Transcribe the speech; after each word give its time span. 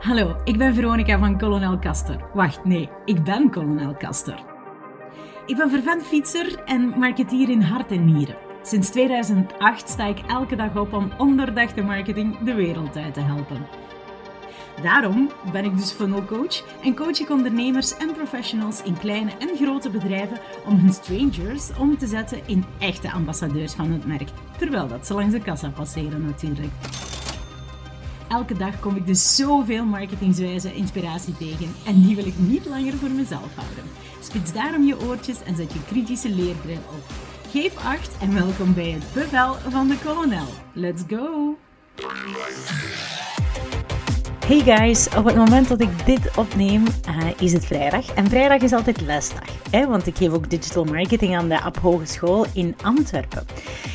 Hallo, 0.00 0.36
ik 0.44 0.58
ben 0.58 0.74
Veronica 0.74 1.18
van 1.18 1.38
Colonel 1.38 1.78
Kaster. 1.78 2.24
Wacht, 2.34 2.64
nee, 2.64 2.88
ik 3.04 3.24
ben 3.24 3.50
Colonel 3.50 3.94
Kaster. 3.94 4.44
Ik 5.46 5.56
ben 5.56 5.70
vervent 5.70 6.02
fietser 6.02 6.62
en 6.64 6.98
marketeer 6.98 7.48
in 7.48 7.62
hart 7.62 7.90
en 7.90 8.04
nieren. 8.04 8.36
Sinds 8.62 8.90
2008 8.90 9.88
sta 9.88 10.06
ik 10.06 10.18
elke 10.26 10.56
dag 10.56 10.76
op 10.76 10.92
om 10.92 11.10
onderdachte 11.18 11.82
marketing 11.82 12.38
de 12.38 12.54
wereld 12.54 12.96
uit 12.96 13.14
te 13.14 13.20
helpen. 13.20 13.66
Daarom 14.82 15.30
ben 15.52 15.64
ik 15.64 15.76
dus 15.76 15.92
funnel 15.92 16.24
coach 16.24 16.64
en 16.82 16.94
coach 16.94 17.20
ik 17.20 17.30
ondernemers 17.30 17.96
en 17.96 18.12
professionals 18.12 18.82
in 18.82 18.98
kleine 18.98 19.30
en 19.38 19.56
grote 19.56 19.90
bedrijven 19.90 20.38
om 20.66 20.76
hun 20.76 20.92
strangers 20.92 21.70
om 21.78 21.98
te 21.98 22.06
zetten 22.06 22.40
in 22.46 22.64
echte 22.78 23.10
ambassadeurs 23.10 23.72
van 23.72 23.92
het 23.92 24.06
merk, 24.06 24.28
terwijl 24.58 24.88
dat 24.88 25.06
ze 25.06 25.14
langs 25.14 25.32
de 25.32 25.40
kassa 25.40 25.68
passeren 25.68 26.24
natuurlijk. 26.24 26.72
Elke 28.30 28.54
dag 28.54 28.80
kom 28.80 28.96
ik 28.96 29.06
dus 29.06 29.36
zoveel 29.36 29.84
marketingswijze 29.84 30.74
inspiratie 30.74 31.36
tegen 31.36 31.74
en 31.86 32.02
die 32.02 32.16
wil 32.16 32.26
ik 32.26 32.38
niet 32.38 32.66
langer 32.66 32.92
voor 32.92 33.10
mezelf 33.10 33.54
houden. 33.54 33.84
Spits 34.22 34.52
daarom 34.52 34.84
je 34.84 35.00
oortjes 35.00 35.42
en 35.42 35.56
zet 35.56 35.72
je 35.72 35.84
kritische 35.86 36.28
leerbril 36.30 36.82
op. 36.90 37.04
Geef 37.50 37.76
acht 37.76 38.16
en 38.20 38.34
welkom 38.34 38.74
bij 38.74 38.90
het 38.90 39.12
bevel 39.12 39.54
van 39.54 39.88
de 39.88 39.98
kolonel. 40.04 40.46
Let's 40.72 41.02
go! 41.08 41.56
Hey 44.50 44.76
guys, 44.76 45.08
op 45.16 45.24
het 45.24 45.36
moment 45.36 45.68
dat 45.68 45.80
ik 45.80 46.06
dit 46.06 46.36
opneem 46.36 46.82
uh, 46.82 47.26
is 47.38 47.52
het 47.52 47.66
vrijdag. 47.66 48.14
En 48.14 48.26
vrijdag 48.26 48.60
is 48.60 48.72
altijd 48.72 49.00
lesdag, 49.00 49.70
hè? 49.70 49.86
want 49.86 50.06
ik 50.06 50.16
geef 50.16 50.32
ook 50.32 50.50
digital 50.50 50.84
marketing 50.84 51.36
aan 51.36 51.48
de 51.48 51.60
App 51.60 51.76
Hogeschool 51.76 52.46
in 52.54 52.74
Antwerpen. 52.82 53.46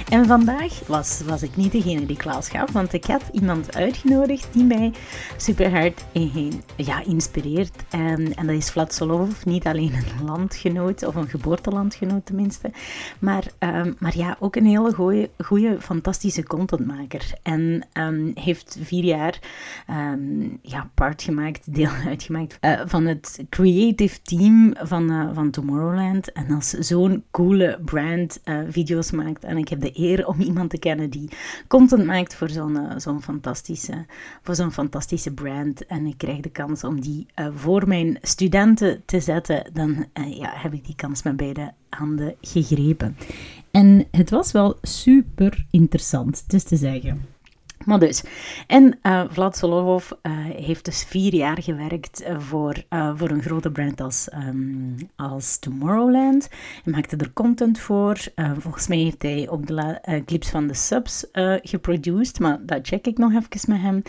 En 0.09 0.26
vandaag 0.26 0.88
was, 0.88 1.22
was 1.26 1.44
ik 1.44 1.55
niet 1.55 1.72
degene 1.72 2.05
die 2.05 2.18
klas 2.18 2.50
gaf, 2.50 2.72
want 2.72 2.94
ik 2.94 3.05
had 3.05 3.22
iemand 3.31 3.76
uitgenodigd 3.76 4.48
die 4.52 4.64
mij 4.64 4.94
super 5.38 5.72
hard 5.72 6.04
ja, 6.76 7.03
inspireert. 7.06 7.84
En, 7.90 8.34
en 8.36 8.47
dat 8.47 8.56
is 8.56 8.69
Vlad 8.69 8.94
Solov, 8.94 9.45
niet 9.45 9.66
alleen 9.66 9.94
een 9.94 10.25
landgenoot, 10.25 11.06
of 11.06 11.16
een 11.16 11.30
geboortelandgenoot 11.30 12.25
tenminste, 12.25 12.72
maar, 13.19 13.44
um, 13.59 13.95
maar 14.00 14.17
ja, 14.17 14.38
ook 14.40 14.56
een 14.56 14.66
hele 14.66 15.28
goede, 15.38 15.78
fantastische 15.80 16.44
contentmaker. 16.44 17.34
En 17.42 17.88
um, 17.94 18.31
heeft 18.36 18.78
vier 18.81 19.03
jaar 19.03 19.40
um, 19.90 20.44
ja, 20.61 20.89
part 20.93 21.21
gemaakt, 21.21 21.73
deel 21.75 21.89
uitgemaakt 22.05 22.57
uh, 22.61 22.81
van 22.85 23.05
het 23.05 23.43
creative 23.49 24.21
team 24.21 24.73
van, 24.77 25.11
uh, 25.11 25.29
van 25.33 25.51
Tomorrowland. 25.51 26.31
En 26.31 26.51
als 26.51 26.69
zo'n 26.69 27.23
coole 27.31 27.79
brand 27.85 28.41
uh, 28.45 28.59
video's 28.69 29.11
maakt. 29.11 29.43
En 29.43 29.57
ik 29.57 29.69
heb 29.69 29.81
de 29.81 29.91
eer 29.93 30.27
om 30.27 30.41
iemand 30.41 30.69
te 30.69 30.77
kennen 30.77 31.09
die 31.09 31.29
content 31.67 32.05
maakt 32.05 32.35
voor 32.35 32.49
zo'n 32.49 32.79
zo'n 32.97 33.21
fantastische, 33.21 34.05
voor 34.41 34.55
zo'n 34.55 34.71
fantastische 34.71 35.33
brand. 35.33 35.85
En 35.85 36.05
ik 36.05 36.17
krijg 36.17 36.39
de 36.39 36.49
kans 36.49 36.83
om 36.83 37.01
die 37.01 37.25
voor 37.55 37.88
mijn 37.88 38.17
studenten 38.21 39.01
te 39.05 39.19
zetten. 39.19 39.69
Dan 39.73 40.05
ja, 40.13 40.51
heb 40.53 40.73
ik 40.73 40.85
die 40.85 40.95
kans 40.95 41.23
met 41.23 41.38
beide 41.38 41.73
handen 41.89 42.35
gegrepen. 42.41 43.17
En 43.71 44.07
het 44.11 44.29
was 44.29 44.51
wel 44.51 44.77
super 44.81 45.66
interessant, 45.71 46.43
is 46.47 46.63
te 46.63 46.75
zeggen. 46.75 47.34
Maar 47.86 48.00
dus, 48.00 48.23
en 48.67 49.00
uh, 49.03 49.23
Vlad 49.30 49.58
Solovov 49.58 50.11
uh, 50.11 50.31
heeft 50.55 50.86
dus 50.86 51.03
vier 51.03 51.33
jaar 51.33 51.61
gewerkt 51.61 52.22
uh, 52.22 52.39
voor, 52.39 52.83
voor 53.16 53.30
een 53.30 53.41
grote 53.41 53.72
brand 53.72 54.02
als, 54.02 54.30
um, 54.47 54.95
als 55.16 55.59
Tomorrowland. 55.59 56.50
Hij 56.83 56.94
maakte 56.94 57.17
er 57.17 57.33
content 57.33 57.80
voor. 57.80 58.17
volgens 58.58 58.88
mij 58.88 58.97
heeft 58.97 59.22
hij 59.22 59.50
ook 59.50 59.67
de 59.67 60.00
clips 60.25 60.50
van 60.50 60.67
de 60.67 60.73
subs 60.73 61.25
geproduced, 61.61 62.39
maar 62.39 62.59
dat 62.61 62.88
check 62.88 63.08
ik 63.08 63.17
nog 63.17 63.31
even 63.31 63.72
met 63.72 63.81
hem. 63.81 64.02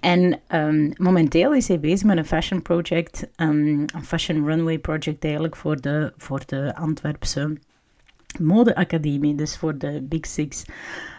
En 0.00 0.38
um, 0.48 0.92
momenteel 0.96 1.54
is 1.54 1.68
hij 1.68 1.80
bezig 1.80 2.06
met 2.06 2.16
een 2.16 2.24
fashion 2.24 2.62
project, 2.62 3.28
um, 3.36 3.84
een 3.94 4.04
fashion 4.04 4.46
runway 4.46 4.78
project 4.78 5.24
eigenlijk 5.24 5.56
voor 5.56 5.80
de, 5.80 6.12
voor 6.16 6.42
de 6.46 6.76
Antwerpse 6.76 7.58
modeacademie, 8.40 9.34
dus 9.34 9.56
voor 9.56 9.78
de 9.78 10.02
Big 10.02 10.26
Six. 10.26 10.64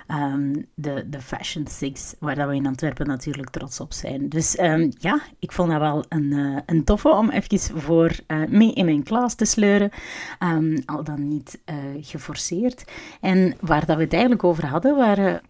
Um, 0.07 0.65
de, 0.73 1.09
de 1.09 1.21
Fashion 1.21 1.67
Six, 1.67 2.15
waar 2.19 2.47
we 2.47 2.55
in 2.55 2.67
Antwerpen 2.67 3.07
natuurlijk 3.07 3.49
trots 3.49 3.79
op 3.79 3.93
zijn. 3.93 4.29
Dus 4.29 4.59
um, 4.59 4.91
ja, 4.99 5.19
ik 5.39 5.51
vond 5.51 5.71
dat 5.71 5.79
wel 5.79 6.05
een, 6.09 6.31
uh, 6.31 6.57
een 6.65 6.83
toffe 6.83 7.09
om 7.09 7.29
even 7.29 7.81
voor 7.81 8.11
uh, 8.27 8.47
mee 8.47 8.73
in 8.73 8.85
mijn 8.85 9.03
klas 9.03 9.35
te 9.35 9.45
sleuren. 9.45 9.91
Um, 10.39 10.83
al 10.85 11.03
dan 11.03 11.27
niet 11.27 11.59
uh, 11.65 11.75
geforceerd. 12.01 12.83
En 13.21 13.55
waar 13.59 13.85
dat 13.85 13.97
we 13.97 14.03
het 14.03 14.13
eigenlijk 14.13 14.43
over 14.43 14.65
hadden, 14.65 14.95
waren 14.95 15.41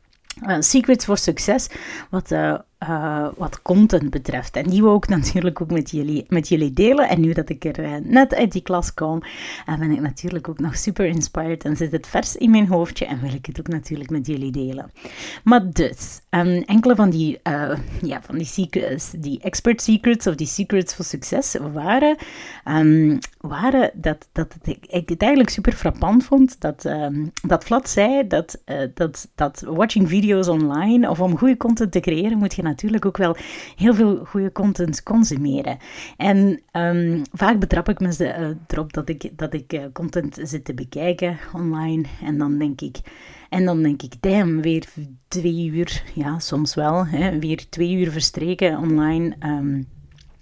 secrets 0.59 1.05
voor 1.05 1.17
succes, 1.17 1.69
wat 2.09 2.31
wat 3.37 3.61
content 3.61 4.09
betreft. 4.09 4.55
En 4.55 4.63
die 4.63 4.81
wil 4.81 4.95
ik 4.95 5.07
natuurlijk 5.17 5.61
ook 5.61 5.71
met 5.71 5.91
jullie, 5.91 6.25
met 6.27 6.47
jullie 6.47 6.73
delen. 6.73 7.09
En 7.09 7.21
nu 7.21 7.33
dat 7.33 7.49
ik 7.49 7.63
er 7.63 7.79
uh, 7.79 7.95
net 8.03 8.35
uit 8.35 8.51
die 8.51 8.61
klas 8.61 8.93
kom, 8.93 9.21
uh, 9.69 9.77
ben 9.79 9.91
ik 9.91 10.01
natuurlijk 10.01 10.49
ook 10.49 10.59
nog 10.59 10.77
super 10.77 11.05
inspired 11.05 11.63
en 11.63 11.77
zit 11.77 11.91
het 11.91 12.07
vers 12.07 12.35
in 12.35 12.51
mijn 12.51 12.67
hoofdje 12.67 13.05
en 13.05 13.21
wil 13.21 13.33
ik 13.33 13.45
het 13.45 13.59
ook 13.59 13.67
natuurlijk 13.67 14.09
met 14.09 14.27
jullie 14.27 14.51
delen. 14.51 14.91
Maar 15.43 15.71
dus, 15.71 16.21
um, 16.29 16.61
enkele 16.61 16.95
van 16.95 17.09
die, 17.09 17.39
ja, 18.01 18.21
van 18.21 18.37
die 18.37 18.45
secrets, 18.45 19.11
die 19.11 19.39
expert 19.41 19.81
secrets 19.81 20.27
of 20.27 20.35
die 20.35 20.47
secrets 20.47 20.95
voor 20.95 21.05
succes 21.05 21.55
waren, 21.73 22.17
um, 22.65 23.19
waren 23.39 23.91
dat, 23.93 24.29
dat 24.31 24.55
ik, 24.63 25.09
het 25.09 25.21
eigenlijk 25.21 25.49
super 25.49 25.73
frappant 25.73 26.23
vond 26.23 26.61
dat, 26.61 26.85
um, 26.85 27.31
dat 27.41 27.63
Vlad 27.63 27.89
zei 27.89 28.27
dat, 28.27 28.61
dat, 28.93 29.31
dat 29.35 29.63
watching 29.67 30.09
video's 30.09 30.47
online 30.47 31.09
of 31.09 31.19
om 31.19 31.37
goede 31.37 31.57
content 31.57 31.91
te 31.91 31.99
creëren 31.99 32.37
moet 32.37 32.55
je 32.55 32.63
natuurlijk 32.65 33.05
ook 33.05 33.17
wel 33.17 33.35
heel 33.75 33.93
veel 33.93 34.25
goede 34.25 34.51
content 34.51 35.03
consumeren. 35.03 35.77
En 36.17 36.61
um, 36.71 37.21
vaak 37.31 37.59
betrap 37.59 37.89
ik 37.89 37.99
me 37.99 38.15
uh, 38.19 38.49
erop 38.67 38.93
dat 38.93 39.09
ik, 39.09 39.31
dat 39.35 39.53
ik 39.53 39.73
uh, 39.73 39.83
content 39.93 40.39
zit 40.41 40.65
te 40.65 40.73
bekijken 40.73 41.37
online 41.53 42.03
en 42.23 42.37
dan 42.37 42.57
denk 42.57 42.81
ik... 42.81 42.97
En 43.49 43.65
dan 43.65 43.81
denk 43.83 44.01
ik, 44.01 44.13
damn, 44.19 44.61
weer 44.61 44.85
twee 45.27 45.65
uur, 45.65 46.03
ja, 46.13 46.39
soms 46.39 46.75
wel, 46.75 47.05
hè, 47.05 47.39
weer 47.39 47.69
twee 47.69 47.93
uur 47.93 48.11
verstreken 48.11 48.77
online. 48.77 49.35
Um, 49.39 49.87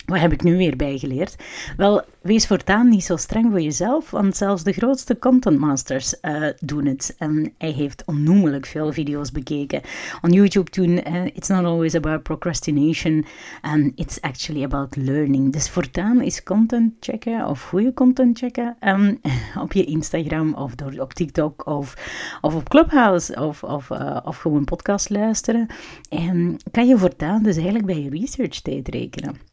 wat 0.05 0.19
heb 0.19 0.31
ik 0.31 0.43
nu 0.43 0.57
weer 0.57 0.75
bijgeleerd? 0.75 1.35
Wel, 1.77 2.01
wees 2.21 2.47
voortaan 2.47 2.89
niet 2.89 3.03
zo 3.03 3.15
streng 3.15 3.49
voor 3.49 3.61
jezelf, 3.61 4.11
want 4.11 4.37
zelfs 4.37 4.63
de 4.63 4.71
grootste 4.71 5.19
content 5.19 5.59
masters 5.59 6.15
uh, 6.21 6.47
doen 6.59 6.85
het. 6.85 7.15
En 7.17 7.53
hij 7.57 7.71
heeft 7.71 8.03
onnoemelijk 8.05 8.65
veel 8.65 8.93
video's 8.93 9.31
bekeken. 9.31 9.81
On 10.21 10.31
YouTube 10.31 10.69
toen, 10.69 10.89
uh, 10.89 11.25
it's 11.25 11.47
not 11.47 11.63
always 11.65 11.95
about 11.95 12.23
procrastination, 12.23 13.25
and 13.61 13.91
it's 13.95 14.21
actually 14.21 14.63
about 14.63 14.95
learning. 14.95 15.53
Dus 15.53 15.69
voortaan 15.69 16.21
is 16.21 16.43
content 16.43 16.93
checken, 16.99 17.47
of 17.47 17.61
goede 17.63 17.93
content 17.93 18.37
checken, 18.37 18.77
op 19.63 19.73
je 19.73 19.85
Instagram, 19.85 20.53
of 20.53 20.75
door, 20.75 20.93
op 20.99 21.13
TikTok, 21.13 21.65
of, 21.65 21.93
of 22.41 22.55
op 22.55 22.69
Clubhouse, 22.69 23.35
of, 23.35 23.63
of, 23.63 23.89
uh, 23.89 24.17
of 24.23 24.37
gewoon 24.37 24.63
podcast 24.63 25.09
luisteren. 25.09 25.67
En 26.09 26.57
kan 26.71 26.87
je 26.87 26.97
voortaan 26.97 27.43
dus 27.43 27.55
eigenlijk 27.55 27.85
bij 27.85 28.01
je 28.01 28.09
research 28.09 28.61
tijd 28.61 28.87
rekenen. 28.87 29.52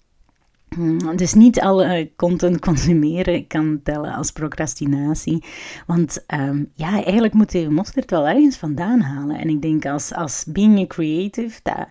Dus 1.16 1.34
niet 1.34 1.60
alle 1.60 2.10
content 2.16 2.58
consumeren 2.60 3.46
kan 3.46 3.80
tellen 3.82 4.14
als 4.14 4.32
procrastinatie. 4.32 5.44
Want 5.86 6.24
um, 6.34 6.70
ja, 6.74 6.92
eigenlijk 6.92 7.34
moet 7.34 7.52
je 7.52 7.70
mosterd 7.70 8.10
wel 8.10 8.28
ergens 8.28 8.56
vandaan 8.56 9.00
halen. 9.00 9.36
En 9.36 9.48
ik 9.48 9.62
denk 9.62 9.86
als, 9.86 10.14
als 10.14 10.44
being 10.48 10.78
a 10.80 10.86
creative, 10.86 11.60
dat, 11.62 11.86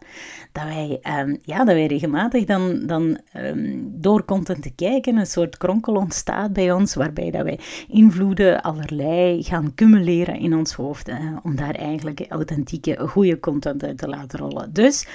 dat, 0.51 0.63
wij, 0.63 0.99
um, 1.19 1.39
ja, 1.41 1.57
dat 1.57 1.75
wij 1.75 1.85
regelmatig 1.85 2.45
dan, 2.45 2.87
dan 2.87 3.19
um, 3.35 3.91
door 4.01 4.25
content 4.25 4.61
te 4.61 4.71
kijken 4.75 5.17
een 5.17 5.25
soort 5.25 5.57
kronkel 5.57 5.93
ontstaat 5.93 6.53
bij 6.53 6.71
ons, 6.71 6.95
waarbij 6.95 7.31
dat 7.31 7.43
wij 7.43 7.59
invloeden 7.87 8.61
allerlei 8.61 9.43
gaan 9.43 9.73
cumuleren 9.75 10.39
in 10.39 10.55
ons 10.55 10.73
hoofd, 10.73 11.07
eh, 11.07 11.37
om 11.43 11.55
daar 11.55 11.75
eigenlijk 11.75 12.25
authentieke, 12.29 13.07
goede 13.07 13.39
content 13.39 13.83
uit 13.83 13.97
te 13.97 14.07
laten 14.07 14.39
rollen. 14.39 14.73
Dus 14.73 15.07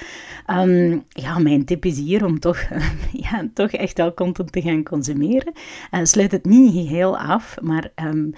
ja, 1.09 1.39
mijn 1.39 1.65
tip 1.65 1.85
is 1.85 1.97
hier 1.97 2.25
om 2.25 2.39
toch 2.39 2.59
ja, 3.29 3.47
toch 3.55 3.71
echt 3.71 3.97
wel 3.97 4.13
content 4.13 4.51
te 4.51 4.61
gaan 4.61 4.83
consumeren. 4.83 5.53
Uh, 5.91 5.99
sluit 6.03 6.31
het 6.31 6.45
niet 6.45 6.73
geheel 6.73 7.17
af, 7.17 7.55
maar 7.61 7.91
um, 7.95 8.33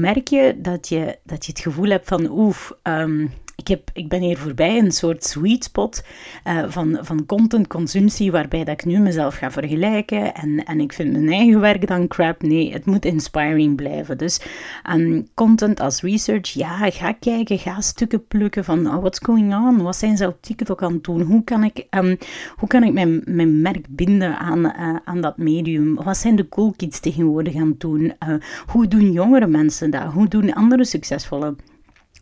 merk 0.00 0.28
je 0.28 0.58
dat, 0.58 0.88
je 0.88 1.18
dat 1.24 1.46
je 1.46 1.52
het 1.52 1.60
gevoel 1.60 1.88
hebt 1.88 2.08
van 2.08 2.30
oef, 2.30 2.72
um, 2.82 3.30
ik, 3.58 3.68
heb, 3.68 3.90
ik 3.92 4.08
ben 4.08 4.20
hier 4.20 4.38
voorbij 4.38 4.78
een 4.78 4.92
soort 4.92 5.24
sweet 5.24 5.64
spot 5.64 6.04
uh, 6.46 6.64
van, 6.68 6.98
van 7.00 7.26
content-consumptie, 7.26 8.30
waarbij 8.30 8.64
dat 8.64 8.74
ik 8.80 8.84
nu 8.84 8.98
mezelf 8.98 9.34
ga 9.34 9.50
vergelijken 9.50 10.34
en, 10.34 10.64
en 10.64 10.80
ik 10.80 10.92
vind 10.92 11.12
mijn 11.12 11.28
eigen 11.28 11.60
werk 11.60 11.86
dan 11.86 12.08
crap. 12.08 12.42
Nee, 12.42 12.72
het 12.72 12.84
moet 12.84 13.04
inspiring 13.04 13.76
blijven. 13.76 14.18
Dus 14.18 14.40
um, 14.94 15.28
content 15.34 15.80
als 15.80 16.00
research, 16.00 16.48
ja, 16.48 16.90
ga 16.90 17.12
kijken, 17.12 17.58
ga 17.58 17.80
stukken 17.80 18.26
plukken 18.26 18.64
van 18.64 18.86
oh, 18.86 19.00
what's 19.00 19.18
going 19.22 19.54
on, 19.54 19.82
wat 19.82 19.96
zijn 19.96 20.16
ze 20.16 20.26
op 20.26 20.42
TikTok 20.42 20.82
aan 20.82 20.92
het 20.92 21.04
doen, 21.04 21.20
hoe 21.20 21.44
kan 21.44 21.64
ik, 21.64 21.86
um, 21.90 22.18
hoe 22.56 22.68
kan 22.68 22.82
ik 22.82 22.92
mijn, 22.92 23.22
mijn 23.24 23.60
merk 23.60 23.86
binden 23.88 24.38
aan, 24.38 24.64
uh, 24.64 24.96
aan 25.04 25.20
dat 25.20 25.38
medium, 25.38 25.94
wat 25.94 26.16
zijn 26.16 26.36
de 26.36 26.48
cool 26.48 26.74
kids 26.76 27.00
tegenwoordig 27.00 27.54
aan 27.54 27.68
het 27.68 27.80
doen, 27.80 28.02
uh, 28.28 28.34
hoe 28.66 28.88
doen 28.88 29.12
jongere 29.12 29.46
mensen 29.46 29.90
dat, 29.90 30.12
hoe 30.12 30.28
doen 30.28 30.54
andere 30.54 30.84
succesvolle 30.84 31.54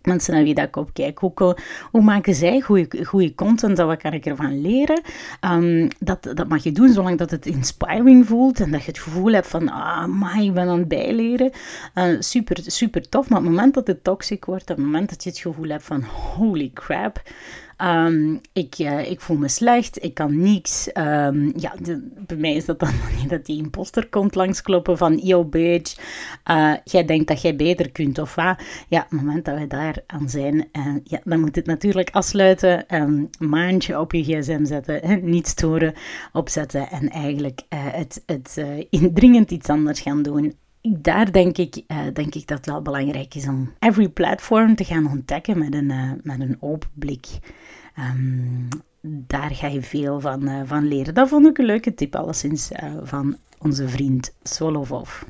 mensen 0.07 0.35
naar 0.35 0.43
wie 0.43 0.55
dat 0.55 0.67
ik 0.67 0.77
opkijk. 0.77 1.19
Hoe, 1.19 1.57
hoe 1.91 2.03
maken 2.03 2.35
zij 2.35 2.61
goede 2.61 3.35
content 3.35 3.79
en 3.79 3.87
wat 3.87 4.03
kan 4.03 4.13
ik 4.13 4.27
ervan 4.27 4.61
leren? 4.61 5.01
Um, 5.41 5.89
dat, 5.99 6.23
dat 6.35 6.49
mag 6.49 6.63
je 6.63 6.73
doen 6.73 6.93
zolang 6.93 7.19
dat 7.19 7.31
het 7.31 7.47
inspiring 7.47 8.27
voelt 8.27 8.61
en 8.61 8.71
dat 8.71 8.81
je 8.81 8.91
het 8.91 8.99
gevoel 9.01 9.33
hebt 9.33 9.47
van, 9.47 9.69
ah, 9.69 10.07
maar 10.07 10.43
ik 10.43 10.55
ben 10.55 10.69
aan 10.69 10.79
het 10.79 10.89
bijleren. 10.89 11.51
Uh, 11.95 12.17
super, 12.19 12.57
super 12.67 13.09
tof, 13.09 13.29
maar 13.29 13.39
op 13.39 13.45
het 13.45 13.55
moment 13.55 13.75
dat 13.75 13.87
het 13.87 14.05
toxic 14.05 14.45
wordt, 14.45 14.71
op 14.71 14.77
het 14.77 14.85
moment 14.85 15.09
dat 15.09 15.23
je 15.23 15.31
het 15.31 15.39
gevoel 15.39 15.69
hebt 15.69 15.85
van, 15.85 16.03
holy 16.03 16.71
crap, 16.75 17.23
Um, 17.85 18.41
ik, 18.53 18.79
uh, 18.79 19.11
ik 19.11 19.21
voel 19.21 19.37
me 19.37 19.49
slecht, 19.49 20.05
ik 20.05 20.15
kan 20.15 20.41
niks. 20.41 20.89
Um, 20.95 21.53
ja, 21.57 21.75
bij 22.27 22.37
mij 22.37 22.55
is 22.55 22.65
dat 22.65 22.79
dan 22.79 22.93
niet 23.21 23.31
dat 23.31 23.47
die 23.47 23.63
imposter 23.63 24.09
komt 24.09 24.35
langskloppen 24.35 24.99
van 24.99 25.17
yo 25.17 25.45
bitch, 25.45 25.97
uh, 26.51 26.75
jij 26.85 27.05
denkt 27.05 27.29
dat 27.29 27.43
jij 27.43 27.57
beter 27.57 27.91
kunt 27.91 28.19
of 28.19 28.35
wat. 28.35 28.63
Ja, 28.89 29.01
op 29.01 29.11
het 29.11 29.21
moment 29.21 29.45
dat 29.45 29.59
we 29.59 29.67
daar 29.67 30.03
aan 30.07 30.29
zijn, 30.29 30.69
uh, 30.73 30.97
ja, 31.05 31.21
dan 31.25 31.41
moet 31.41 31.57
het 31.57 31.67
natuurlijk 31.67 32.11
afsluiten, 32.11 32.95
um, 32.95 33.29
maandje 33.39 34.01
op 34.01 34.13
je 34.13 34.23
gsm 34.23 34.65
zetten, 34.65 35.01
hè, 35.03 35.15
niet 35.37 35.47
storen, 35.47 35.95
opzetten 36.33 36.91
en 36.91 37.09
eigenlijk 37.11 37.61
het, 37.69 38.23
het 38.27 38.65
indringend 38.91 39.51
iets 39.51 39.69
anders 39.69 40.01
gaan 40.01 40.23
doen 40.23 40.55
daar 40.95 41.33
denk 41.33 41.59
ik, 41.59 41.83
uh, 41.89 41.99
denk 42.13 42.35
ik 42.35 42.47
dat 42.47 42.57
het 42.57 42.67
wel 42.67 42.83
belangrijk 42.83 43.35
is 43.35 43.49
om 43.49 43.73
every 43.79 44.09
platform 44.09 44.75
te 44.75 44.85
gaan 44.85 45.11
ontdekken 45.11 45.59
met 45.59 45.75
een, 45.75 45.91
uh, 45.91 46.11
met 46.23 46.41
een 46.41 46.57
open 46.61 46.89
blik. 46.95 47.27
Um, 47.99 48.69
daar 49.01 49.51
ga 49.51 49.67
je 49.67 49.83
veel 49.83 50.21
van, 50.21 50.49
uh, 50.49 50.61
van 50.65 50.89
leren. 50.89 51.15
Dat 51.15 51.29
vond 51.29 51.47
ik 51.47 51.59
een 51.59 51.65
leuke 51.65 51.95
tip, 51.95 52.17
alleszins 52.17 52.71
van 53.03 53.37
onze 53.59 53.89
vriend 53.89 54.35
Solovov. 54.43 55.23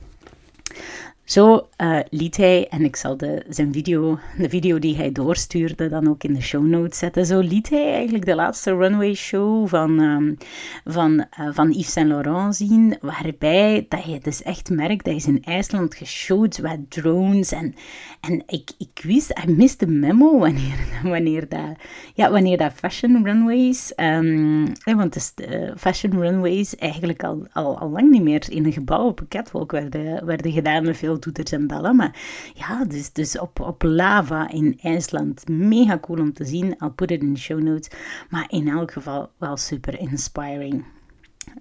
Zo 1.27 1.69
uh, 1.81 1.99
liet 2.11 2.37
hij, 2.37 2.69
en 2.69 2.85
ik 2.85 2.97
zal 2.97 3.17
de, 3.17 3.45
zijn 3.49 3.73
video, 3.73 4.19
de 4.39 4.49
video 4.49 4.79
die 4.79 4.97
hij 4.97 5.13
doorstuurde 5.13 5.89
dan 5.89 6.09
ook 6.09 6.25
in 6.25 6.35
de 6.35 6.41
show 6.41 6.67
notes 6.67 6.99
zetten. 6.99 7.27
Zo 7.27 7.41
liet 7.41 7.71
hij 7.71 7.93
eigenlijk 7.93 8.25
de 8.25 8.35
laatste 8.35 8.77
runway 8.77 9.15
show 9.15 9.69
van, 9.69 10.01
um, 10.01 10.37
van, 10.85 11.27
uh, 11.41 11.49
van 11.53 11.71
Yves 11.71 11.93
Saint 11.93 12.09
Laurent 12.09 12.57
zien. 12.57 12.99
Waarbij 13.01 13.87
dat 13.89 14.05
je 14.05 14.19
dus 14.19 14.43
echt 14.43 14.71
merkt, 14.71 15.05
dat 15.05 15.15
is 15.15 15.27
in 15.27 15.43
IJsland 15.45 15.95
geshowd 15.95 16.63
met 16.63 16.91
drones. 16.91 17.53
En, 17.53 17.75
en 18.21 18.43
ik, 18.47 18.71
ik 18.79 19.01
wist, 19.03 19.31
hij 19.35 19.55
miste 19.55 19.87
memo 19.87 20.39
wanneer, 20.39 20.79
wanneer, 21.03 21.49
dat, 21.49 21.77
ja, 22.15 22.31
wanneer 22.31 22.57
dat 22.57 22.73
fashion 22.73 23.25
runways, 23.25 23.93
um, 23.97 24.73
want 24.85 25.13
dus 25.13 25.35
de 25.35 25.73
fashion 25.77 26.21
runways 26.21 26.77
eigenlijk 26.77 27.25
al, 27.25 27.47
al, 27.53 27.79
al 27.79 27.91
lang 27.91 28.11
niet 28.11 28.23
meer 28.23 28.51
in 28.51 28.65
een 28.65 28.73
gebouw 28.73 29.07
op 29.07 29.21
een 29.21 29.29
catwalk 29.29 29.73
werden, 29.73 30.27
werden 30.27 30.53
gedaan 30.53 30.95
veel 30.95 31.15
toeters 31.19 31.53
en 31.53 31.67
bellen. 31.67 31.97
Maar 31.97 32.17
ja, 32.55 32.85
dus, 32.85 33.13
dus 33.13 33.39
op, 33.39 33.61
op 33.61 33.83
lava 33.83 34.51
in 34.51 34.79
IJsland. 34.83 35.49
Mega 35.49 35.99
cool 35.99 36.21
om 36.21 36.33
te 36.33 36.45
zien. 36.45 36.77
I'll 36.79 36.91
put 36.91 37.11
it 37.11 37.23
in 37.23 37.33
de 37.33 37.41
show 37.41 37.63
notes. 37.63 37.91
Maar 38.31 38.45
in 38.49 38.69
elk 38.69 38.93
geval 38.93 39.31
wel 39.39 39.57
super 39.57 39.99
inspiring. 39.99 40.85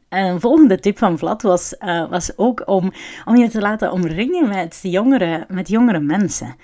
Een 0.09 0.39
volgende 0.39 0.79
tip 0.79 0.97
van 0.97 1.17
Vlad 1.17 1.41
was, 1.41 1.75
uh, 1.79 2.09
was 2.09 2.37
ook 2.37 2.61
om, 2.65 2.91
om 3.25 3.35
je 3.35 3.49
te 3.49 3.59
laten 3.59 3.91
omringen 3.91 4.47
met 4.47 4.79
jongere, 4.81 5.45
met 5.49 5.67
jongere 5.67 5.99
mensen. 5.99 6.55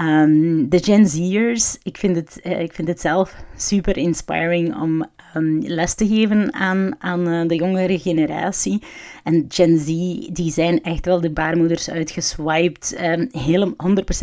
Um, 0.00 0.68
de 0.68 0.78
Gen 0.78 1.06
Z'ers, 1.06 1.78
ik, 1.82 1.96
vind 1.96 2.16
het, 2.16 2.40
uh, 2.42 2.60
ik 2.60 2.72
vind 2.72 2.88
het 2.88 3.00
zelf 3.00 3.34
super 3.56 3.96
inspiring 3.96 4.76
om 4.76 5.06
um, 5.34 5.60
les 5.62 5.94
te 5.94 6.06
geven 6.06 6.54
aan, 6.54 6.94
aan 6.98 7.28
uh, 7.28 7.48
de 7.48 7.54
jongere 7.54 7.98
generatie. 7.98 8.82
En 9.24 9.44
Gen 9.48 9.78
Z, 9.78 9.86
die 10.32 10.52
zijn 10.52 10.82
echt 10.82 11.06
wel 11.06 11.20
de 11.20 11.30
baarmoeders 11.30 11.90
uitgeswiped. 11.90 12.98
Um, 13.02 13.28
heel 13.32 13.74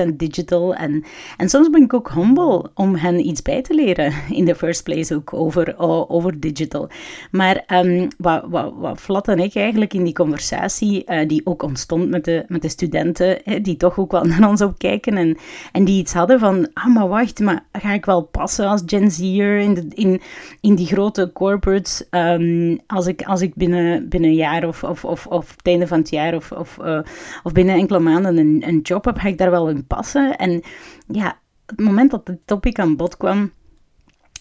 100% 0.05 0.15
digital. 0.15 0.75
En, 0.75 1.03
en 1.37 1.49
soms 1.49 1.69
ben 1.69 1.83
ik 1.83 1.93
ook 1.93 2.11
humble 2.13 2.71
om 2.73 2.95
hen 2.95 3.27
iets 3.27 3.41
bij 3.41 3.61
te 3.61 3.73
leren. 3.73 4.13
In 4.29 4.45
the 4.45 4.55
first 4.55 4.83
place 4.83 5.15
ook 5.15 5.33
over, 5.33 5.77
over 6.09 6.39
digital. 6.39 6.89
Maar 7.31 7.63
um, 7.67 8.07
wat, 8.17 8.43
wat, 8.47 8.73
wat 8.75 8.99
Flat 8.99 9.27
en 9.27 9.39
ik 9.39 9.55
eigenlijk 9.55 9.93
in 9.93 10.03
die 10.03 10.13
conversatie, 10.13 11.03
uh, 11.05 11.27
die 11.27 11.41
ook 11.43 11.63
ontstond 11.63 12.09
met 12.09 12.25
de, 12.25 12.45
met 12.47 12.61
de 12.61 12.69
studenten, 12.69 13.39
hè, 13.43 13.61
die 13.61 13.77
toch 13.77 13.97
ook 13.97 14.11
wel 14.11 14.23
naar 14.31 14.49
ons 14.49 14.61
opkijken 14.61 15.17
en, 15.17 15.37
en 15.71 15.85
die 15.85 15.99
iets 15.99 16.13
hadden 16.13 16.39
van, 16.39 16.69
ah 16.73 16.93
maar 16.93 17.07
wacht, 17.07 17.39
maar 17.39 17.65
ga 17.71 17.93
ik 17.93 18.05
wel 18.05 18.23
passen 18.23 18.67
als 18.67 18.81
Gen 18.85 19.11
Z'er 19.11 19.57
in, 19.57 19.91
in, 19.93 20.21
in 20.61 20.75
die 20.75 20.87
grote 20.97 21.31
corporates 21.33 22.03
um, 22.11 22.79
als 22.87 23.07
ik, 23.07 23.21
als 23.21 23.41
ik 23.41 23.55
binnen, 23.55 24.09
binnen 24.09 24.29
een 24.29 24.35
jaar 24.35 24.67
of, 24.67 24.83
of, 24.83 25.05
of, 25.05 25.27
of 25.27 25.51
het 25.51 25.67
einde 25.67 25.87
van 25.87 25.99
het 25.99 26.09
jaar 26.09 26.35
of, 26.35 26.51
of, 26.51 26.77
uh, 26.81 26.99
of 27.43 27.51
binnen 27.51 27.75
enkele 27.75 27.99
maanden 27.99 28.37
een, 28.37 28.63
een 28.67 28.79
job 28.79 29.05
heb, 29.05 29.17
ga 29.17 29.27
ik 29.27 29.37
daar 29.37 29.51
wel 29.51 29.69
in 29.69 29.87
passen. 29.87 30.37
En 30.37 30.61
ja, 31.07 31.39
het 31.65 31.79
moment 31.79 32.11
dat 32.11 32.27
het 32.27 32.39
topic 32.45 32.79
aan 32.79 32.95
bod 32.95 33.17
kwam, 33.17 33.51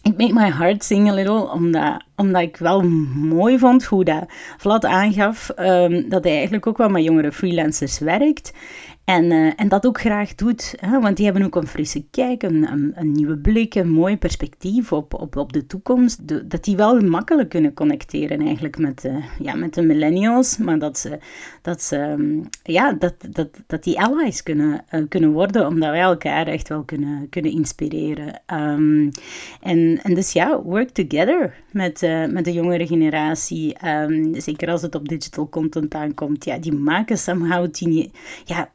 ik 0.03 0.17
make 0.17 0.33
my 0.33 0.51
heart 0.51 0.85
sing 0.85 1.11
a 1.11 1.15
little, 1.15 1.51
omdat, 1.51 2.05
omdat 2.17 2.43
ik 2.43 2.57
wel 2.57 2.83
mooi 3.15 3.59
vond 3.59 3.85
hoe 3.85 4.05
dat 4.05 4.25
Vlad 4.57 4.85
aangaf 4.85 5.51
um, 5.59 6.09
dat 6.09 6.25
hij 6.25 6.33
eigenlijk 6.33 6.67
ook 6.67 6.79
wel 6.79 6.89
met 6.89 7.05
jongere 7.05 7.33
freelancers 7.33 7.99
werkt. 7.99 8.53
En, 9.07 9.25
uh, 9.25 9.53
en 9.57 9.69
dat 9.69 9.87
ook 9.87 10.01
graag 10.01 10.35
doet, 10.35 10.75
hè? 10.81 11.01
want 11.01 11.17
die 11.17 11.25
hebben 11.25 11.45
ook 11.45 11.57
een 11.57 11.67
frisse 11.67 12.05
kijk, 12.11 12.43
een, 12.43 12.93
een, 12.95 13.13
nieuwe 13.13 13.39
blik, 13.39 13.75
een 13.75 13.91
mooi 13.91 14.19
perspectief 14.19 14.93
op, 14.93 15.15
op, 15.15 15.37
op 15.37 15.53
de 15.53 15.67
toekomst. 15.67 16.51
Dat 16.51 16.65
die 16.65 16.77
wel 16.77 17.01
makkelijk 17.01 17.49
kunnen 17.49 17.75
connecteren 17.75 18.41
eigenlijk 18.41 18.79
met, 18.79 19.05
uh, 19.05 19.25
ja, 19.39 19.55
met 19.55 19.75
de 19.75 19.83
millennials, 19.83 20.57
maar 20.57 20.79
dat 20.79 20.99
ze, 20.99 21.19
dat, 21.63 21.83
ze, 21.83 21.97
um, 21.97 22.49
ja, 22.63 22.93
dat, 22.93 23.15
dat, 23.31 23.49
dat 23.67 23.85
die 23.85 24.01
allies 24.01 24.43
kunnen, 24.43 24.85
uh, 24.91 25.03
kunnen 25.09 25.33
worden, 25.33 25.67
omdat 25.67 25.91
wij 25.91 26.01
elkaar 26.01 26.47
echt 26.47 26.69
wel 26.69 26.83
kunnen, 26.83 27.29
kunnen 27.29 27.53
inspireren. 27.53 28.41
Um, 28.53 29.11
en, 29.61 30.01
en 30.03 30.15
dus 30.15 30.33
ja, 30.33 30.63
work 30.63 30.89
together 30.89 31.55
met, 31.71 32.01
met 32.31 32.45
de 32.45 32.53
jongere 32.53 32.87
generatie, 32.87 33.77
um, 33.87 34.41
zeker 34.41 34.71
als 34.71 34.83
het 34.83 34.95
op 34.95 35.09
digital 35.09 35.49
content 35.49 35.95
aankomt. 35.95 36.45
Ja, 36.45 36.59
die 36.59 36.73
maken 36.73 37.19
somehow 37.19 37.73
die, 37.73 38.11
ja, 38.45 38.71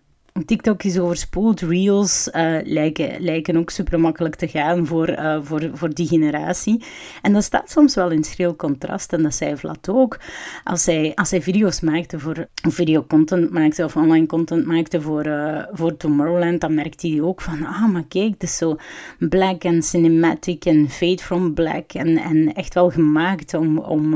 TikTok 0.45 0.83
is 0.83 1.00
overspoeld. 1.00 1.62
Reels 1.62 2.30
uh, 2.36 2.57
lijken, 2.63 3.22
lijken 3.22 3.57
ook 3.57 3.69
super 3.69 4.00
makkelijk 4.00 4.36
te 4.36 4.48
gaan 4.48 4.88
voor, 4.88 5.10
uh, 5.10 5.38
voor, 5.42 5.69
voor 5.74 5.94
die 5.94 6.07
generatie. 6.07 6.83
En 7.22 7.33
dat 7.33 7.44
staat 7.44 7.69
soms 7.69 7.95
wel 7.95 8.10
in 8.10 8.24
schril 8.24 8.56
contrast. 8.56 9.13
En 9.13 9.24
dat 9.24 9.36
zei 9.36 9.57
Vlad 9.57 9.89
ook. 9.89 10.19
Als 10.63 10.86
hij, 10.86 11.12
als 11.16 11.31
hij 11.31 11.42
video's 11.42 11.80
maakte 11.80 12.19
voor 12.19 12.48
videocontent 12.54 13.51
maakte 13.51 13.83
of 13.83 13.95
online 13.95 14.25
content 14.25 14.66
maakte 14.66 15.01
voor, 15.01 15.25
uh, 15.25 15.63
voor 15.72 15.98
Tomorrowland, 15.98 16.62
dan 16.62 16.74
merkte 16.74 17.07
hij 17.07 17.22
ook 17.22 17.42
van, 17.42 17.66
ah, 17.66 17.88
maar 17.88 18.06
kijk, 18.07 18.31
het 18.33 18.44
is 18.44 18.57
zo 18.57 18.75
black 19.19 19.63
en 19.63 19.81
cinematic 19.81 20.66
en 20.66 20.89
fade 20.89 21.22
from 21.22 21.54
black. 21.54 21.92
En, 21.92 22.18
en 22.18 22.54
echt 22.54 22.74
wel 22.74 22.89
gemaakt 22.89 23.54
om, 23.54 23.80
om, 23.80 24.13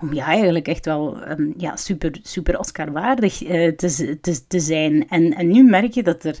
om 0.00 0.14
ja, 0.14 0.26
eigenlijk 0.26 0.68
echt 0.68 0.84
wel 0.84 1.16
um, 1.28 1.54
ja, 1.56 1.76
super, 1.76 2.18
super 2.22 2.58
Oscar-waardig 2.58 3.38
te, 3.38 4.18
te, 4.20 4.46
te 4.46 4.60
zijn. 4.60 5.08
En, 5.08 5.34
en 5.34 5.47
nu 5.48 5.62
merk 5.64 5.92
je 5.92 6.02
dat 6.02 6.24
er, 6.24 6.38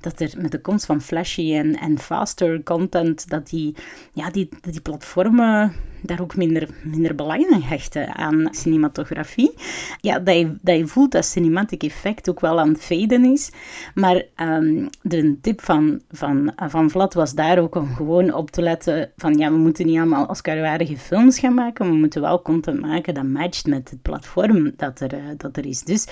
dat 0.00 0.20
er 0.20 0.32
met 0.36 0.50
de 0.50 0.60
komst 0.60 0.86
van 0.86 1.00
flashy 1.00 1.54
en, 1.54 1.76
en 1.76 1.98
faster 1.98 2.62
content, 2.62 3.28
dat 3.28 3.48
die, 3.48 3.74
ja, 4.12 4.30
die, 4.30 4.48
die 4.60 4.80
platformen 4.80 5.72
daar 6.02 6.20
ook 6.20 6.36
minder, 6.36 6.68
minder 6.82 7.14
belang 7.14 7.52
aan 7.52 7.62
hechten 7.62 8.14
aan 8.14 8.48
cinematografie. 8.50 9.54
Ja, 10.00 10.18
dat 10.18 10.36
je, 10.36 10.56
dat 10.62 10.76
je 10.76 10.86
voelt 10.86 11.12
dat 11.12 11.24
cinematic 11.24 11.82
effect 11.82 12.30
ook 12.30 12.40
wel 12.40 12.60
aan 12.60 12.68
het 12.68 12.84
faden 12.84 13.24
is. 13.24 13.50
Maar 13.94 14.22
um, 14.36 14.88
de 15.02 15.38
tip 15.40 15.60
van, 15.62 16.00
van, 16.10 16.52
van 16.56 16.90
Vlad 16.90 17.14
was 17.14 17.34
daar 17.34 17.58
ook 17.58 17.74
om 17.74 17.94
gewoon 17.94 18.32
op 18.32 18.50
te 18.50 18.62
letten 18.62 19.10
van 19.16 19.34
ja, 19.34 19.50
we 19.50 19.56
moeten 19.56 19.86
niet 19.86 19.98
allemaal 19.98 20.26
Oscar-waardige 20.26 20.96
films 20.96 21.38
gaan 21.38 21.54
maken, 21.54 21.90
we 21.90 21.96
moeten 21.96 22.20
wel 22.20 22.42
content 22.42 22.80
maken 22.80 23.14
dat 23.14 23.24
matcht 23.24 23.66
met 23.66 23.90
het 23.90 24.02
platform 24.02 24.72
dat 24.76 25.00
er, 25.00 25.10
dat 25.36 25.56
er 25.56 25.66
is. 25.66 25.82
Dus 25.82 26.06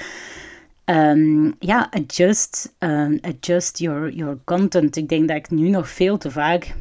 Um, 0.91 1.55
ja, 1.59 1.89
adjust, 1.91 2.75
um, 2.79 3.19
adjust 3.23 3.79
your, 3.79 4.11
your 4.11 4.39
content. 4.45 4.97
Ik 4.97 5.09
denk 5.09 5.29
dat 5.29 5.37
ik 5.37 5.51
nu 5.51 5.69
nog 5.69 5.89
veel 5.89 6.19
te 6.19 6.31
vaak 6.31 6.75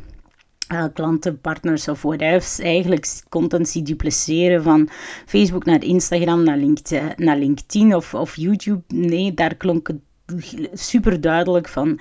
uh, 0.74 0.86
klanten, 0.94 1.42
partners 1.42 1.88
of 1.88 2.02
whatever 2.02 2.64
eigenlijk 2.64 3.24
content 3.30 3.70
zie 3.70 3.82
dupliceren 3.84 4.64
van 4.64 4.90
Facebook 5.26 5.66
naar 5.66 5.84
Instagram, 5.84 6.44
naar 6.44 6.58
LinkedIn, 6.58 7.14
naar 7.16 7.38
LinkedIn 7.38 7.96
of, 7.96 8.14
of 8.14 8.36
YouTube. 8.36 8.82
Nee, 8.88 9.34
daar 9.34 9.56
klonk 9.56 9.88
het 9.88 10.00
super 10.74 11.22
duidelijk 11.22 11.68
van 11.68 12.00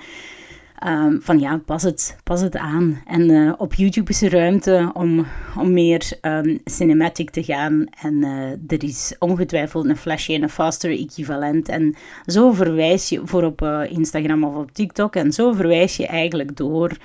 Um, 0.85 1.21
van 1.21 1.39
ja, 1.39 1.57
pas 1.57 1.83
het, 1.83 2.17
pas 2.23 2.41
het 2.41 2.55
aan. 2.55 3.01
En 3.05 3.29
uh, 3.29 3.53
op 3.57 3.73
YouTube 3.73 4.11
is 4.11 4.21
er 4.21 4.31
ruimte 4.31 4.89
om, 4.93 5.25
om 5.57 5.73
meer 5.73 6.17
um, 6.21 6.59
cinematic 6.65 7.29
te 7.29 7.43
gaan. 7.43 7.85
En 8.01 8.13
uh, 8.13 8.51
er 8.51 8.83
is 8.83 9.15
ongetwijfeld 9.19 9.85
een 9.85 9.97
flashy 9.97 10.33
en 10.33 10.43
een 10.43 10.49
faster 10.49 10.91
equivalent. 10.91 11.69
En 11.69 11.95
zo 12.25 12.51
verwijs 12.51 13.09
je 13.09 13.21
voor 13.23 13.43
op 13.43 13.61
uh, 13.61 13.81
Instagram 13.89 14.43
of 14.43 14.55
op 14.55 14.71
TikTok. 14.71 15.15
En 15.15 15.31
zo 15.31 15.53
verwijs 15.53 15.97
je 15.97 16.07
eigenlijk 16.07 16.55
door 16.55 16.97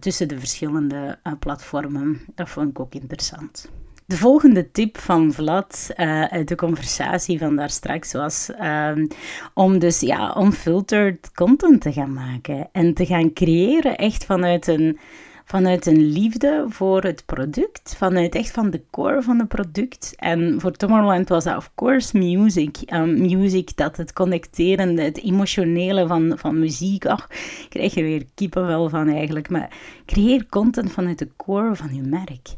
tussen 0.00 0.28
de 0.28 0.38
verschillende 0.38 1.18
platformen. 1.38 2.20
Dat 2.34 2.48
vond 2.48 2.68
ik 2.68 2.80
ook 2.80 2.94
interessant. 2.94 3.70
De 4.12 4.18
volgende 4.18 4.70
tip 4.70 4.98
van 4.98 5.32
Vlad 5.32 5.90
uh, 5.96 6.24
uit 6.24 6.48
de 6.48 6.54
conversatie 6.54 7.38
van 7.38 7.56
daar 7.56 7.70
straks 7.70 8.12
was 8.12 8.50
um, 8.62 9.08
om 9.54 9.78
dus 9.78 10.00
ja, 10.00 10.36
unfiltered 10.38 11.30
content 11.34 11.80
te 11.80 11.92
gaan 11.92 12.12
maken 12.12 12.68
en 12.72 12.94
te 12.94 13.06
gaan 13.06 13.32
creëren 13.32 13.96
echt 13.96 14.24
vanuit 14.24 14.66
een 14.66 14.98
vanuit 15.44 15.86
een 15.86 16.12
liefde 16.12 16.64
voor 16.68 17.02
het 17.02 17.22
product, 17.26 17.94
vanuit 17.96 18.34
echt 18.34 18.50
van 18.50 18.70
de 18.70 18.82
core 18.90 19.22
van 19.22 19.38
het 19.38 19.48
product. 19.48 20.14
En 20.16 20.60
voor 20.60 20.72
Tomorrowland 20.72 21.28
was 21.28 21.44
dat 21.44 21.56
of 21.56 21.70
course 21.74 22.18
music. 22.18 22.76
Um, 22.94 23.20
music, 23.20 23.76
dat 23.76 23.96
het 23.96 24.12
connecterende, 24.12 25.02
het 25.02 25.22
emotionele 25.22 26.06
van, 26.06 26.32
van 26.36 26.58
muziek. 26.58 27.06
Ach, 27.06 27.28
krijg 27.68 27.94
je 27.94 28.02
weer 28.02 28.24
kippenvel 28.34 28.88
van 28.88 29.08
eigenlijk. 29.08 29.50
Maar 29.50 29.76
creëer 30.06 30.46
content 30.46 30.92
vanuit 30.92 31.18
de 31.18 31.28
core 31.36 31.76
van 31.76 31.94
je 31.94 32.02
merk. 32.02 32.48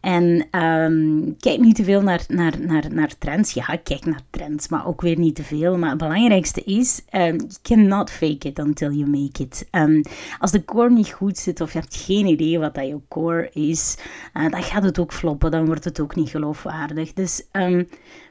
En 0.00 0.46
um, 0.62 1.36
kijk 1.38 1.60
niet 1.60 1.76
te 1.76 1.84
veel 1.84 2.02
naar, 2.02 2.24
naar, 2.28 2.54
naar, 2.60 2.84
naar 2.90 3.18
trends. 3.18 3.52
Ja, 3.52 3.64
kijk 3.82 4.04
naar 4.04 4.20
trends, 4.30 4.68
maar 4.68 4.86
ook 4.86 5.00
weer 5.00 5.18
niet 5.18 5.34
te 5.34 5.42
veel. 5.42 5.78
Maar 5.78 5.88
het 5.88 5.98
belangrijkste 5.98 6.62
is, 6.64 7.02
um, 7.12 7.36
you 7.36 7.58
cannot 7.62 8.10
fake 8.10 8.48
it 8.48 8.58
until 8.58 8.92
you 8.92 9.10
make 9.10 9.42
it. 9.42 9.68
Um, 9.70 10.02
als 10.38 10.50
de 10.50 10.64
core 10.64 10.90
niet 10.90 11.10
goed 11.10 11.38
zit 11.38 11.60
of 11.60 11.72
je 11.72 11.78
hebt 11.78 11.96
geen 11.96 12.26
idee 12.26 12.58
wat 12.58 12.74
dat 12.74 12.86
je 12.86 13.00
core 13.08 13.50
is, 13.52 13.98
uh, 14.34 14.50
dan 14.50 14.62
gaat 14.62 14.82
het 14.82 14.98
ook 14.98 15.12
floppen. 15.12 15.50
Dan 15.50 15.66
wordt 15.66 15.84
het 15.84 16.00
ook 16.00 16.14
niet 16.14 16.28
geloofwaardig. 16.28 17.12
Dus 17.12 17.46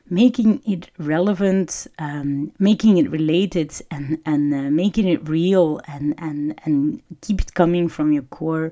making 0.09 0.61
it 0.65 0.89
relevant, 0.97 1.87
um, 1.99 2.51
making 2.57 2.97
it 2.97 3.09
related, 3.09 3.71
and 3.87 4.17
and 4.23 4.53
uh, 4.53 4.69
making 4.69 5.07
it 5.07 5.29
real, 5.29 5.79
and 5.85 6.13
and 6.19 6.53
and 6.65 7.01
keep 7.19 7.41
it 7.41 7.53
coming 7.53 7.89
from 7.89 8.11
your 8.11 8.25
core. 8.29 8.71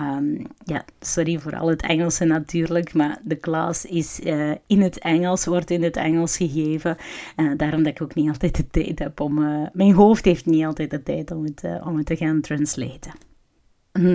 Um, 0.00 0.46
ja, 0.64 0.84
sorry 1.00 1.38
voor 1.38 1.56
al 1.56 1.68
het 1.68 1.82
Engelse 1.82 2.24
natuurlijk, 2.24 2.94
maar 2.94 3.20
de 3.24 3.36
klas 3.36 3.84
is 3.84 4.20
uh, 4.20 4.50
in 4.66 4.80
het 4.80 4.98
Engels, 4.98 5.44
wordt 5.44 5.70
in 5.70 5.82
het 5.82 5.96
Engels 5.96 6.36
gegeven. 6.36 6.96
Uh, 7.36 7.52
daarom 7.56 7.82
dat 7.82 7.92
ik 7.92 8.02
ook 8.02 8.14
niet 8.14 8.28
altijd 8.28 8.56
de 8.56 8.66
tijd 8.66 8.98
heb 8.98 9.20
om. 9.20 9.38
Uh, 9.38 9.66
mijn 9.72 9.92
hoofd 9.92 10.24
heeft 10.24 10.46
niet 10.46 10.64
altijd 10.64 10.90
de 10.90 11.02
tijd 11.02 11.30
om 11.30 11.44
het, 11.44 11.64
om 11.84 11.96
het 11.96 12.06
te 12.06 12.16
gaan 12.16 12.40
translaten. 12.40 13.12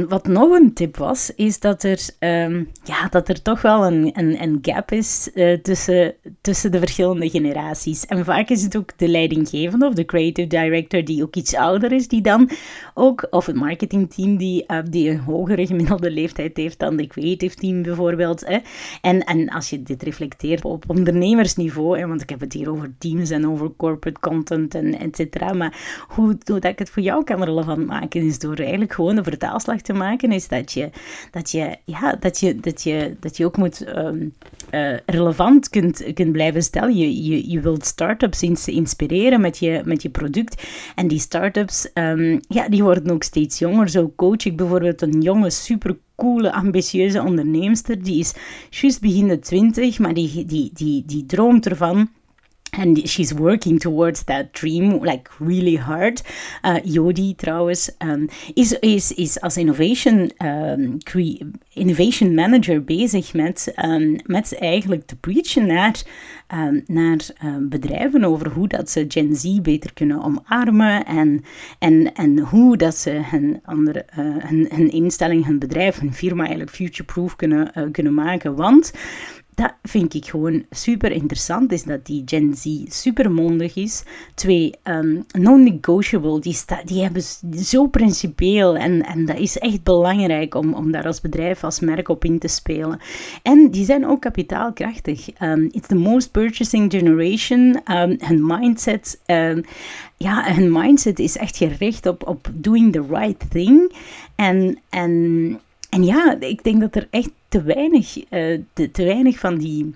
Wat 0.08 0.28
nog 0.28 0.52
een 0.52 0.74
tip 0.74 0.98
was, 0.98 1.32
is 1.36 1.60
dat 1.60 1.84
er, 1.84 2.00
um, 2.20 2.70
ja, 2.84 3.08
dat 3.10 3.30
er 3.30 3.42
toch 3.42 3.62
wel 3.62 3.86
een, 3.86 4.12
een, 4.14 4.42
een 4.42 4.60
gap 4.62 4.92
is 4.92 5.30
uh, 5.34 5.58
tussen, 5.58 6.14
tussen 6.42 6.72
de 6.72 6.80
verschillende 6.80 7.30
generaties. 7.30 8.06
En 8.06 8.26
vaak 8.26 8.50
is 8.50 8.64
het 8.64 8.78
ook 8.78 8.98
de 8.98 9.08
leidinggevende 9.08 9.88
of 9.88 9.94
de 9.94 10.06
creative 10.06 10.48
director 10.48 11.06
die 11.06 11.24
ook 11.24 11.36
iets 11.36 11.56
ouder 11.56 11.92
is, 11.92 12.08
die 12.08 12.22
dan 12.22 12.50
ook, 12.94 13.28
of 13.30 13.46
het 13.46 13.56
marketingteam 13.56 14.38
die, 14.38 14.64
uh, 14.68 14.80
die 14.90 15.10
een 15.10 15.20
hogere 15.20 15.68
gemiddelde 15.68 16.12
leeftijd 16.12 16.58
heeft 16.58 16.80
dan 16.80 16.96
de 16.96 17.08
creative 17.08 17.56
team 17.56 17.82
bijvoorbeeld. 17.82 18.46
Hè. 18.46 18.58
En, 19.02 19.24
en 19.24 19.50
als 19.50 19.70
je 19.70 19.84
dit 19.84 20.04
reflecteert 20.04 20.66
op 20.66 20.84
ondernemersniveau, 20.88 22.00
hè, 22.00 22.08
want 22.08 22.22
ik 22.22 22.30
heb 22.30 22.40
het 22.40 22.54
hier 22.54 22.72
over 22.72 22.94
teams 22.98 23.30
en 23.30 23.48
over 23.48 23.72
corporate 23.78 24.20
content 24.20 24.76
en 24.76 25.00
et 25.00 25.16
cetera, 25.16 25.54
maar 25.54 26.06
hoe, 26.08 26.38
dat 26.44 26.64
ik 26.64 26.80
het 26.80 26.90
voor 26.90 27.04
jou 27.04 27.24
kan 27.24 27.44
relevant 27.44 27.86
maken, 27.86 28.26
is 28.26 28.40
door 28.40 28.56
eigenlijk 28.56 28.94
gewoon 28.94 29.18
een 29.18 29.24
vertaalslag 29.24 29.68
te 29.78 29.94
maken, 29.94 30.32
is 30.32 30.48
dat 30.48 30.72
je, 30.72 30.90
dat 31.32 31.52
je, 31.52 31.78
ja, 31.86 32.16
dat 32.20 32.40
je, 32.40 32.60
dat 32.60 32.84
je, 32.84 33.16
dat 33.20 33.38
je 33.38 33.46
ook 33.46 33.58
moet 33.58 33.98
um, 33.98 34.34
uh, 34.72 34.98
relevant 35.06 35.70
kunt, 35.70 36.14
kunt 36.14 36.32
blijven 36.32 36.64
stellen. 36.64 36.96
Je, 36.96 37.24
je, 37.24 37.50
je 37.50 37.60
wilt 37.60 37.86
start-ups 37.86 38.44
inspireren 38.66 39.42
met 39.42 39.58
je, 39.58 39.82
met 39.86 40.02
je 40.02 40.10
product. 40.10 40.64
En 40.96 41.08
die 41.08 41.20
start-ups, 41.20 41.90
um, 41.94 42.40
ja, 42.48 42.70
die 42.70 42.84
worden 42.84 43.12
ook 43.12 43.24
steeds 43.24 43.60
jonger. 43.60 43.90
Zo 43.90 44.14
coach 44.16 44.46
ik 44.46 44.58
bijvoorbeeld 44.58 45.02
een 45.02 45.22
jonge, 45.22 45.50
super 45.50 45.98
coole, 46.16 46.52
ambitieuze 46.52 47.22
onderneemster. 47.22 48.04
Die 48.04 48.20
is 48.20 48.34
juist 48.70 49.02
begin 49.02 49.28
de 49.28 49.40
twintig, 49.40 50.00
maar 50.00 50.14
die, 50.14 50.46
die, 50.46 50.72
die, 50.74 51.04
die 51.06 51.26
droomt 51.26 51.68
ervan 51.68 52.10
and 52.72 53.08
she's 53.08 53.34
working 53.34 53.80
towards 53.80 54.24
that 54.24 54.54
dream 54.54 55.00
like 55.00 55.30
really 55.40 55.76
hard. 55.76 56.22
Uh, 56.64 56.80
Jodi 56.84 57.36
trouwens 57.36 57.90
um, 58.00 58.30
is, 58.54 58.80
is, 58.80 59.12
is 59.12 59.42
als 59.42 59.58
innovation, 59.58 60.32
um, 60.42 60.98
innovation 61.74 62.34
manager 62.34 62.84
bezig 62.84 63.34
met, 63.34 63.74
um, 63.84 64.18
met 64.26 64.58
eigenlijk 64.60 65.06
te 65.06 65.16
preachen 65.16 65.66
naar, 65.66 66.02
naar 66.86 67.18
bedrijven 67.60 68.24
over 68.24 68.50
hoe 68.50 68.68
dat 68.68 68.90
ze 68.90 69.06
Gen 69.08 69.36
Z 69.36 69.60
beter 69.62 69.94
kunnen 69.94 70.24
omarmen 70.24 71.06
en, 71.06 71.44
en, 71.80 72.14
en 72.14 72.40
hoe 72.40 72.78
dat 72.78 72.96
ze 72.96 73.10
hun, 73.10 73.60
andere, 73.64 74.06
uh, 74.20 74.36
hun, 74.38 74.68
hun 74.70 74.92
instelling, 74.92 75.46
hun 75.46 75.60
bedrijf, 75.60 76.00
hun 76.00 76.14
firma 76.14 76.42
eigenlijk 76.42 76.76
future-proof 76.76 77.36
kunnen, 77.36 77.72
uh, 77.78 77.84
kunnen 77.92 78.14
maken. 78.14 78.56
Want 78.56 78.94
dat 79.60 79.74
vind 79.84 80.14
ik 80.14 80.26
gewoon 80.26 80.66
super 80.70 81.12
interessant, 81.12 81.72
is 81.72 81.84
dat 81.84 82.06
die 82.06 82.22
Gen 82.26 82.54
Z 82.56 82.66
super 82.88 83.32
mondig 83.32 83.76
is. 83.76 84.04
Twee, 84.34 84.74
um, 84.84 85.26
non-negotiable, 85.32 86.40
die, 86.40 86.58
die 86.86 87.02
hebben 87.02 87.22
zo 87.64 87.88
principieel 87.88 88.78
en, 88.78 89.06
en 89.06 89.26
dat 89.26 89.38
is 89.38 89.58
echt 89.58 89.84
belangrijk 89.84 90.56
om, 90.56 90.74
om 90.74 90.92
daar 90.92 91.06
als 91.06 91.22
bedrijf, 91.22 91.64
als 91.64 91.80
merk 91.80 92.10
op 92.10 92.26
in 92.26 92.40
te 92.40 92.48
spelen. 92.48 93.00
En 93.44 93.72
die 93.72 93.86
zijn 93.86 94.08
ook 94.08 94.22
kapitaalkrachtig. 94.22 95.42
Um, 95.42 95.70
it's 95.72 95.88
the 95.88 95.96
most 95.96 96.32
purchasing 96.32 96.92
generation. 96.92 97.82
Um, 97.92 98.16
hun 98.20 98.46
mindset, 98.46 99.20
ja, 100.18 100.54
hun 100.54 100.72
mindset 100.72 101.20
is 101.20 101.38
echt 101.38 101.58
gericht 101.58 102.06
op, 102.06 102.28
op 102.28 102.50
doing 102.54 102.92
the 102.92 103.06
right 103.10 103.52
thing. 103.52 103.94
En, 104.36 104.80
en 104.90 105.60
en 105.90 106.04
ja, 106.04 106.36
ik 106.40 106.64
denk 106.64 106.82
dat 106.82 106.96
er 106.96 107.08
echt 107.10 107.30
te 107.50 107.62
weinig, 107.62 108.16
uh, 108.30 108.60
te, 108.74 108.92
te 108.92 109.04
weinig 109.04 109.40
van 109.40 109.58
die 109.58 109.94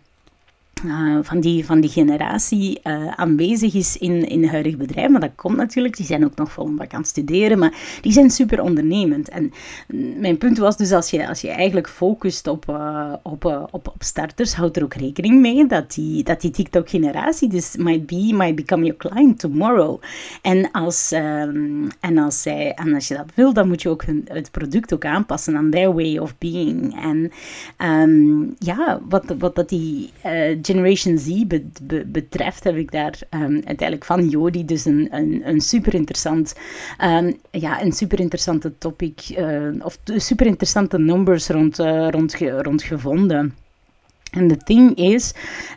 uh, 0.86 1.18
van, 1.22 1.40
die, 1.40 1.66
van 1.66 1.80
die 1.80 1.90
generatie 1.90 2.80
uh, 2.84 3.08
aanwezig 3.08 3.74
is 3.74 3.98
in, 3.98 4.28
in 4.30 4.46
huidige 4.46 4.78
bedrijven. 4.78 5.12
Maar 5.12 5.22
dat 5.22 5.36
komt 5.36 5.58
natuurlijk, 5.58 5.98
die 5.98 6.06
zijn 6.06 6.26
ook 6.26 6.36
nog 6.36 6.52
volop 6.52 6.80
aan 6.80 7.00
het 7.00 7.08
studeren, 7.08 7.60
maar 7.60 7.74
die 8.02 8.12
zijn 8.12 8.30
super 8.30 8.62
ondernemend. 8.62 9.30
En 9.30 9.52
mijn 10.18 10.38
punt 10.38 10.58
was 10.58 10.78
dus, 10.78 10.92
als 10.92 11.10
je, 11.10 11.28
als 11.28 11.42
je 11.42 11.50
eigenlijk 11.50 11.90
focust 11.90 12.48
op, 12.48 12.66
uh, 12.70 13.14
op, 13.24 13.68
op, 13.72 13.94
starters, 14.00 14.54
houd 14.54 14.78
er 14.78 14.84
ook 14.84 14.94
rekening 14.94 15.42
mee 15.42 15.68
dat 15.68 15.94
die, 15.94 16.24
dat 16.24 16.42
die 16.42 16.52
TikTok-generatie 16.52 17.50
dus 17.50 17.76
might 17.76 18.06
be, 18.06 18.34
might 18.34 18.56
become 18.56 18.86
your 18.86 18.98
client 18.98 19.40
tomorrow. 19.40 20.02
En 20.42 20.72
als, 20.72 21.12
um, 21.12 21.88
en 22.00 22.18
als, 22.18 22.42
zij, 22.42 22.74
en 22.74 22.94
als 22.94 23.08
je 23.08 23.16
dat 23.16 23.32
wil, 23.36 23.54
dan 23.54 23.68
moet 23.68 23.82
je 23.82 23.90
ook 23.90 24.06
hun, 24.06 24.26
het 24.28 24.52
product 24.52 24.94
ook 24.94 25.06
aanpassen 25.06 25.58
aan 25.58 25.70
their 25.70 25.94
way 25.94 26.18
of 26.18 26.38
being. 26.38 27.02
En 27.02 27.32
um, 27.88 28.56
ja, 28.58 29.02
wat, 29.10 29.36
wat 29.40 29.56
dat 29.56 29.70
die 29.70 30.10
Generation 30.74 31.18
Z 31.18 31.44
betreft, 32.06 32.64
heb 32.64 32.76
ik 32.76 32.92
daar 32.92 33.20
um, 33.30 33.62
uiteindelijk 33.66 34.06
van 34.06 34.30
Jodi 34.30 34.66
dus 34.66 34.86
een, 34.86 35.08
een, 35.12 35.42
een 35.46 35.62
super 35.62 35.94
interessant, 35.94 36.56
um, 37.04 37.40
ja, 37.52 37.82
een 37.82 37.92
super 37.92 38.20
interessante 38.20 38.78
topic, 38.78 39.30
uh, 39.38 39.86
of 39.86 39.98
super 40.06 40.46
interessante 40.46 41.00
numbers 41.00 41.48
rond, 41.48 41.80
uh, 41.80 42.08
rond, 42.10 42.36
rond 42.62 42.84
gevonden. 42.84 43.63
En 44.34 44.48
de 44.48 44.58
thing 44.58 44.96
is 44.98 45.34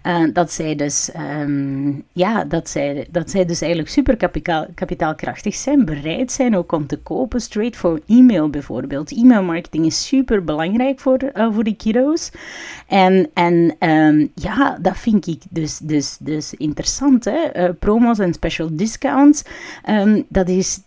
uh, 0.07 0.25
dat 0.33 0.53
zij 0.53 0.75
dus, 0.75 1.11
um, 1.41 2.05
ja, 2.13 2.45
dat 2.45 2.69
zij, 2.69 3.07
dat 3.11 3.31
zij 3.31 3.45
dus 3.45 3.61
eigenlijk 3.61 3.93
super 3.93 4.17
kapitaal, 4.17 4.67
kapitaalkrachtig 4.75 5.55
zijn, 5.55 5.85
bereid 5.85 6.33
zijn 6.33 6.57
ook 6.57 6.73
om 6.73 6.87
te 6.87 6.97
kopen, 6.97 7.41
straight 7.41 7.77
for 7.77 8.01
e-mail 8.07 8.51
bijvoorbeeld. 8.51 9.13
E-mailmarketing 9.13 9.87
is 9.87 10.07
super 10.07 10.45
belangrijk 10.45 11.01
voor, 11.01 11.19
uh, 11.35 11.55
voor 11.55 11.65
die 11.65 11.77
kiddo's. 11.77 12.31
En, 12.87 13.31
en 13.35 13.77
um, 13.79 14.31
ja, 14.35 14.79
dat 14.81 14.99
vind 14.99 15.27
ik 15.27 15.43
dus, 15.51 15.79
dus, 15.79 16.17
dus 16.21 16.55
interessant. 16.55 17.25
Hè? 17.25 17.69
Uh, 17.69 17.75
promos 17.79 18.19
en 18.19 18.35
special 18.35 18.69
discounts, 18.73 19.43
um, 19.89 20.25
dat 20.29 20.49
is 20.49 20.81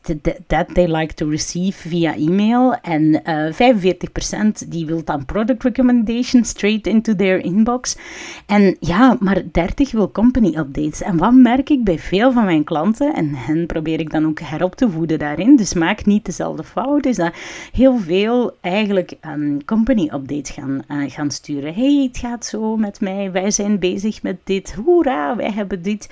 that 0.48 0.74
they 0.74 0.88
like 0.88 1.14
to 1.14 1.30
receive 1.30 1.90
via 1.90 2.16
e-mail. 2.16 2.74
En 2.82 3.22
45% 3.54 4.68
die 4.68 4.86
wil 4.86 5.04
dan 5.04 5.26
product 5.26 5.64
recommendations 5.64 6.50
straight 6.50 6.88
into 6.88 7.16
their 7.16 7.46
inbox. 7.60 7.98
En 8.46 8.78
ja, 8.80 9.18
maar 9.20 9.42
30 9.51 9.92
wil 9.92 10.12
company 10.12 10.56
updates. 10.56 11.01
En 11.01 11.18
wat 11.18 11.34
merk 11.34 11.70
ik 11.70 11.84
bij 11.84 12.00
veel 12.00 12.32
van 12.32 12.46
mijn 12.46 12.63
klanten, 12.63 13.13
en 13.13 13.36
hen 13.36 13.66
probeer 13.66 14.00
ik 14.00 14.12
dan 14.12 14.25
ook 14.25 14.39
herop 14.39 14.75
te 14.75 14.89
voeden 14.89 15.20
daarin, 15.20 15.56
dus 15.56 15.74
maak 15.74 16.06
niet 16.06 16.25
dezelfde 16.25 16.63
fout, 16.63 17.06
is 17.06 17.16
dat 17.16 17.34
heel 17.72 17.98
veel 17.98 18.58
eigenlijk 18.62 19.13
um, 19.25 19.66
company 19.66 20.10
updates 20.13 20.50
gaan, 20.50 20.82
uh, 20.88 21.10
gaan 21.12 21.32
sturen. 21.32 21.74
hey, 21.74 22.08
het 22.08 22.18
gaat 22.18 22.46
zo 22.46 22.78
met 22.78 23.01
mij, 23.01 23.32
wij 23.32 23.51
zijn 23.51 23.80
bezig 23.80 24.24
met 24.24 24.38
dit, 24.44 24.74
hoera, 24.74 25.36
wij 25.36 25.51
hebben 25.51 25.82
dit, 25.82 26.10